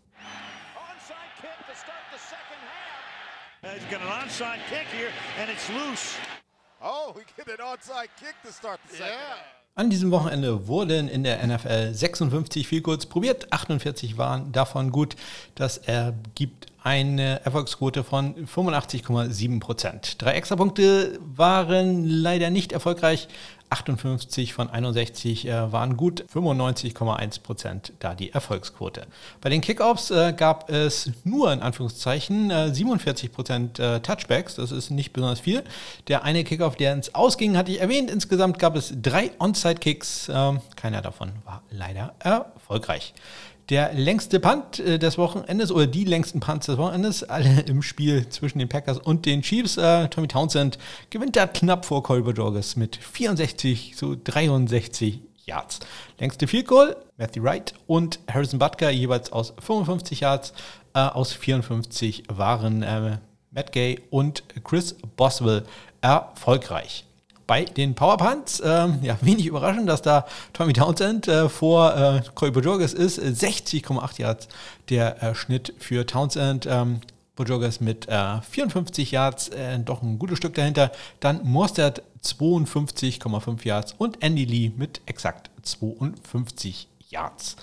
Oh, 6.80 7.12
we 7.16 7.24
get 7.36 7.48
an 7.50 7.66
onside 7.66 8.10
kick 8.20 8.36
to 8.44 8.52
start 8.52 8.80
the 8.88 8.98
second 8.98 9.18
yeah. 9.18 9.57
An 9.78 9.92
diesem 9.92 10.10
Wochenende 10.10 10.68
wurden 10.68 11.08
in 11.08 11.22
der 11.22 11.46
NFL 11.46 11.94
56 11.94 12.68
viel 12.68 12.82
kurz 12.82 13.06
probiert, 13.06 13.54
48 13.54 14.18
waren 14.18 14.52
davon 14.52 14.92
gut. 14.92 15.16
Das 15.54 15.78
ergibt 15.78 16.66
eine 16.82 17.46
Erfolgsquote 17.46 18.04
von 18.04 18.34
85,7 18.48 19.60
Prozent. 19.60 20.20
Drei 20.20 20.32
Extrapunkte 20.32 21.20
waren 21.36 22.08
leider 22.08 22.50
nicht 22.50 22.72
erfolgreich. 22.72 23.28
58 23.70 24.54
von 24.54 24.70
61 24.70 25.48
äh, 25.48 25.72
waren 25.72 25.98
gut, 25.98 26.26
95,1 26.34 27.42
Prozent 27.42 27.94
da 28.00 28.16
die 28.16 28.32
Erfolgsquote. 28.32 29.08
Bei 29.42 29.50
den 29.50 29.62
Kickoffs 29.62 30.12
äh, 30.12 30.34
gab 30.36 30.70
es 30.70 31.12
nur 31.24 31.52
in 31.52 31.62
Anführungszeichen 31.62 32.50
äh, 32.50 32.74
47 32.74 33.32
Prozent 33.32 33.80
äh, 33.80 34.00
Touchbacks, 34.00 34.56
das 34.56 34.72
ist 34.72 34.90
nicht 34.90 35.14
besonders 35.14 35.42
viel. 35.42 35.64
Der 36.08 36.24
eine 36.24 36.44
Kickoff, 36.44 36.76
der 36.76 36.94
ins 36.94 37.14
Ausging, 37.14 37.58
hatte 37.58 37.72
ich 37.72 37.82
erwähnt. 37.82 38.10
Insgesamt 38.10 38.60
gab 38.60 38.76
es 38.76 38.94
drei 39.02 39.32
Onside-Kicks, 39.40 40.30
ähm, 40.34 40.62
keiner 40.76 41.02
davon 41.02 41.32
war 41.46 41.64
leider 41.70 42.16
erfolgreich. 42.20 43.14
Der 43.70 43.94
längste 43.94 44.40
Punt 44.40 44.80
äh, 44.80 44.98
des 44.98 45.18
Wochenendes 45.18 45.72
oder 45.72 45.88
die 45.88 46.06
längsten 46.06 46.40
Punts 46.40 46.68
des 46.68 46.78
Wochenendes, 46.78 47.24
alle 47.24 47.62
im 47.68 47.82
Spiel 47.82 48.30
zwischen 48.30 48.60
den 48.60 48.70
Packers 48.70 48.98
und 48.98 49.26
den 49.26 49.42
Chiefs. 49.42 49.76
Äh, 49.76 50.08
Tommy 50.08 50.30
Townsend 50.30 50.78
gewinnt 51.10 51.36
da 51.36 51.48
knapp 51.48 51.86
vor 51.86 52.02
Colbert 52.02 52.38
Jorges 52.38 52.78
mit 52.78 52.96
64 52.96 53.96
zu 53.98 54.16
63 54.16 55.20
Yards. 55.46 55.80
Längste 56.18 56.48
Field 56.48 56.68
Goal, 56.68 56.96
Matthew 57.18 57.44
Wright 57.44 57.74
und 57.88 58.20
Harrison 58.32 58.60
Butker 58.60 58.90
jeweils 58.90 59.34
aus 59.34 59.54
55 59.60 60.22
Yards. 60.22 60.54
Äh, 60.94 61.00
aus 61.00 61.34
54 61.34 62.24
waren 62.30 62.84
äh, 62.84 63.18
Matt 63.52 63.74
Gay 63.74 64.00
und 64.12 64.44
Chris 64.64 64.96
Boswell 65.18 65.64
erfolgreich 66.00 67.07
bei 67.48 67.64
den 67.64 67.96
Powerpunts. 67.96 68.62
Ähm, 68.64 69.00
ja, 69.02 69.18
wenig 69.22 69.48
überraschend, 69.48 69.90
dass 69.90 70.02
da 70.02 70.28
Tommy 70.54 70.74
Townsend 70.74 71.28
äh, 71.28 71.50
vor 71.50 71.96
äh, 71.96 72.22
Corey 72.36 72.52
Bojorges 72.52 72.94
ist. 72.94 73.20
60,8 73.20 74.22
Yards 74.22 74.48
der 74.90 75.24
äh, 75.24 75.34
Schnitt 75.34 75.74
für 75.80 76.06
Townsend. 76.06 76.68
Ähm, 76.70 77.00
Bojorges 77.38 77.80
mit 77.80 78.10
äh, 78.10 78.42
54 78.42 79.12
Yards, 79.12 79.50
äh, 79.50 79.80
doch 79.80 80.02
ein 80.02 80.20
gutes 80.20 80.40
Stück 80.40 80.56
dahinter. 80.56 80.92
Dann 81.22 81.46
Mostert 81.46 82.02
52,5 82.24 83.66
Yards 83.66 83.96
und 83.98 84.22
Andy 84.22 84.44
Lee 84.44 84.72
mit 84.76 85.02
exakt 85.06 85.50
52 85.62 86.90
Yards. 87.10 87.56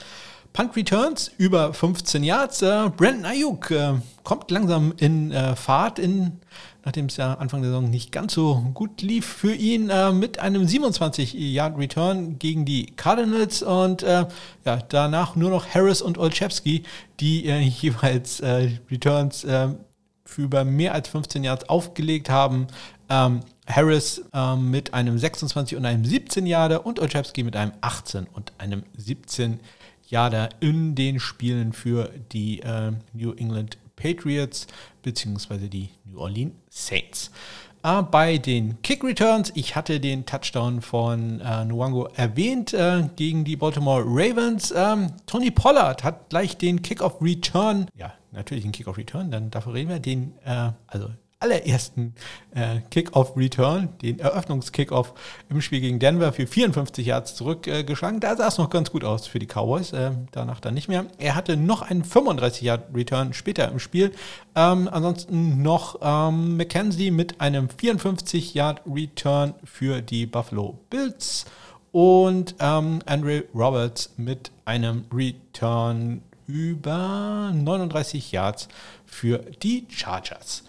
Punt 0.55 0.77
Returns 0.77 1.33
über 1.37 1.75
15 1.75 2.23
Yards. 2.23 2.63
Äh, 2.63 2.89
Brandon 2.97 3.27
Ayuk 3.27 3.73
äh, 3.73 3.95
kommt 4.23 4.53
langsam 4.53 4.95
in 4.97 5.33
äh, 5.33 5.57
Fahrt 5.57 5.99
in 5.99 6.41
nachdem 6.85 7.07
es 7.07 7.17
ja 7.17 7.35
Anfang 7.35 7.63
der 7.63 7.71
Saison 7.71 7.89
nicht 7.89 8.13
ganz 8.13 8.35
so 8.35 8.63
gut 8.75 9.01
lief 9.03 9.25
für 9.27 9.55
ihn, 9.55 9.89
äh, 9.89 10.13
mit 10.13 10.39
einem 10.39 10.67
27-Yard-Return 10.67 12.39
gegen 12.39 12.67
die 12.67 12.87
Cardinals 12.87 13.63
und 13.63 14.03
äh, 14.03 14.27
ja, 14.65 14.77
danach 14.89 15.35
nur 15.35 15.51
noch 15.51 15.67
Harris 15.67 16.03
und 16.03 16.19
Olszewski, 16.19 16.85
die 17.21 17.47
äh, 17.47 17.59
jeweils 17.61 18.43
Returns 18.43 19.47
für 20.27 20.43
über 20.43 20.65
mehr 20.65 20.95
als 20.95 21.09
15 21.09 21.45
Yards 21.45 21.69
aufgelegt 21.69 22.31
haben. 22.31 22.67
Ähm, 23.09 23.41
Harris 23.67 24.23
ähm, 24.33 24.71
mit 24.71 24.95
einem 24.95 25.19
26 25.19 25.77
und 25.77 25.85
einem 25.85 26.05
17 26.05 26.47
Yarder 26.47 26.87
und 26.87 27.01
Olszewski 27.01 27.43
mit 27.43 27.57
einem 27.57 27.73
18 27.81 28.27
und 28.33 28.53
einem 28.59 28.85
17 28.97 29.61
Yarder 30.09 30.49
in 30.61 30.95
den 30.95 31.21
Spielen 31.21 31.73
für 31.73 32.11
die 32.33 32.61
äh, 32.61 32.93
New 33.13 33.33
England 33.33 33.79
Patriots 33.97 34.67
bzw. 35.03 35.69
die 35.69 35.91
New 36.05 36.19
Orleans 36.19 36.55
Saints. 36.71 37.31
Äh, 37.83 38.03
bei 38.03 38.39
den 38.39 38.81
Kick 38.83 39.05
Returns, 39.05 39.53
ich 39.55 39.77
hatte 39.77 40.01
den 40.01 40.25
Touchdown 40.25 40.81
von 40.81 41.41
äh, 41.41 41.65
Nwango 41.65 42.09
erwähnt 42.17 42.73
äh, 42.73 43.09
gegen 43.15 43.45
die 43.45 43.57
Baltimore 43.57 44.03
Ravens. 44.07 44.73
Ähm, 44.75 45.13
Tony 45.27 45.51
Pollard 45.51 46.03
hat 46.03 46.31
gleich 46.31 46.57
den 46.57 46.83
Kickoff 46.83 47.21
Return, 47.21 47.87
ja, 47.95 48.15
natürlich 48.33 48.65
den 48.65 48.73
Kickoff 48.73 48.97
Return, 48.97 49.31
dann 49.31 49.51
dafür 49.51 49.75
reden 49.75 49.91
wir, 49.91 50.01
den, 50.01 50.33
äh, 50.45 50.71
also 50.87 51.11
allerersten 51.45 52.15
äh, 52.55 52.81
Kickoff-Return, 52.91 53.91
den 54.01 54.19
Eröffnungskickoff 54.19 55.13
im 55.51 55.61
Spiel 55.61 55.81
gegen 55.81 55.99
Denver 55.99 56.33
für 56.33 56.47
54 56.47 57.07
Yards 57.07 57.35
zurückgeschlagen. 57.35 58.19
Äh, 58.19 58.21
da 58.21 58.37
sah 58.37 58.49
es 58.49 58.57
noch 58.57 58.71
ganz 58.71 58.91
gut 58.91 59.05
aus 59.05 59.27
für 59.27 59.39
die 59.39 59.47
Cowboys, 59.47 59.93
äh, 59.93 60.13
danach 60.33 60.61
dann 60.61 60.73
nicht 60.73 60.89
mehr. 60.89 61.05
Er 61.19 61.35
hatte 61.35 61.59
noch 61.59 61.83
einen 61.83 62.03
35-Yard-Return 62.03 63.35
später 63.35 63.71
im 63.71 63.79
Spiel. 63.79 64.13
Ähm, 64.57 64.89
ansonsten 64.91 65.61
noch 65.63 65.99
ähm, 66.01 66.57
McKenzie 66.57 67.11
mit 67.11 67.41
einem 67.43 67.67
54-Yard-Return 67.69 69.55
für 69.65 70.01
die 70.01 70.25
Buffalo 70.25 70.79
Bills 70.89 71.45
und 71.93 72.55
ähm, 72.59 73.01
Andre 73.05 73.45
Roberts 73.55 74.15
mit 74.17 74.51
einem 74.65 75.05
Return 75.13 76.23
über 76.47 77.53
39 77.55 78.33
Yards 78.33 78.69
für 79.05 79.39
die 79.63 79.87
Chargers. 79.91 80.65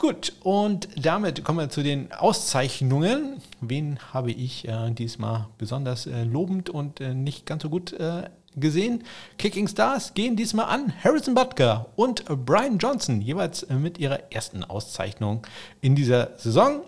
Gut, 0.00 0.32
und 0.44 0.88
damit 0.94 1.42
kommen 1.42 1.58
wir 1.58 1.70
zu 1.70 1.82
den 1.82 2.12
Auszeichnungen. 2.12 3.42
Wen 3.60 3.98
habe 4.12 4.30
ich 4.30 4.68
äh, 4.68 4.92
diesmal 4.92 5.48
besonders 5.58 6.06
äh, 6.06 6.22
lobend 6.22 6.70
und 6.70 7.00
äh, 7.00 7.14
nicht 7.14 7.46
ganz 7.46 7.64
so 7.64 7.68
gut 7.68 7.94
äh, 7.94 8.30
gesehen? 8.54 9.02
Kicking 9.38 9.66
Stars 9.66 10.14
gehen 10.14 10.36
diesmal 10.36 10.66
an 10.66 10.94
Harrison 11.02 11.34
Butker 11.34 11.86
und 11.96 12.24
Brian 12.46 12.78
Johnson, 12.78 13.20
jeweils 13.20 13.64
äh, 13.64 13.74
mit 13.74 13.98
ihrer 13.98 14.32
ersten 14.32 14.62
Auszeichnung 14.62 15.44
in 15.80 15.96
dieser 15.96 16.38
Saison. 16.38 16.82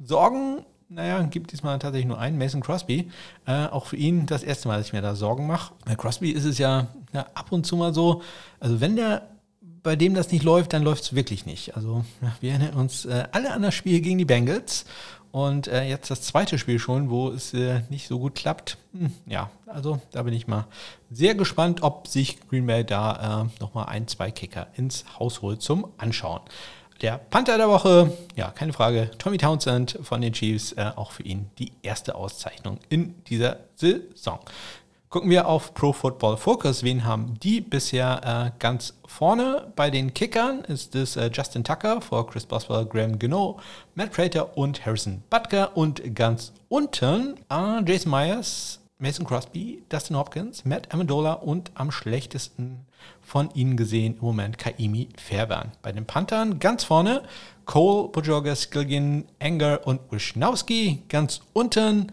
Sorgen 0.00 0.64
naja, 0.88 1.22
gibt 1.22 1.52
diesmal 1.52 1.78
tatsächlich 1.78 2.08
nur 2.08 2.18
einen, 2.18 2.38
Mason 2.38 2.62
Crosby. 2.62 3.08
Äh, 3.46 3.66
auch 3.66 3.86
für 3.86 3.96
ihn 3.96 4.26
das 4.26 4.42
erste 4.42 4.66
Mal, 4.66 4.78
dass 4.78 4.86
ich 4.88 4.92
mir 4.92 5.02
da 5.02 5.14
Sorgen 5.14 5.46
mache. 5.46 5.74
Bei 5.84 5.94
Crosby 5.94 6.30
ist 6.30 6.44
es 6.44 6.58
ja, 6.58 6.88
ja 7.12 7.26
ab 7.34 7.52
und 7.52 7.66
zu 7.66 7.76
mal 7.76 7.94
so, 7.94 8.22
also 8.58 8.80
wenn 8.80 8.96
der 8.96 9.28
bei 9.82 9.96
dem 9.96 10.14
das 10.14 10.30
nicht 10.30 10.44
läuft, 10.44 10.72
dann 10.72 10.82
läuft 10.82 11.04
es 11.04 11.14
wirklich 11.14 11.46
nicht. 11.46 11.76
Also 11.76 12.04
wir 12.40 12.52
erinnern 12.52 12.74
uns 12.74 13.04
äh, 13.04 13.24
alle 13.32 13.52
an 13.52 13.62
das 13.62 13.74
Spiel 13.74 14.00
gegen 14.00 14.18
die 14.18 14.24
Bengals 14.24 14.84
und 15.30 15.68
äh, 15.68 15.84
jetzt 15.84 16.10
das 16.10 16.22
zweite 16.22 16.58
Spiel 16.58 16.78
schon, 16.78 17.10
wo 17.10 17.30
es 17.30 17.52
äh, 17.54 17.82
nicht 17.90 18.08
so 18.08 18.18
gut 18.18 18.34
klappt. 18.34 18.78
Hm, 18.92 19.12
ja, 19.26 19.50
also 19.66 20.00
da 20.12 20.22
bin 20.22 20.34
ich 20.34 20.46
mal 20.46 20.66
sehr 21.10 21.34
gespannt, 21.34 21.82
ob 21.82 22.08
sich 22.08 22.38
Green 22.48 22.66
Bay 22.66 22.84
da 22.84 23.42
äh, 23.42 23.60
nochmal 23.60 23.86
ein, 23.86 24.08
zwei 24.08 24.30
Kicker 24.30 24.68
ins 24.74 25.04
Haus 25.18 25.42
holt 25.42 25.62
zum 25.62 25.88
Anschauen. 25.98 26.40
Der 27.02 27.18
Panther 27.18 27.58
der 27.58 27.68
Woche, 27.68 28.12
ja, 28.34 28.50
keine 28.50 28.72
Frage, 28.72 29.10
Tommy 29.18 29.38
Townsend 29.38 29.98
von 30.02 30.20
den 30.20 30.32
Chiefs, 30.32 30.72
äh, 30.72 30.90
auch 30.96 31.12
für 31.12 31.22
ihn 31.22 31.48
die 31.58 31.72
erste 31.82 32.16
Auszeichnung 32.16 32.80
in 32.88 33.14
dieser 33.26 33.58
Saison. 33.76 34.40
Gucken 35.10 35.30
wir 35.30 35.48
auf 35.48 35.72
Pro 35.72 35.94
Football 35.94 36.36
Focus. 36.36 36.82
Wen 36.82 37.06
haben 37.06 37.40
die 37.42 37.62
bisher 37.62 38.52
äh, 38.52 38.58
ganz 38.58 38.92
vorne? 39.06 39.72
Bei 39.74 39.88
den 39.88 40.12
Kickern 40.12 40.60
ist 40.64 40.94
es 40.94 41.16
äh, 41.16 41.30
Justin 41.32 41.64
Tucker 41.64 42.02
vor 42.02 42.26
Chris 42.26 42.44
Boswell, 42.44 42.84
Graham 42.84 43.18
Gino, 43.18 43.58
Matt 43.94 44.12
Prater 44.12 44.58
und 44.58 44.84
Harrison 44.84 45.22
Butker. 45.30 45.74
Und 45.74 46.14
ganz 46.14 46.52
unten 46.68 47.38
äh, 47.48 47.82
Jason 47.86 48.10
Myers, 48.10 48.80
Mason 48.98 49.24
Crosby, 49.24 49.82
Dustin 49.88 50.14
Hopkins, 50.14 50.66
Matt 50.66 50.92
Amendola 50.92 51.32
und 51.32 51.70
am 51.72 51.90
schlechtesten 51.90 52.84
von 53.22 53.48
ihnen 53.54 53.78
gesehen 53.78 54.16
im 54.16 54.20
Moment 54.26 54.58
Kaimi 54.58 55.08
Fairbairn. 55.16 55.72
Bei 55.80 55.90
den 55.90 56.04
Panthern 56.04 56.58
ganz 56.58 56.84
vorne 56.84 57.22
Cole, 57.64 58.08
Bojorges, 58.08 58.70
Gilgin, 58.70 59.24
Enger 59.38 59.80
und 59.86 60.00
Wischnowski. 60.10 61.04
Ganz 61.08 61.40
unten 61.54 62.12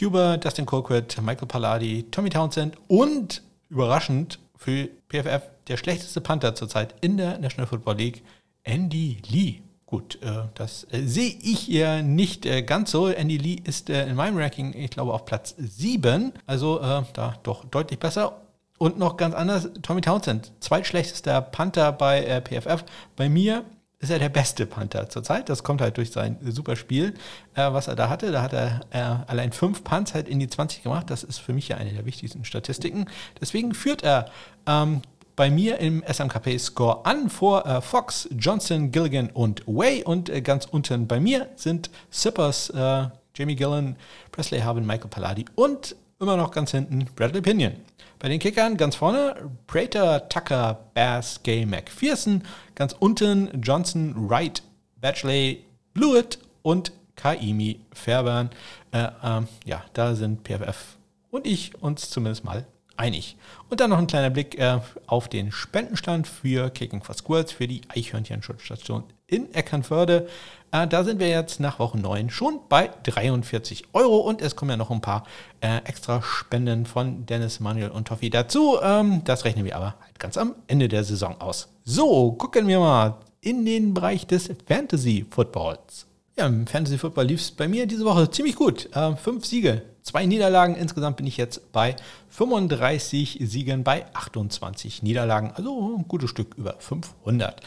Huber, 0.00 0.36
Dustin 0.36 0.66
Colquitt, 0.66 1.20
Michael 1.22 1.48
Palladi, 1.48 2.04
Tommy 2.10 2.28
Townsend 2.28 2.76
und 2.88 3.42
überraschend 3.70 4.38
für 4.56 4.88
PFF 5.08 5.42
der 5.68 5.76
schlechteste 5.76 6.20
Panther 6.20 6.54
zurzeit 6.54 6.94
in 7.00 7.16
der 7.16 7.38
National 7.38 7.66
Football 7.66 7.96
League, 7.96 8.22
Andy 8.62 9.18
Lee. 9.28 9.62
Gut, 9.86 10.18
äh, 10.22 10.44
das 10.54 10.86
äh, 10.90 11.02
sehe 11.06 11.36
ich 11.40 11.68
ja 11.68 12.02
nicht 12.02 12.44
äh, 12.44 12.62
ganz 12.62 12.90
so. 12.90 13.08
Andy 13.08 13.38
Lee 13.38 13.56
ist 13.64 13.88
in 13.88 14.16
meinem 14.16 14.36
Ranking, 14.36 14.74
ich 14.74 14.90
glaube, 14.90 15.12
auf 15.14 15.24
Platz 15.24 15.54
7. 15.56 16.32
Also 16.46 16.78
da 16.78 17.34
doch 17.42 17.64
deutlich 17.64 17.98
besser. 17.98 18.42
Und 18.78 18.98
noch 18.98 19.16
ganz 19.16 19.34
anders, 19.34 19.70
Tommy 19.80 20.02
Townsend, 20.02 20.52
zweitschlechtester 20.60 21.40
Panther 21.40 21.92
bei 21.92 22.42
PFF. 22.42 22.84
Bei 23.16 23.28
mir 23.28 23.64
ist 23.98 24.10
er 24.10 24.18
der 24.18 24.28
beste 24.28 24.66
Panther 24.66 25.08
zurzeit. 25.08 25.48
Das 25.48 25.62
kommt 25.62 25.80
halt 25.80 25.96
durch 25.96 26.10
sein 26.10 26.38
super 26.42 26.76
Spiel, 26.76 27.14
äh, 27.54 27.72
was 27.72 27.88
er 27.88 27.96
da 27.96 28.08
hatte. 28.08 28.30
Da 28.30 28.42
hat 28.42 28.52
er 28.52 28.80
äh, 28.90 29.30
allein 29.30 29.52
fünf 29.52 29.84
Punts 29.84 30.14
halt 30.14 30.28
in 30.28 30.38
die 30.38 30.48
20 30.48 30.82
gemacht. 30.82 31.08
Das 31.10 31.22
ist 31.22 31.38
für 31.38 31.52
mich 31.52 31.68
ja 31.68 31.78
eine 31.78 31.92
der 31.92 32.04
wichtigsten 32.04 32.44
Statistiken. 32.44 33.06
Deswegen 33.40 33.74
führt 33.74 34.02
er 34.02 34.26
ähm, 34.66 35.00
bei 35.34 35.50
mir 35.50 35.78
im 35.78 36.02
SMKP-Score 36.02 37.06
an 37.06 37.30
vor 37.30 37.66
äh, 37.66 37.80
Fox, 37.80 38.28
Johnson, 38.36 38.90
Gilligan 38.90 39.30
und 39.30 39.66
Way. 39.66 40.04
Und 40.04 40.28
äh, 40.28 40.42
ganz 40.42 40.66
unten 40.66 41.06
bei 41.06 41.18
mir 41.18 41.48
sind 41.56 41.90
Sippers, 42.10 42.70
äh, 42.70 43.08
Jamie 43.34 43.56
Gillen, 43.56 43.96
Presley 44.30 44.60
Harvin, 44.60 44.86
Michael 44.86 45.08
Palladi 45.08 45.44
und 45.54 45.96
immer 46.20 46.36
noch 46.36 46.50
ganz 46.50 46.70
hinten 46.70 47.06
Bradley 47.14 47.42
Pinion. 47.42 47.72
Bei 48.18 48.28
den 48.28 48.38
Kickern 48.38 48.76
ganz 48.76 48.96
vorne 48.96 49.50
Prater, 49.66 50.28
Tucker, 50.28 50.78
Bass, 50.94 51.42
Gay, 51.42 51.66
McPherson. 51.66 52.42
Ganz 52.74 52.94
unten 52.98 53.60
Johnson, 53.60 54.14
Wright, 54.28 54.62
Batchley, 55.00 55.64
Blewett 55.92 56.38
und 56.62 56.92
Kaimi 57.16 57.80
Fairbairn. 57.92 58.50
Äh, 58.92 59.08
ähm, 59.22 59.48
ja, 59.64 59.84
da 59.92 60.14
sind 60.14 60.44
PFF 60.44 60.96
und 61.30 61.46
ich 61.46 61.80
uns 61.82 62.08
zumindest 62.08 62.44
mal 62.44 62.66
einig. 62.96 63.36
Und 63.68 63.80
dann 63.80 63.90
noch 63.90 63.98
ein 63.98 64.06
kleiner 64.06 64.30
Blick 64.30 64.58
äh, 64.58 64.80
auf 65.06 65.28
den 65.28 65.52
Spendenstand 65.52 66.26
für 66.26 66.70
Kicking 66.70 67.02
for 67.02 67.14
Squirts 67.14 67.52
für 67.52 67.68
die 67.68 67.82
Eichhörnchen-Schutzstation 67.88 69.04
in 69.26 69.52
Eckernförde. 69.54 70.28
Äh, 70.72 70.86
da 70.86 71.04
sind 71.04 71.20
wir 71.20 71.28
jetzt 71.28 71.60
nach 71.60 71.78
Woche 71.78 71.98
9 71.98 72.30
schon 72.30 72.60
bei 72.68 72.90
43 73.04 73.84
Euro 73.92 74.18
und 74.18 74.40
es 74.40 74.56
kommen 74.56 74.70
ja 74.70 74.76
noch 74.76 74.90
ein 74.90 75.00
paar 75.00 75.24
äh, 75.60 75.78
extra 75.84 76.22
Spenden 76.22 76.86
von 76.86 77.26
Dennis, 77.26 77.60
Manuel 77.60 77.90
und 77.90 78.08
Toffi 78.08 78.30
dazu. 78.30 78.78
Ähm, 78.82 79.22
das 79.24 79.44
rechnen 79.44 79.64
wir 79.64 79.76
aber 79.76 79.96
halt 80.00 80.18
ganz 80.18 80.36
am 80.36 80.54
Ende 80.66 80.88
der 80.88 81.04
Saison 81.04 81.40
aus. 81.40 81.68
So, 81.84 82.32
gucken 82.32 82.68
wir 82.68 82.78
mal 82.78 83.16
in 83.40 83.64
den 83.64 83.94
Bereich 83.94 84.26
des 84.26 84.50
Fantasy 84.66 85.26
Footballs. 85.28 86.06
Ja, 86.38 86.46
im 86.46 86.66
Fantasy 86.66 86.98
Football 86.98 87.26
lief 87.26 87.40
es 87.40 87.50
bei 87.50 87.66
mir 87.66 87.86
diese 87.86 88.04
Woche 88.04 88.30
ziemlich 88.30 88.56
gut. 88.56 88.94
Äh, 88.94 89.16
fünf 89.16 89.46
Siege, 89.46 89.82
zwei 90.02 90.26
Niederlagen. 90.26 90.76
Insgesamt 90.76 91.16
bin 91.16 91.26
ich 91.26 91.36
jetzt 91.36 91.72
bei 91.72 91.96
35 92.28 93.38
Siegen 93.40 93.82
bei 93.82 94.04
28 94.12 95.02
Niederlagen. 95.02 95.52
Also 95.54 95.96
ein 95.96 96.06
gutes 96.06 96.30
Stück 96.30 96.54
über 96.56 96.74
500. 96.78 97.62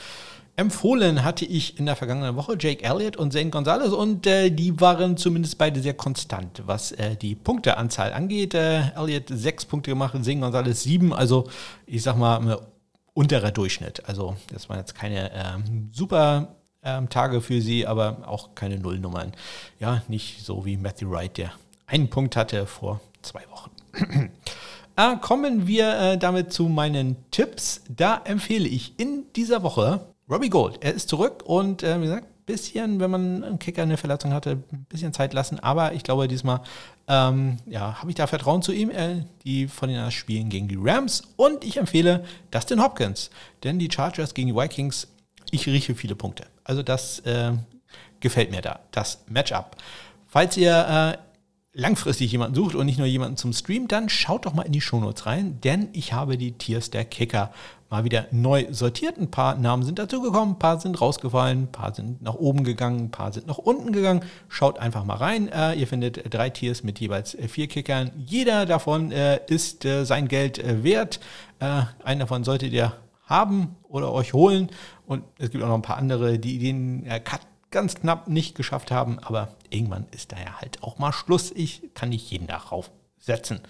Empfohlen 0.60 1.24
hatte 1.24 1.46
ich 1.46 1.80
in 1.80 1.86
der 1.86 1.96
vergangenen 1.96 2.36
Woche 2.36 2.58
Jake 2.60 2.84
Elliott 2.84 3.16
und 3.16 3.32
Zane 3.32 3.50
Gonzalez 3.50 3.94
und 3.94 4.28
äh, 4.28 4.50
die 4.50 4.82
waren 4.82 5.16
zumindest 5.16 5.58
beide 5.58 5.80
sehr 5.80 5.94
konstant, 5.94 6.64
was 6.66 6.92
äh, 6.92 7.16
die 7.16 7.34
Punkteanzahl 7.34 8.12
angeht. 8.12 8.56
Äh, 8.56 8.90
Elliott 8.94 9.30
sechs 9.30 9.64
Punkte 9.64 9.92
gemacht, 9.92 10.22
Zane 10.22 10.42
Gonzalez 10.42 10.84
sieben, 10.84 11.14
also 11.14 11.48
ich 11.86 12.04
sag 12.04 12.18
mal 12.18 12.60
unterer 13.14 13.52
Durchschnitt. 13.52 14.06
Also 14.06 14.36
das 14.52 14.68
waren 14.68 14.80
jetzt 14.80 14.96
keine 14.96 15.32
ähm, 15.34 15.92
super 15.94 16.58
ähm, 16.84 17.08
Tage 17.08 17.40
für 17.40 17.62
sie, 17.62 17.88
aber 17.88 18.28
auch 18.28 18.54
keine 18.54 18.80
Nullnummern. 18.80 19.32
Ja, 19.80 20.04
nicht 20.10 20.44
so 20.44 20.66
wie 20.66 20.76
Matthew 20.76 21.10
Wright, 21.10 21.38
der 21.38 21.54
einen 21.88 22.10
Punkt 22.10 22.36
hatte 22.36 22.66
vor 22.66 23.00
zwei 23.22 23.46
Wochen. 23.50 24.30
äh, 24.98 25.16
kommen 25.22 25.68
wir 25.68 25.98
äh, 25.98 26.18
damit 26.18 26.52
zu 26.52 26.68
meinen 26.68 27.16
Tipps. 27.32 27.82
Da 27.88 28.20
empfehle 28.26 28.68
ich 28.68 29.00
in 29.00 29.24
dieser 29.38 29.64
Woche 29.64 30.09
Robbie 30.30 30.50
Gold, 30.50 30.78
er 30.82 30.94
ist 30.94 31.10
zurück 31.10 31.44
und 31.46 31.84
äh, 31.84 31.98
wie 32.00 32.06
gesagt, 32.06 32.28
bisschen, 32.50 33.00
wenn 33.00 33.12
man 33.12 33.44
einen 33.44 33.60
Kicker 33.60 33.84
eine 33.84 33.96
Verletzung 33.96 34.34
hatte, 34.34 34.64
ein 34.72 34.86
bisschen 34.90 35.14
Zeit 35.14 35.34
lassen. 35.34 35.60
Aber 35.60 35.94
ich 35.94 36.02
glaube, 36.04 36.28
diesmal 36.28 36.62
ähm, 37.08 37.58
ja, 37.68 38.00
habe 38.00 38.10
ich 38.10 38.16
da 38.16 38.26
Vertrauen 38.26 38.64
zu 38.64 38.72
ihm. 38.72 38.90
Äh, 38.90 39.24
die 39.44 39.68
von 39.68 39.88
den 39.88 40.12
spielen 40.12 40.50
gegen 40.50 40.68
die 40.68 40.78
Rams 40.80 41.22
und 41.38 41.64
ich 41.64 41.78
empfehle 41.78 42.26
Dustin 42.52 42.82
Hopkins, 42.82 43.30
denn 43.64 43.80
die 43.80 43.90
Chargers 43.90 44.34
gegen 44.34 44.50
die 44.50 44.56
Vikings, 44.56 45.08
ich 45.52 45.68
rieche 45.68 45.96
viele 45.96 46.16
Punkte. 46.16 46.48
Also 46.64 46.82
das 46.82 47.20
äh, 47.20 47.54
gefällt 48.20 48.52
mir 48.52 48.62
da, 48.62 48.80
das 48.92 49.24
Matchup. 49.30 49.78
Falls 50.28 50.58
ihr 50.58 51.18
äh, 51.18 51.29
langfristig 51.80 52.32
jemanden 52.32 52.56
sucht 52.56 52.76
und 52.76 52.86
nicht 52.86 53.00
nur 53.00 53.08
jemanden 53.08 53.38
zum 53.38 53.54
Stream, 53.54 53.88
dann 53.88 54.10
schaut 54.10 54.46
doch 54.46 54.54
mal 54.54 54.64
in 54.64 54.72
die 54.72 54.82
Shownotes 54.82 55.26
rein, 55.26 55.60
denn 55.64 55.90
ich 55.94 56.14
habe 56.14 56.38
die 56.38 56.52
Tiers 56.52 56.92
der 56.92 57.06
Kicker 57.06 57.52
mal 57.90 58.04
wieder 58.04 58.28
neu 58.32 58.68
sortiert. 58.70 59.18
Ein 59.18 59.32
paar 59.32 59.56
Namen 59.56 59.84
sind 59.84 60.00
dazugekommen, 60.00 60.56
ein 60.56 60.60
paar 60.60 60.80
sind 60.80 61.00
rausgefallen, 61.02 61.64
ein 61.64 61.72
paar 61.72 61.94
sind 61.94 62.22
nach 62.22 62.36
oben 62.36 62.64
gegangen, 62.64 63.06
ein 63.06 63.12
paar 63.12 63.34
sind 63.34 63.48
nach 63.48 63.58
unten 63.58 63.92
gegangen. 63.92 64.22
Schaut 64.48 64.78
einfach 64.80 65.06
mal 65.06 65.16
rein. 65.16 65.48
Äh, 65.48 65.74
ihr 65.74 65.88
findet 65.88 66.32
drei 66.32 66.50
Tiers 66.50 66.84
mit 66.84 67.00
jeweils 67.00 67.34
äh, 67.34 67.48
vier 67.48 67.68
Kickern. 67.68 68.12
Jeder 68.18 68.66
davon 68.66 69.12
äh, 69.12 69.40
ist 69.48 69.84
sein 70.04 70.28
Geld 70.28 70.62
wert. 70.84 71.20
Einen 71.60 72.20
davon 72.20 72.44
solltet 72.44 72.74
ihr 72.74 72.94
haben 73.26 73.76
oder 73.88 74.14
euch 74.14 74.34
holen. 74.34 74.70
Und 75.08 75.24
es 75.38 75.50
gibt 75.50 75.64
auch 75.64 75.68
noch 75.68 75.76
ein 75.76 75.82
paar 75.82 75.98
andere, 75.98 76.40
die 76.40 76.60
den 76.60 77.06
Cut 77.24 77.42
ganz 77.72 77.96
knapp 77.96 78.28
nicht 78.28 78.56
geschafft 78.56 78.92
haben. 78.92 79.20
Aber 79.20 79.50
irgendwann 79.70 80.06
ist 80.12 80.32
da 80.32 80.38
ja 80.38 80.60
halt 80.60 80.84
auch 80.84 80.98
mal 81.00 81.12
Schluss. 81.12 81.52
Ich 81.52 81.82
kann 81.94 82.10
nicht 82.10 82.30
jeden 82.32 82.48
darauf 82.48 82.92
setzen. 83.18 83.62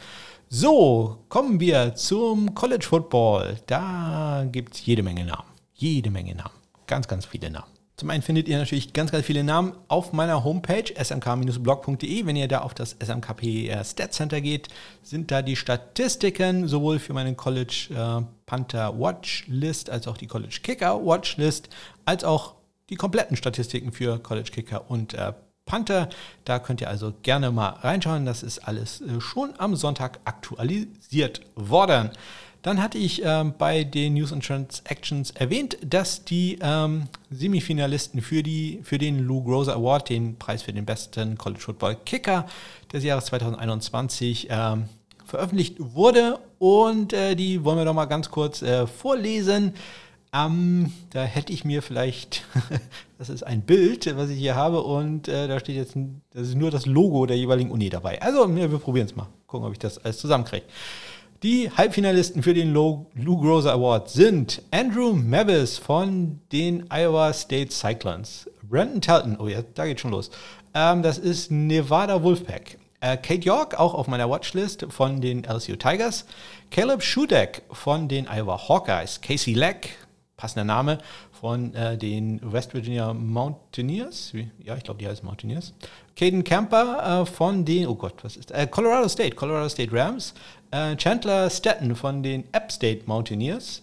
So, 0.48 1.20
kommen 1.30 1.60
wir 1.60 1.96
zum 1.96 2.56
College 2.56 2.86
Football. 2.88 3.58
Da 3.68 4.46
gibt 4.52 4.76
es 4.76 4.86
jede 4.86 5.04
Menge 5.04 5.26
Namen. 5.26 5.48
Jede 5.74 6.10
Menge 6.10 6.36
Namen. 6.36 6.56
Ganz, 6.88 7.08
ganz 7.08 7.26
viele 7.26 7.52
Namen. 7.52 7.68
Zum 8.00 8.10
einen 8.12 8.24
findet 8.24 8.48
ihr 8.48 8.58
natürlich 8.58 8.94
ganz, 8.94 9.12
ganz 9.12 9.26
viele 9.26 9.44
Namen 9.44 9.76
auf 9.90 10.14
meiner 10.14 10.46
Homepage 10.46 10.86
smk-blog.de. 10.96 12.26
Wenn 12.26 12.38
ihr 12.38 12.48
da 12.48 12.62
auf 12.62 12.74
das 12.74 12.96
SMKP 13.04 13.78
Stat 13.84 14.14
Center 14.14 14.40
geht, 14.40 14.70
sind 15.04 15.32
da 15.32 15.42
die 15.42 15.58
Statistiken 15.58 16.70
sowohl 16.70 17.00
für 17.00 17.12
meine 17.12 17.36
College 17.36 17.90
äh, 17.92 18.24
Panther 18.46 18.98
Watch 18.98 19.44
List 19.50 19.90
als 19.90 20.08
auch 20.08 20.16
die 20.16 20.28
College 20.28 20.60
Kicker 20.64 21.06
Watch 21.06 21.36
List, 21.36 21.68
als 22.06 22.24
auch 22.24 22.56
die 22.90 22.96
kompletten 22.96 23.38
Statistiken 23.38 23.92
für 23.92 24.20
College 24.20 24.52
Kicker 24.52 24.90
und 24.90 25.14
äh, 25.14 25.34
Panther. 25.66 26.10
Da 26.46 26.60
könnt 26.60 26.82
ihr 26.82 26.90
also 26.90 27.14
gerne 27.22 27.52
mal 27.52 27.70
reinschauen. 27.70 28.26
Das 28.26 28.44
ist 28.44 28.60
alles 28.60 29.02
äh, 29.02 29.22
schon 29.22 29.54
am 29.58 29.76
Sonntag 29.76 30.20
aktualisiert 30.26 31.42
worden. 31.56 32.10
Dann 32.62 32.82
hatte 32.82 32.98
ich 32.98 33.22
ähm, 33.24 33.54
bei 33.58 33.86
den 33.86 34.16
News 34.16 34.34
and 34.34 34.46
Transactions 34.46 35.32
erwähnt, 35.32 35.78
dass 35.82 36.26
die 36.26 36.60
ähm, 36.62 37.08
Semifinalisten 37.30 38.22
für, 38.22 38.44
die, 38.44 38.82
für 38.84 38.98
den 38.98 39.20
Lou 39.20 39.44
Groza 39.44 39.74
Award, 39.74 40.10
den 40.10 40.36
Preis 40.36 40.64
für 40.64 40.74
den 40.74 40.86
besten 40.86 41.38
College 41.38 41.62
Football 41.62 41.96
Kicker 42.06 42.48
des 42.92 43.06
Jahres 43.06 43.26
2021, 43.26 44.48
ähm, 44.50 44.90
veröffentlicht 45.24 45.76
wurde. 45.80 46.40
Und 46.58 47.14
äh, 47.14 47.36
die 47.36 47.64
wollen 47.64 47.78
wir 47.78 47.86
doch 47.86 47.94
mal 47.94 48.06
ganz 48.06 48.30
kurz 48.30 48.62
äh, 48.62 48.88
vorlesen. 48.88 49.74
Ähm, 50.32 50.92
da 51.10 51.24
hätte 51.24 51.52
ich 51.52 51.66
mir 51.66 51.82
vielleicht, 51.82 52.44
das 53.18 53.30
ist 53.30 53.44
ein 53.44 53.62
Bild, 53.62 54.16
was 54.16 54.30
ich 54.30 54.38
hier 54.38 54.56
habe, 54.56 54.84
und 54.84 55.28
äh, 55.28 55.48
da 55.48 55.60
steht 55.60 55.76
jetzt, 55.76 55.96
das 56.34 56.50
ist 56.50 56.56
nur 56.56 56.70
das 56.70 56.86
Logo 56.86 57.26
der 57.26 57.38
jeweiligen 57.38 57.72
Uni 57.72 57.90
dabei. 57.90 58.22
Also, 58.22 58.54
wir 58.56 58.68
probieren 58.78 59.08
es 59.08 59.16
mal. 59.16 59.28
Gucken, 59.48 59.66
ob 59.66 59.74
ich 59.74 59.80
das 59.80 59.98
alles 59.98 60.20
zusammenkriege. 60.20 60.66
Die 61.42 61.72
Halbfinalisten 61.72 62.44
für 62.44 62.54
den 62.54 62.74
Lou 62.74 63.06
Groza 63.16 63.72
Award 63.72 64.10
sind 64.10 64.62
Andrew 64.72 65.14
Mavis 65.14 65.78
von 65.78 66.42
den 66.52 66.86
Iowa 66.92 67.32
State 67.32 67.72
Cyclones, 67.72 68.50
Brandon 68.62 69.02
Talton, 69.02 69.38
oh 69.40 69.48
ja, 69.48 69.62
da 69.74 69.86
geht 69.86 70.02
schon 70.02 70.12
los. 70.12 70.30
Ähm, 70.74 71.02
das 71.02 71.18
ist 71.18 71.50
Nevada 71.50 72.22
Wolfpack. 72.22 72.78
Äh, 73.00 73.16
Kate 73.16 73.46
York, 73.46 73.80
auch 73.80 73.94
auf 73.94 74.08
meiner 74.08 74.30
Watchlist 74.30 74.86
von 74.90 75.22
den 75.22 75.46
LSU 75.46 75.78
Tigers. 75.78 76.26
Caleb 76.70 77.02
Schudeck 77.02 77.64
von 77.72 78.10
den 78.10 78.28
Iowa 78.28 78.68
Hawkeyes. 78.68 79.22
Casey 79.22 79.54
Leck, 79.54 79.92
passender 80.40 80.64
Name, 80.64 81.00
von 81.34 81.76
äh, 81.76 81.98
den 81.98 82.40
West 82.42 82.74
Virginia 82.74 83.14
Mountaineers. 83.14 84.32
Ja, 84.64 84.78
ich 84.78 84.84
glaube, 84.84 85.00
die 85.00 85.08
heißen 85.08 85.26
Mountaineers. 85.26 85.74
Caden 86.16 86.46
Camper 86.46 87.22
äh, 87.22 87.26
von 87.26 87.66
den, 87.66 87.88
oh 87.88 87.96
Gott, 87.96 88.16
was 88.24 88.38
ist, 88.38 88.52
äh, 88.52 88.66
Colorado 88.66 89.10
State, 89.10 89.36
Colorado 89.36 89.68
State 89.68 89.92
Rams. 89.92 90.34
Äh, 90.72 90.96
Chandler 90.96 91.50
Stetton 91.50 91.94
von 91.94 92.24
den 92.24 92.46
App 92.54 92.72
State 92.72 93.02
Mountaineers. 93.06 93.82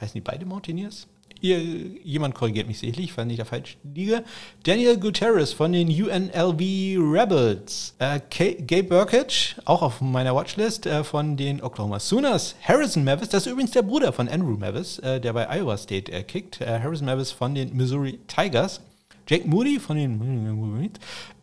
Heißen 0.00 0.14
die 0.14 0.20
beide 0.20 0.44
Mountaineers? 0.44 1.06
Ihr, 1.42 1.58
jemand 1.58 2.36
korrigiert 2.36 2.68
mich 2.68 2.78
sicherlich, 2.78 3.12
falls 3.12 3.32
ich 3.32 3.36
da 3.36 3.44
falsch 3.44 3.76
liege. 3.82 4.22
Daniel 4.62 4.96
Gutierrez 4.96 5.52
von 5.52 5.72
den 5.72 5.88
UNLV 5.88 6.60
Rebels. 6.60 7.96
Äh, 7.98 8.20
Gabe 8.30 8.84
Burkett, 8.84 9.56
auch 9.64 9.82
auf 9.82 10.00
meiner 10.00 10.36
Watchlist 10.36 10.86
äh, 10.86 11.02
von 11.02 11.36
den 11.36 11.60
Oklahoma 11.60 11.98
Sooners. 11.98 12.54
Harrison 12.62 13.02
Mavis, 13.02 13.28
das 13.28 13.46
ist 13.46 13.52
übrigens 13.52 13.72
der 13.72 13.82
Bruder 13.82 14.12
von 14.12 14.28
Andrew 14.28 14.56
Mavis, 14.56 15.00
äh, 15.00 15.20
der 15.20 15.32
bei 15.32 15.48
Iowa 15.48 15.76
State 15.76 16.12
äh, 16.12 16.22
kickt. 16.22 16.60
Äh, 16.60 16.78
Harrison 16.78 17.06
Mavis 17.06 17.32
von 17.32 17.56
den 17.56 17.76
Missouri 17.76 18.20
Tigers. 18.28 18.80
Jake 19.26 19.48
Moody 19.48 19.80
von 19.80 19.96
den 19.96 20.90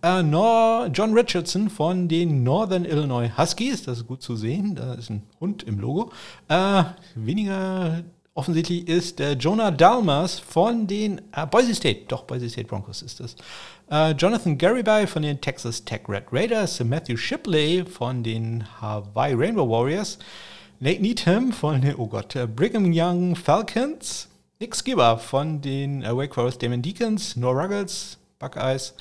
äh, 0.02 0.24
Nor 0.24 0.89
John 0.93 1.14
Richardson 1.14 1.70
von 1.70 2.08
den 2.08 2.43
Northern 2.43 2.86
Illinois 2.86 3.32
Huskies. 3.38 3.84
Das 3.84 3.97
ist 3.97 4.08
gut 4.08 4.22
zu 4.22 4.38
sehen. 4.38 4.76
Da 4.76 4.93
ist 4.93 5.10
ein 5.10 5.24
Hund 5.41 5.64
im 5.64 5.78
Logo. 5.78 6.12
Äh, 6.47 6.84
weniger 7.16 8.04
offensichtlich 8.39 8.87
ist 8.87 9.19
äh, 9.19 9.33
Jonah 9.33 9.69
Dalmas 9.69 10.39
von 10.39 10.87
den 10.87 11.19
äh, 11.33 11.45
Boise 11.45 11.75
State, 11.75 12.05
doch 12.07 12.23
Boise 12.23 12.49
State 12.49 12.69
Broncos 12.69 13.01
ist 13.01 13.19
das. 13.19 13.35
Äh, 13.91 14.11
Jonathan 14.11 14.57
Garibay 14.57 15.05
von 15.07 15.23
den 15.23 15.41
Texas 15.41 15.83
Tech 15.83 16.03
Red 16.07 16.23
Raiders, 16.31 16.81
Matthew 16.81 17.17
Shipley 17.17 17.83
von 17.83 18.23
den 18.23 18.63
Hawaii 18.79 19.33
Rainbow 19.33 19.69
Warriors, 19.69 20.19
Nate 20.79 21.01
Needham 21.01 21.51
von 21.51 21.81
den, 21.81 21.95
oh 21.97 22.07
Gott, 22.07 22.33
äh, 22.37 22.47
Brigham 22.47 22.93
Young 22.93 23.35
Falcons, 23.35 24.29
Nick 24.57 24.73
Skipper 24.73 25.17
von 25.17 25.59
den 25.59 26.01
äh, 26.01 26.15
Wake 26.15 26.33
Forest 26.33 26.63
Damon 26.63 26.81
Deacons, 26.81 27.35
Noah 27.35 27.63
Ruggles, 27.63 28.17
Buckeyes, 28.39 28.93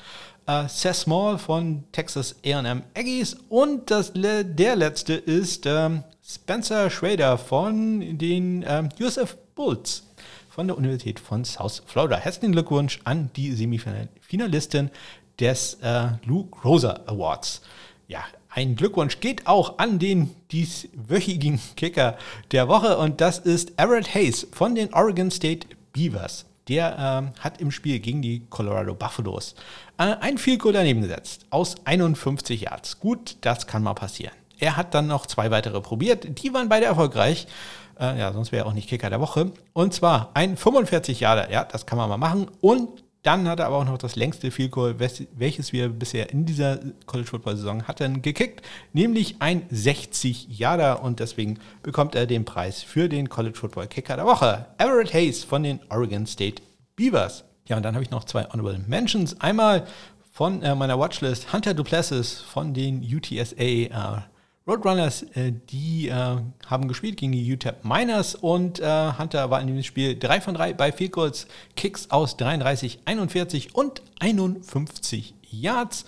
äh, 0.49 0.67
Seth 0.67 0.95
Small 0.95 1.37
von 1.37 1.83
Texas 1.91 2.35
A&M 2.43 2.83
Aggies 2.97 3.37
und 3.49 3.91
das, 3.91 4.11
der 4.15 4.75
letzte 4.75 5.13
ist 5.13 5.65
ähm, 5.65 6.03
Spencer 6.25 6.89
Schrader 6.89 7.37
von 7.37 8.17
den 8.17 8.65
ähm, 8.67 8.89
USF 8.99 9.37
Bulls 9.55 10.03
von 10.49 10.67
der 10.67 10.77
Universität 10.77 11.19
von 11.19 11.45
South 11.45 11.83
Florida. 11.85 12.17
Herzlichen 12.17 12.53
Glückwunsch 12.53 12.99
an 13.03 13.29
die 13.35 13.51
Semifinalisten 13.53 14.89
des 15.39 15.75
äh, 15.75 16.07
Lou 16.25 16.49
Rosa 16.63 17.01
Awards. 17.05 17.61
Ja, 18.07 18.23
ein 18.49 18.75
Glückwunsch 18.75 19.19
geht 19.19 19.45
auch 19.45 19.77
an 19.77 19.99
den 19.99 20.35
dieswöchigen 20.51 21.59
Kicker 21.75 22.17
der 22.51 22.67
Woche 22.67 22.97
und 22.97 23.21
das 23.21 23.37
ist 23.37 23.79
Everett 23.79 24.15
Hayes 24.15 24.47
von 24.51 24.73
den 24.73 24.93
Oregon 24.93 25.29
State 25.29 25.67
Beavers. 25.93 26.48
Der 26.69 26.95
ähm, 26.97 27.31
hat 27.39 27.59
im 27.59 27.71
Spiel 27.71 27.99
gegen 27.99 28.21
die 28.21 28.45
Colorado 28.49 28.93
Buffaloes 28.93 29.55
äh, 29.97 30.15
ein 30.21 30.37
Field 30.37 30.61
daneben 30.63 31.01
gesetzt 31.01 31.45
aus 31.49 31.75
51 31.85 32.61
Yards. 32.61 32.99
Gut, 32.99 33.37
das 33.41 33.67
kann 33.67 33.83
mal 33.83 33.95
passieren. 33.95 34.33
Er 34.59 34.77
hat 34.77 34.93
dann 34.93 35.07
noch 35.07 35.25
zwei 35.25 35.51
weitere 35.51 35.81
probiert. 35.81 36.43
Die 36.43 36.53
waren 36.53 36.69
beide 36.69 36.85
erfolgreich. 36.85 37.47
Äh, 37.99 38.19
ja, 38.19 38.31
sonst 38.33 38.51
wäre 38.51 38.65
er 38.65 38.67
auch 38.67 38.73
nicht 38.73 38.89
Kicker 38.89 39.09
der 39.09 39.19
Woche. 39.19 39.51
Und 39.73 39.93
zwar 39.93 40.31
ein 40.33 40.57
45 40.57 41.19
Jahre, 41.19 41.51
ja, 41.51 41.63
das 41.63 41.85
kann 41.85 41.97
man 41.97 42.09
mal 42.09 42.17
machen. 42.17 42.47
Und 42.61 43.03
dann 43.23 43.47
hat 43.49 43.59
er 43.59 43.65
aber 43.65 43.77
auch 43.77 43.85
noch 43.85 43.97
das 43.97 44.15
längste 44.15 44.49
Field 44.49 44.71
Goal, 44.71 44.95
welches 44.99 45.73
wir 45.73 45.89
bisher 45.89 46.29
in 46.29 46.45
dieser 46.45 46.79
College 47.05 47.29
Football 47.29 47.57
Saison 47.57 47.83
hatten, 47.83 48.21
gekickt, 48.21 48.65
nämlich 48.93 49.35
ein 49.39 49.63
60 49.69 50.57
Jahre 50.57 50.99
und 50.99 51.19
deswegen 51.19 51.59
bekommt 51.83 52.15
er 52.15 52.25
den 52.25 52.45
Preis 52.45 52.81
für 52.81 53.09
den 53.09 53.27
College 53.27 53.57
Football 53.57 53.87
Kicker 53.87 54.15
der 54.15 54.25
Woche. 54.25 54.67
Everett 54.77 55.13
Hayes 55.13 55.43
von 55.43 55.63
den 55.63 55.79
Oregon 55.89 56.25
State 56.25 56.61
Beavers. 56.95 57.43
Ja, 57.67 57.77
und 57.77 57.83
dann 57.83 57.93
habe 57.93 58.03
ich 58.03 58.09
noch 58.11 58.23
zwei 58.23 58.45
Honorable 58.45 58.79
Mentions. 58.87 59.39
Einmal 59.41 59.85
von 60.31 60.61
äh, 60.63 60.73
meiner 60.73 60.97
Watchlist 60.97 61.51
Hunter 61.51 61.73
Duplessis 61.73 62.39
von 62.39 62.73
den 62.73 63.03
UTSA 63.03 63.55
äh, 63.57 64.21
Roadrunners, 64.69 65.23
äh, 65.33 65.51
die 65.71 66.09
äh, 66.09 66.37
haben 66.67 66.87
gespielt 66.87 67.17
gegen 67.17 67.31
die 67.31 67.51
UTEP 67.51 67.83
Miners 67.83 68.35
und 68.35 68.79
äh, 68.79 69.11
Hunter 69.17 69.49
war 69.49 69.59
in 69.61 69.67
diesem 69.67 69.81
Spiel 69.81 70.17
3 70.17 70.41
von 70.41 70.53
3 70.53 70.73
bei 70.73 70.91
Field 70.91 71.13
Goals, 71.13 71.47
Kicks 71.75 72.11
aus 72.11 72.37
33, 72.37 72.99
41 73.05 73.73
und 73.73 74.03
51 74.19 75.33
Yards. 75.49 76.05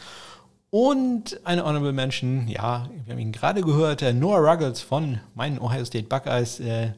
Und 0.70 1.41
eine 1.43 1.66
Honorable 1.66 1.91
Mention, 1.91 2.47
ja, 2.47 2.88
wir 3.03 3.14
haben 3.14 3.20
ihn 3.20 3.32
gerade 3.32 3.62
gehört, 3.62 4.03
Noah 4.14 4.38
Ruggles 4.38 4.80
von 4.80 5.20
meinen 5.34 5.59
Ohio 5.59 5.84
State 5.84 6.07
Buckeyes, 6.07 6.59
äh, 6.59 6.93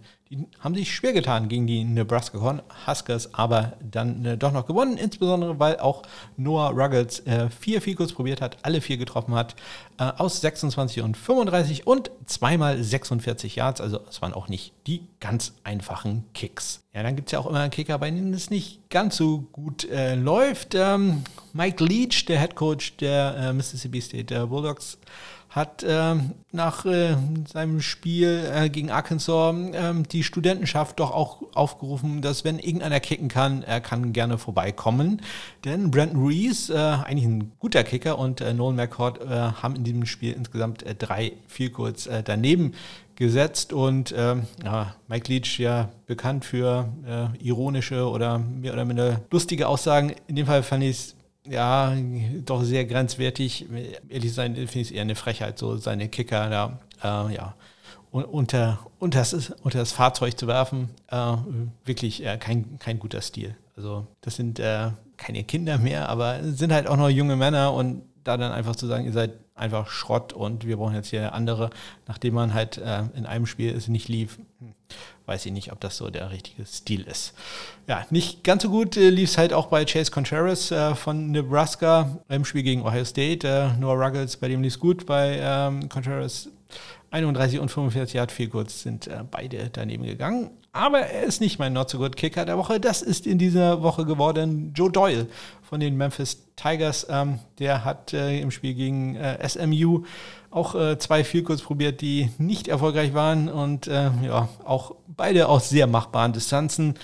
haben 0.60 0.76
sich 0.76 0.94
schwer 0.94 1.14
getan 1.14 1.50
gegen 1.50 1.68
die 1.68 1.84
Nebraska 1.84 2.62
Huskers, 2.88 3.34
aber 3.34 3.74
dann 3.82 4.26
äh, 4.26 4.38
doch 4.38 4.52
noch 4.52 4.66
gewonnen, 4.66 4.98
insbesondere 4.98 5.60
weil 5.60 5.80
auch 5.80 6.04
Noah 6.38 6.70
Ruggles 6.70 7.20
äh, 7.26 7.50
vier 7.50 7.82
Field 7.82 7.94
probiert 8.14 8.42
hat, 8.42 8.58
alle 8.64 8.82
vier 8.82 8.98
getroffen 8.98 9.36
hat, 9.36 9.56
äh, 10.00 10.04
aus 10.04 10.42
26 10.42 11.04
und 11.04 11.18
35 11.18 11.88
und 11.88 12.12
zweimal 12.26 12.82
46 12.82 13.56
Yards, 13.56 13.82
also 13.82 14.00
es 14.10 14.22
waren 14.22 14.34
auch 14.34 14.48
nicht 14.48 14.74
die 14.88 15.08
ganz 15.20 15.54
einfachen 15.64 16.26
Kicks. 16.34 16.84
Ja, 16.94 17.04
dann 17.04 17.16
gibt 17.16 17.28
es 17.30 17.32
ja 17.32 17.40
auch 17.40 17.48
immer 17.48 17.60
einen 17.60 17.72
Kicker, 17.72 17.98
bei 17.98 18.12
denen 18.12 18.34
es 18.34 18.50
nicht 18.50 18.90
ganz 18.90 19.18
so 19.18 19.40
gut 19.52 19.90
äh, 19.90 20.16
läuft. 20.16 20.76
Ähm, 20.76 21.24
Mike 21.54 21.84
Leach, 21.84 22.26
der 22.26 22.40
Head 22.40 22.56
Coach 22.56 22.98
der 22.98 23.36
äh, 23.38 23.54
Mississippi 23.54 24.02
State 24.02 24.48
Bulldogs, 24.48 24.98
hat 25.54 25.84
äh, 25.84 26.16
nach 26.52 26.86
äh, 26.86 27.16
seinem 27.46 27.80
Spiel 27.80 28.50
äh, 28.52 28.70
gegen 28.70 28.90
Arkansas 28.90 29.56
ähm, 29.74 30.04
die 30.08 30.24
Studentenschaft 30.24 31.00
doch 31.00 31.12
auch 31.12 31.44
aufgerufen, 31.54 32.24
dass 32.24 32.44
wenn 32.44 32.58
irgendeiner 32.58 33.00
kicken 33.00 33.28
kann, 33.28 33.62
er 33.62 33.80
kann 33.80 34.14
gerne 34.14 34.40
vorbeikommen. 34.40 35.22
Denn 35.64 35.92
Brandon 35.92 36.20
Ruiz, 36.20 36.70
äh, 36.70 36.74
eigentlich 36.76 37.26
ein 37.26 37.52
guter 37.60 37.84
Kicker, 37.84 38.18
und 38.18 38.42
äh, 38.42 38.52
Nolan 38.54 38.78
McCord 38.78 39.22
äh, 39.22 39.28
haben 39.28 39.76
in 39.76 39.84
diesem 39.84 40.08
Spiel 40.08 40.34
insgesamt 40.34 40.84
drei 40.98 41.34
viel 41.48 41.70
kurz 41.70 42.10
daneben 42.26 42.74
gesetzt 43.16 43.74
und 43.74 44.14
ähm, 44.18 44.48
ja, 44.64 44.96
Mike 45.08 45.32
Leach 45.32 45.60
ja 45.60 45.90
bekannt 46.08 46.46
für 46.46 46.90
ironische 47.40 48.10
oder 48.10 48.40
mehr 48.40 48.74
oder 48.74 48.86
minder 48.86 49.22
lustige 49.30 49.68
Aussagen. 49.68 50.14
In 50.28 50.36
dem 50.36 50.48
Fall 50.48 50.64
fand 50.64 50.84
ich 50.84 50.90
es 50.90 51.16
ja, 51.48 51.96
doch 52.46 52.64
sehr 52.64 52.86
grenzwertig. 52.86 53.66
Ehrlich 54.10 54.34
sein, 54.34 54.56
finde 54.56 54.80
ich 54.80 54.88
es 54.88 54.92
eher 54.92 55.02
eine 55.02 55.16
Frechheit, 55.16 55.60
so 55.60 55.78
seine 55.78 56.10
Kicker 56.10 56.50
da, 56.50 56.80
äh, 57.04 57.36
ja, 57.36 57.56
unter, 58.12 58.80
unter, 59.00 59.20
das, 59.20 59.52
unter 59.64 59.80
das 59.80 59.92
Fahrzeug 59.92 60.38
zu 60.38 60.48
werfen. 60.48 60.90
Äh, 61.10 61.36
wirklich 61.86 62.26
äh, 62.26 62.38
kein, 62.38 62.78
kein 62.80 63.00
guter 63.00 63.22
Stil. 63.22 63.56
Also, 63.76 64.06
das 64.22 64.36
sind 64.36 64.60
äh, 64.60 64.92
keine 65.18 65.44
Kinder 65.44 65.78
mehr, 65.78 66.10
aber 66.10 66.44
sind 66.44 66.72
halt 66.72 66.88
auch 66.88 66.98
noch 66.98 67.10
junge 67.10 67.36
Männer 67.36 67.74
und 67.74 68.04
da 68.24 68.38
dann 68.38 68.52
einfach 68.52 68.76
zu 68.76 68.88
sagen, 68.88 69.06
ihr 69.06 69.12
seid 69.12 69.32
einfach 69.56 69.88
Schrott 69.90 70.34
und 70.34 70.66
wir 70.66 70.78
brauchen 70.78 70.96
jetzt 70.96 71.10
hier 71.10 71.34
andere, 71.34 71.70
nachdem 72.08 72.34
man 72.34 72.54
halt 72.54 72.78
äh, 72.78 73.04
in 73.16 73.26
einem 73.26 73.46
Spiel 73.46 73.74
es 73.76 73.88
nicht 73.88 74.08
lief, 74.08 74.38
hm, 74.60 74.74
weiß 75.26 75.46
ich 75.46 75.52
nicht, 75.52 75.72
ob 75.72 75.80
das 75.80 75.98
so 75.98 76.10
der 76.10 76.32
richtige 76.32 76.66
Stil 76.66 77.04
ist. 77.04 77.34
Ja, 77.88 78.06
nicht 78.10 78.44
ganz 78.44 78.64
so 78.64 78.70
gut 78.70 78.98
äh, 78.98 79.10
lief 79.10 79.30
es 79.30 79.38
halt 79.38 79.54
auch 79.54 79.68
bei 79.68 79.86
Chase 79.86 80.12
Contreras 80.12 80.72
äh, 80.72 80.96
von 80.96 81.32
Nebraska 81.32 82.18
im 82.30 82.46
Spiel 82.46 82.64
gegen 82.64 82.82
Ohio 82.82 83.06
State. 83.06 83.48
Äh, 83.48 83.78
Noah 83.80 84.06
Ruggles, 84.06 84.38
bei 84.38 84.48
dem 84.48 84.64
lief 84.64 84.74
es 84.74 84.80
gut, 84.80 85.06
bei 85.06 85.38
ähm, 85.40 85.88
Contreras 85.88 86.50
31 87.12 87.60
und 87.60 87.70
45 87.70 88.16
Yard 88.16 88.32
viel 88.32 88.50
kurz 88.50 88.82
sind 88.82 89.08
äh, 89.08 89.24
beide 89.30 89.70
daneben 89.72 90.04
gegangen. 90.04 90.50
Aber 90.72 91.02
er 91.02 91.24
ist 91.24 91.40
nicht 91.40 91.60
mein 91.60 91.74
Not 91.74 91.92
so 91.92 92.00
good 92.00 92.16
Kicker 92.16 92.46
der 92.46 92.58
Woche. 92.58 92.80
Das 92.80 93.04
ist 93.04 93.28
in 93.28 93.38
dieser 93.38 93.84
Woche 93.84 94.06
geworden 94.06 94.74
Joe 94.76 94.92
Doyle 94.92 95.28
von 95.62 95.80
den 95.80 95.96
Memphis 95.96 96.43
Tigers. 96.56 97.08
Ähm, 97.10 97.40
der 97.60 97.86
hat 97.86 98.14
äh, 98.14 98.40
im 98.40 98.52
Spiel 98.52 98.74
gegen 98.74 99.16
äh, 99.16 99.48
SMU 99.48 100.04
auch 100.52 100.76
äh, 100.76 100.98
zwei 101.00 101.24
Vielkurs 101.24 101.62
probiert, 101.62 102.02
die 102.02 102.30
nicht 102.38 102.68
erfolgreich 102.68 103.14
waren 103.14 103.50
und 103.50 103.88
äh, 103.88 104.12
ja, 104.24 104.50
auch 104.64 104.96
beide 105.08 105.48
aus 105.48 105.70
sehr 105.70 105.88
machbaren 105.88 106.34
Distanzen. 106.34 106.96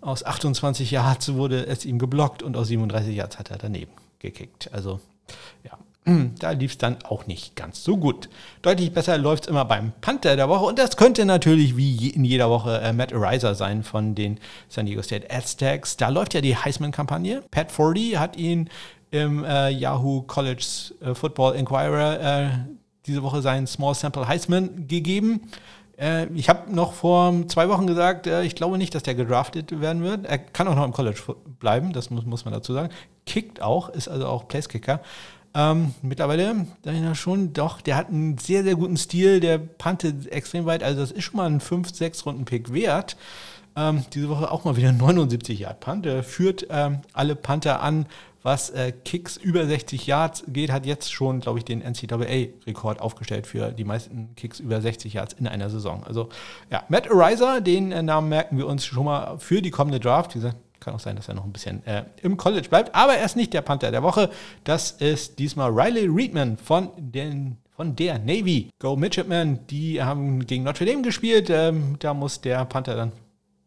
Aus 0.00 0.24
28 0.24 0.90
Yards 0.90 1.34
wurde 1.34 1.66
es 1.66 1.84
ihm 1.84 1.98
geblockt 1.98 2.42
und 2.42 2.56
aus 2.56 2.68
37 2.68 3.14
Yards 3.14 3.38
hat 3.38 3.50
er 3.50 3.58
daneben 3.58 3.92
gekickt. 4.18 4.72
Also 4.72 5.00
ja, 5.64 5.78
da 6.38 6.50
lief 6.52 6.72
es 6.72 6.78
dann 6.78 6.98
auch 7.02 7.26
nicht 7.26 7.56
ganz 7.56 7.82
so 7.82 7.96
gut. 7.96 8.28
Deutlich 8.62 8.92
besser 8.92 9.18
läuft 9.18 9.44
es 9.44 9.48
immer 9.48 9.64
beim 9.64 9.92
Panther 10.00 10.36
der 10.36 10.48
Woche 10.48 10.66
und 10.66 10.78
das 10.78 10.96
könnte 10.96 11.24
natürlich 11.24 11.76
wie 11.76 12.10
in 12.10 12.24
jeder 12.24 12.48
Woche 12.48 12.80
äh, 12.80 12.92
Matt 12.92 13.12
Ariser 13.12 13.54
sein 13.54 13.82
von 13.82 14.14
den 14.14 14.38
San 14.68 14.86
Diego 14.86 15.02
State 15.02 15.30
Aztecs. 15.30 15.96
Da 15.96 16.08
läuft 16.08 16.34
ja 16.34 16.40
die 16.40 16.56
Heisman-Kampagne. 16.56 17.42
Pat 17.50 17.72
Fordy 17.72 18.12
hat 18.12 18.36
ihn 18.36 18.70
im 19.10 19.44
äh, 19.44 19.70
Yahoo 19.70 20.22
College 20.22 20.92
äh, 21.00 21.14
Football 21.14 21.56
Inquirer 21.56 22.20
äh, 22.20 22.50
diese 23.06 23.22
Woche 23.22 23.42
seinen 23.42 23.66
Small 23.66 23.94
Sample 23.94 24.26
Heisman 24.26 24.88
gegeben. 24.88 25.42
Ich 26.34 26.50
habe 26.50 26.74
noch 26.74 26.92
vor 26.92 27.32
zwei 27.48 27.70
Wochen 27.70 27.86
gesagt, 27.86 28.26
ich 28.26 28.54
glaube 28.54 28.76
nicht, 28.76 28.94
dass 28.94 29.02
der 29.02 29.14
gedraftet 29.14 29.80
werden 29.80 30.02
wird. 30.02 30.26
Er 30.26 30.36
kann 30.36 30.68
auch 30.68 30.74
noch 30.74 30.84
im 30.84 30.92
College 30.92 31.18
bleiben, 31.58 31.94
das 31.94 32.10
muss, 32.10 32.26
muss 32.26 32.44
man 32.44 32.52
dazu 32.52 32.74
sagen. 32.74 32.90
Kickt 33.24 33.62
auch, 33.62 33.88
ist 33.88 34.06
also 34.06 34.26
auch 34.26 34.46
Placekicker. 34.46 35.00
Ähm, 35.58 35.94
mittlerweile, 36.02 36.66
da 36.82 37.14
schon, 37.14 37.54
doch, 37.54 37.80
der 37.80 37.96
hat 37.96 38.10
einen 38.10 38.36
sehr, 38.36 38.62
sehr 38.62 38.74
guten 38.74 38.98
Stil, 38.98 39.40
der 39.40 39.56
pantet 39.56 40.30
extrem 40.30 40.66
weit, 40.66 40.82
also 40.82 41.00
das 41.00 41.10
ist 41.10 41.24
schon 41.24 41.38
mal 41.38 41.46
ein 41.46 41.62
5-6 41.62 42.24
Runden 42.24 42.44
Pick 42.44 42.74
wert. 42.74 43.16
Ähm, 43.74 44.04
diese 44.12 44.28
Woche 44.28 44.50
auch 44.50 44.64
mal 44.64 44.76
wieder 44.76 44.92
79 44.92 45.58
Yard 45.58 45.80
Punt. 45.80 46.06
Führt 46.24 46.66
ähm, 46.68 46.98
alle 47.14 47.36
Panther 47.36 47.80
an, 47.80 48.04
was 48.46 48.70
äh, 48.70 48.92
Kicks 48.92 49.36
über 49.36 49.66
60 49.66 50.06
Yards 50.06 50.44
geht, 50.46 50.70
hat 50.70 50.86
jetzt 50.86 51.12
schon, 51.12 51.40
glaube 51.40 51.58
ich, 51.58 51.64
den 51.64 51.80
NCAA-Rekord 51.80 53.00
aufgestellt 53.00 53.46
für 53.46 53.72
die 53.72 53.82
meisten 53.82 54.28
Kicks 54.36 54.60
über 54.60 54.80
60 54.80 55.14
Yards 55.14 55.34
in 55.34 55.48
einer 55.48 55.68
Saison. 55.68 56.04
Also 56.04 56.28
ja, 56.70 56.84
Matt 56.88 57.10
Ariser, 57.10 57.60
den 57.60 57.90
äh, 57.92 58.02
Namen 58.02 58.28
merken 58.28 58.56
wir 58.56 58.68
uns 58.68 58.84
schon 58.84 59.06
mal 59.06 59.38
für 59.38 59.62
die 59.62 59.70
kommende 59.70 60.00
Draft. 60.00 60.34
Wie 60.34 60.38
gesagt, 60.38 60.58
kann 60.86 60.94
auch 60.94 61.00
sein, 61.00 61.16
dass 61.16 61.28
er 61.28 61.34
noch 61.34 61.44
ein 61.44 61.52
bisschen 61.52 61.84
äh, 61.84 62.04
im 62.22 62.36
College 62.36 62.68
bleibt. 62.68 62.94
Aber 62.94 63.16
er 63.16 63.24
ist 63.24 63.36
nicht 63.36 63.52
der 63.52 63.60
Panther 63.60 63.90
der 63.90 64.04
Woche. 64.04 64.30
Das 64.62 64.92
ist 64.92 65.38
diesmal 65.40 65.70
Riley 65.70 66.06
Reedman 66.06 66.56
von 66.56 66.90
den 66.96 67.58
von 67.76 67.94
der 67.94 68.18
Navy. 68.18 68.70
Go 68.78 68.96
Midshipman, 68.96 69.66
die 69.66 70.02
haben 70.02 70.46
gegen 70.46 70.62
Notre 70.62 70.86
Dame 70.86 71.02
gespielt. 71.02 71.50
Ähm, 71.50 71.96
da 71.98 72.14
muss 72.14 72.40
der 72.40 72.64
Panther 72.64 72.94
dann 72.94 73.12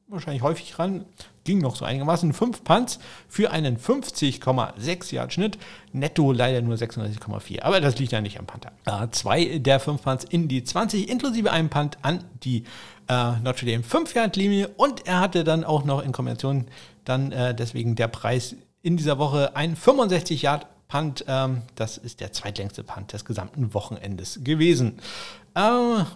wahrscheinlich 0.08 0.42
häufig 0.42 0.80
ran. 0.80 1.06
Ging 1.44 1.60
noch 1.60 1.76
so 1.76 1.86
einigermaßen. 1.86 2.32
Fünf 2.34 2.64
Punts 2.64 3.00
für 3.28 3.52
einen 3.52 3.78
50,6 3.78 5.14
Yard 5.14 5.34
Schnitt. 5.34 5.58
Netto 5.92 6.32
leider 6.32 6.62
nur 6.62 6.76
36,4. 6.76 7.62
Aber 7.62 7.82
das 7.82 8.00
liegt 8.00 8.14
ja 8.14 8.22
nicht 8.22 8.40
am 8.40 8.46
Panther. 8.48 8.72
Äh, 8.86 9.10
zwei 9.12 9.60
der 9.60 9.80
fünf 9.80 10.04
Punts 10.04 10.24
in 10.24 10.48
die 10.48 10.64
20, 10.64 11.10
inklusive 11.10 11.52
einem 11.52 11.70
Punt 11.70 11.98
an 12.02 12.24
die 12.44 12.64
äh, 13.10 13.32
Notre 13.44 13.66
Dame 13.66 13.84
5 13.84 14.14
Yard 14.14 14.36
Linie. 14.36 14.70
Und 14.78 15.08
er 15.08 15.20
hatte 15.20 15.44
dann 15.44 15.64
auch 15.64 15.84
noch 15.84 16.04
in 16.04 16.12
Kombination 16.12 16.66
dann 17.10 17.32
äh, 17.32 17.56
deswegen 17.56 17.96
der 17.96 18.08
Preis 18.08 18.56
in 18.82 18.96
dieser 18.96 19.18
Woche 19.18 19.56
ein 19.56 19.76
65 19.76 20.44
Yard 20.44 20.68
Punt. 20.88 21.26
Ähm, 21.28 21.62
das 21.76 21.98
ist 21.98 22.20
der 22.20 22.32
zweitlängste 22.32 22.84
Punt 22.84 23.14
des 23.14 23.26
gesamten 23.26 23.74
Wochenendes 23.74 24.40
gewesen. 24.44 25.00
Äh, 25.56 25.62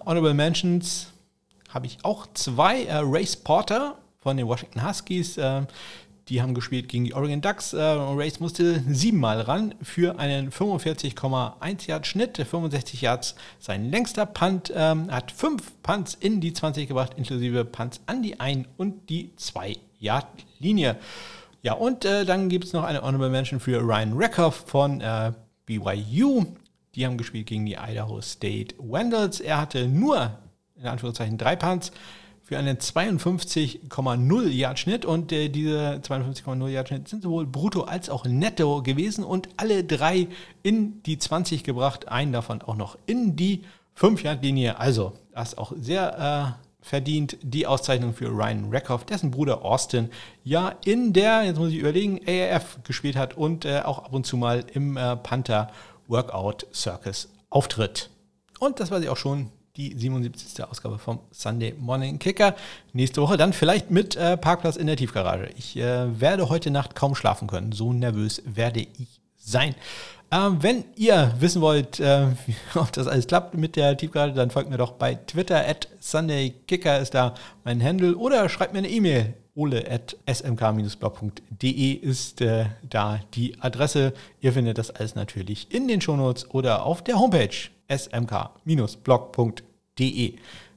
Honorable 0.05 0.33
Mentions 0.33 1.07
habe 1.69 1.85
ich 1.85 1.97
auch 2.03 2.27
zwei. 2.33 2.83
Äh, 2.83 3.01
Race 3.03 3.35
Porter 3.35 3.97
von 4.19 4.37
den 4.37 4.47
Washington 4.47 4.87
Huskies. 4.87 5.37
Äh, 5.37 5.63
die 6.29 6.41
haben 6.41 6.53
gespielt 6.53 6.87
gegen 6.87 7.03
die 7.03 7.13
Oregon 7.13 7.41
Ducks. 7.41 7.73
Äh, 7.73 7.81
Race 7.81 8.39
musste 8.39 8.81
siebenmal 8.87 9.41
ran 9.41 9.75
für 9.81 10.19
einen 10.19 10.51
45,1 10.51 11.87
Yard 11.87 12.07
Schnitt. 12.07 12.37
65 12.37 13.01
Yards 13.01 13.35
sein 13.59 13.89
längster 13.89 14.25
Punt. 14.25 14.71
Ähm, 14.75 15.11
hat 15.11 15.31
fünf 15.31 15.73
Punts 15.83 16.15
in 16.19 16.39
die 16.39 16.53
20 16.53 16.87
gebracht, 16.87 17.13
inklusive 17.17 17.65
Punts 17.65 18.01
an 18.05 18.23
die 18.23 18.39
1 18.39 18.67
und 18.77 19.09
die 19.09 19.35
2 19.35 19.75
Yard 19.99 20.27
Linie. 20.59 20.97
Ja, 21.61 21.73
und 21.73 22.05
äh, 22.05 22.25
dann 22.25 22.49
gibt 22.49 22.65
es 22.65 22.73
noch 22.73 22.83
eine 22.83 23.01
Honorable 23.01 23.29
Mention 23.29 23.59
für 23.59 23.79
Ryan 23.79 24.13
Reckhoff 24.13 24.63
von 24.67 25.01
äh, 25.01 25.33
BYU. 25.65 26.45
Die 26.95 27.05
haben 27.05 27.17
gespielt 27.17 27.47
gegen 27.47 27.65
die 27.65 27.73
Idaho 27.73 28.21
State 28.21 28.75
Vandals. 28.77 29.39
Er 29.39 29.59
hatte 29.59 29.87
nur 29.87 30.37
in 30.75 30.87
Anführungszeichen 30.87 31.37
drei 31.37 31.55
Punts 31.55 31.91
für 32.43 32.57
einen 32.57 32.77
52,0 32.77 34.47
Yard 34.49 34.77
Schnitt 34.77 35.05
und 35.05 35.31
äh, 35.31 35.49
diese 35.49 36.01
52,0 36.03 36.67
Yard 36.67 36.89
Schnitt 36.89 37.07
sind 37.07 37.23
sowohl 37.23 37.45
brutto 37.45 37.83
als 37.83 38.09
auch 38.09 38.25
netto 38.25 38.83
gewesen 38.83 39.23
und 39.23 39.49
alle 39.57 39.83
drei 39.83 40.27
in 40.61 41.01
die 41.03 41.17
20 41.17 41.63
gebracht, 41.63 42.09
einen 42.09 42.33
davon 42.33 42.61
auch 42.61 42.75
noch 42.75 42.97
in 43.05 43.35
die 43.35 43.63
5 43.95 44.23
Yard 44.23 44.43
Linie. 44.43 44.77
Also, 44.77 45.13
das 45.33 45.53
ist 45.53 45.57
auch 45.57 45.71
sehr 45.77 46.57
äh, 46.59 46.63
verdient 46.83 47.37
die 47.41 47.65
Auszeichnung 47.65 48.13
für 48.13 48.27
Ryan 48.27 48.69
Reckhoff, 48.69 49.05
dessen 49.05 49.31
Bruder 49.31 49.63
Austin 49.63 50.09
ja 50.43 50.75
in 50.83 51.13
der, 51.13 51.43
jetzt 51.43 51.57
muss 51.57 51.69
ich 51.69 51.77
überlegen, 51.77 52.19
AAF 52.27 52.79
gespielt 52.83 53.15
hat 53.15 53.37
und 53.37 53.63
äh, 53.63 53.79
auch 53.79 53.99
ab 53.99 54.13
und 54.13 54.25
zu 54.25 54.35
mal 54.35 54.65
im 54.73 54.97
äh, 54.97 55.15
Panther 55.15 55.71
Workout 56.07 56.67
Circus 56.73 57.29
auftritt. 57.49 58.09
Und 58.59 58.81
das 58.81 58.91
war 58.91 58.99
sie 58.99 59.07
auch 59.07 59.17
schon, 59.17 59.49
die 59.75 59.97
77. 59.97 60.63
Ausgabe 60.63 60.99
vom 60.99 61.19
Sunday 61.31 61.73
Morning 61.79 62.19
Kicker. 62.19 62.55
Nächste 62.93 63.21
Woche 63.21 63.37
dann 63.37 63.53
vielleicht 63.53 63.89
mit 63.89 64.15
äh, 64.15 64.37
Parkplatz 64.37 64.75
in 64.75 64.85
der 64.85 64.97
Tiefgarage. 64.97 65.49
Ich 65.57 65.75
äh, 65.77 66.19
werde 66.19 66.49
heute 66.49 66.69
Nacht 66.69 66.93
kaum 66.93 67.15
schlafen 67.15 67.47
können. 67.47 67.71
So 67.71 67.91
nervös 67.91 68.43
werde 68.45 68.81
ich 68.81 69.19
sein. 69.35 69.73
Ähm, 70.29 70.57
wenn 70.61 70.85
ihr 70.95 71.33
wissen 71.39 71.61
wollt, 71.61 71.99
äh, 71.99 72.27
ob 72.75 72.91
das 72.91 73.07
alles 73.07 73.25
klappt 73.25 73.55
mit 73.55 73.75
der 73.75 73.97
Tiefgarage, 73.97 74.33
dann 74.33 74.51
folgt 74.51 74.69
mir 74.69 74.77
doch 74.77 74.91
bei 74.91 75.15
Twitter 75.15 75.67
at 75.67 75.87
SundayKicker 75.99 76.99
ist 76.99 77.15
da 77.15 77.33
mein 77.63 77.83
Handle 77.83 78.15
oder 78.15 78.47
schreibt 78.49 78.73
mir 78.73 78.79
eine 78.79 78.89
E-Mail. 78.89 79.33
Ole 79.55 79.89
at 79.89 80.17
smk-blog.de 80.27 81.91
ist 81.93 82.41
äh, 82.41 82.65
da 82.89 83.19
die 83.33 83.61
Adresse. 83.61 84.13
Ihr 84.41 84.53
findet 84.53 84.77
das 84.79 84.89
alles 84.91 85.15
natürlich 85.15 85.73
in 85.73 85.87
den 85.87 86.01
Shownotes 86.01 86.49
oder 86.51 86.85
auf 86.85 87.03
der 87.03 87.19
Homepage 87.19 87.69
smk-blog.de. 87.87 89.53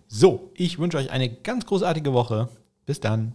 So, 0.09 0.51
ich 0.55 0.79
wünsche 0.79 0.99
euch 0.99 1.11
eine 1.11 1.29
ganz 1.31 1.67
großartige 1.67 2.13
Woche. 2.13 2.49
Bis 2.85 3.01
dann. 3.01 3.35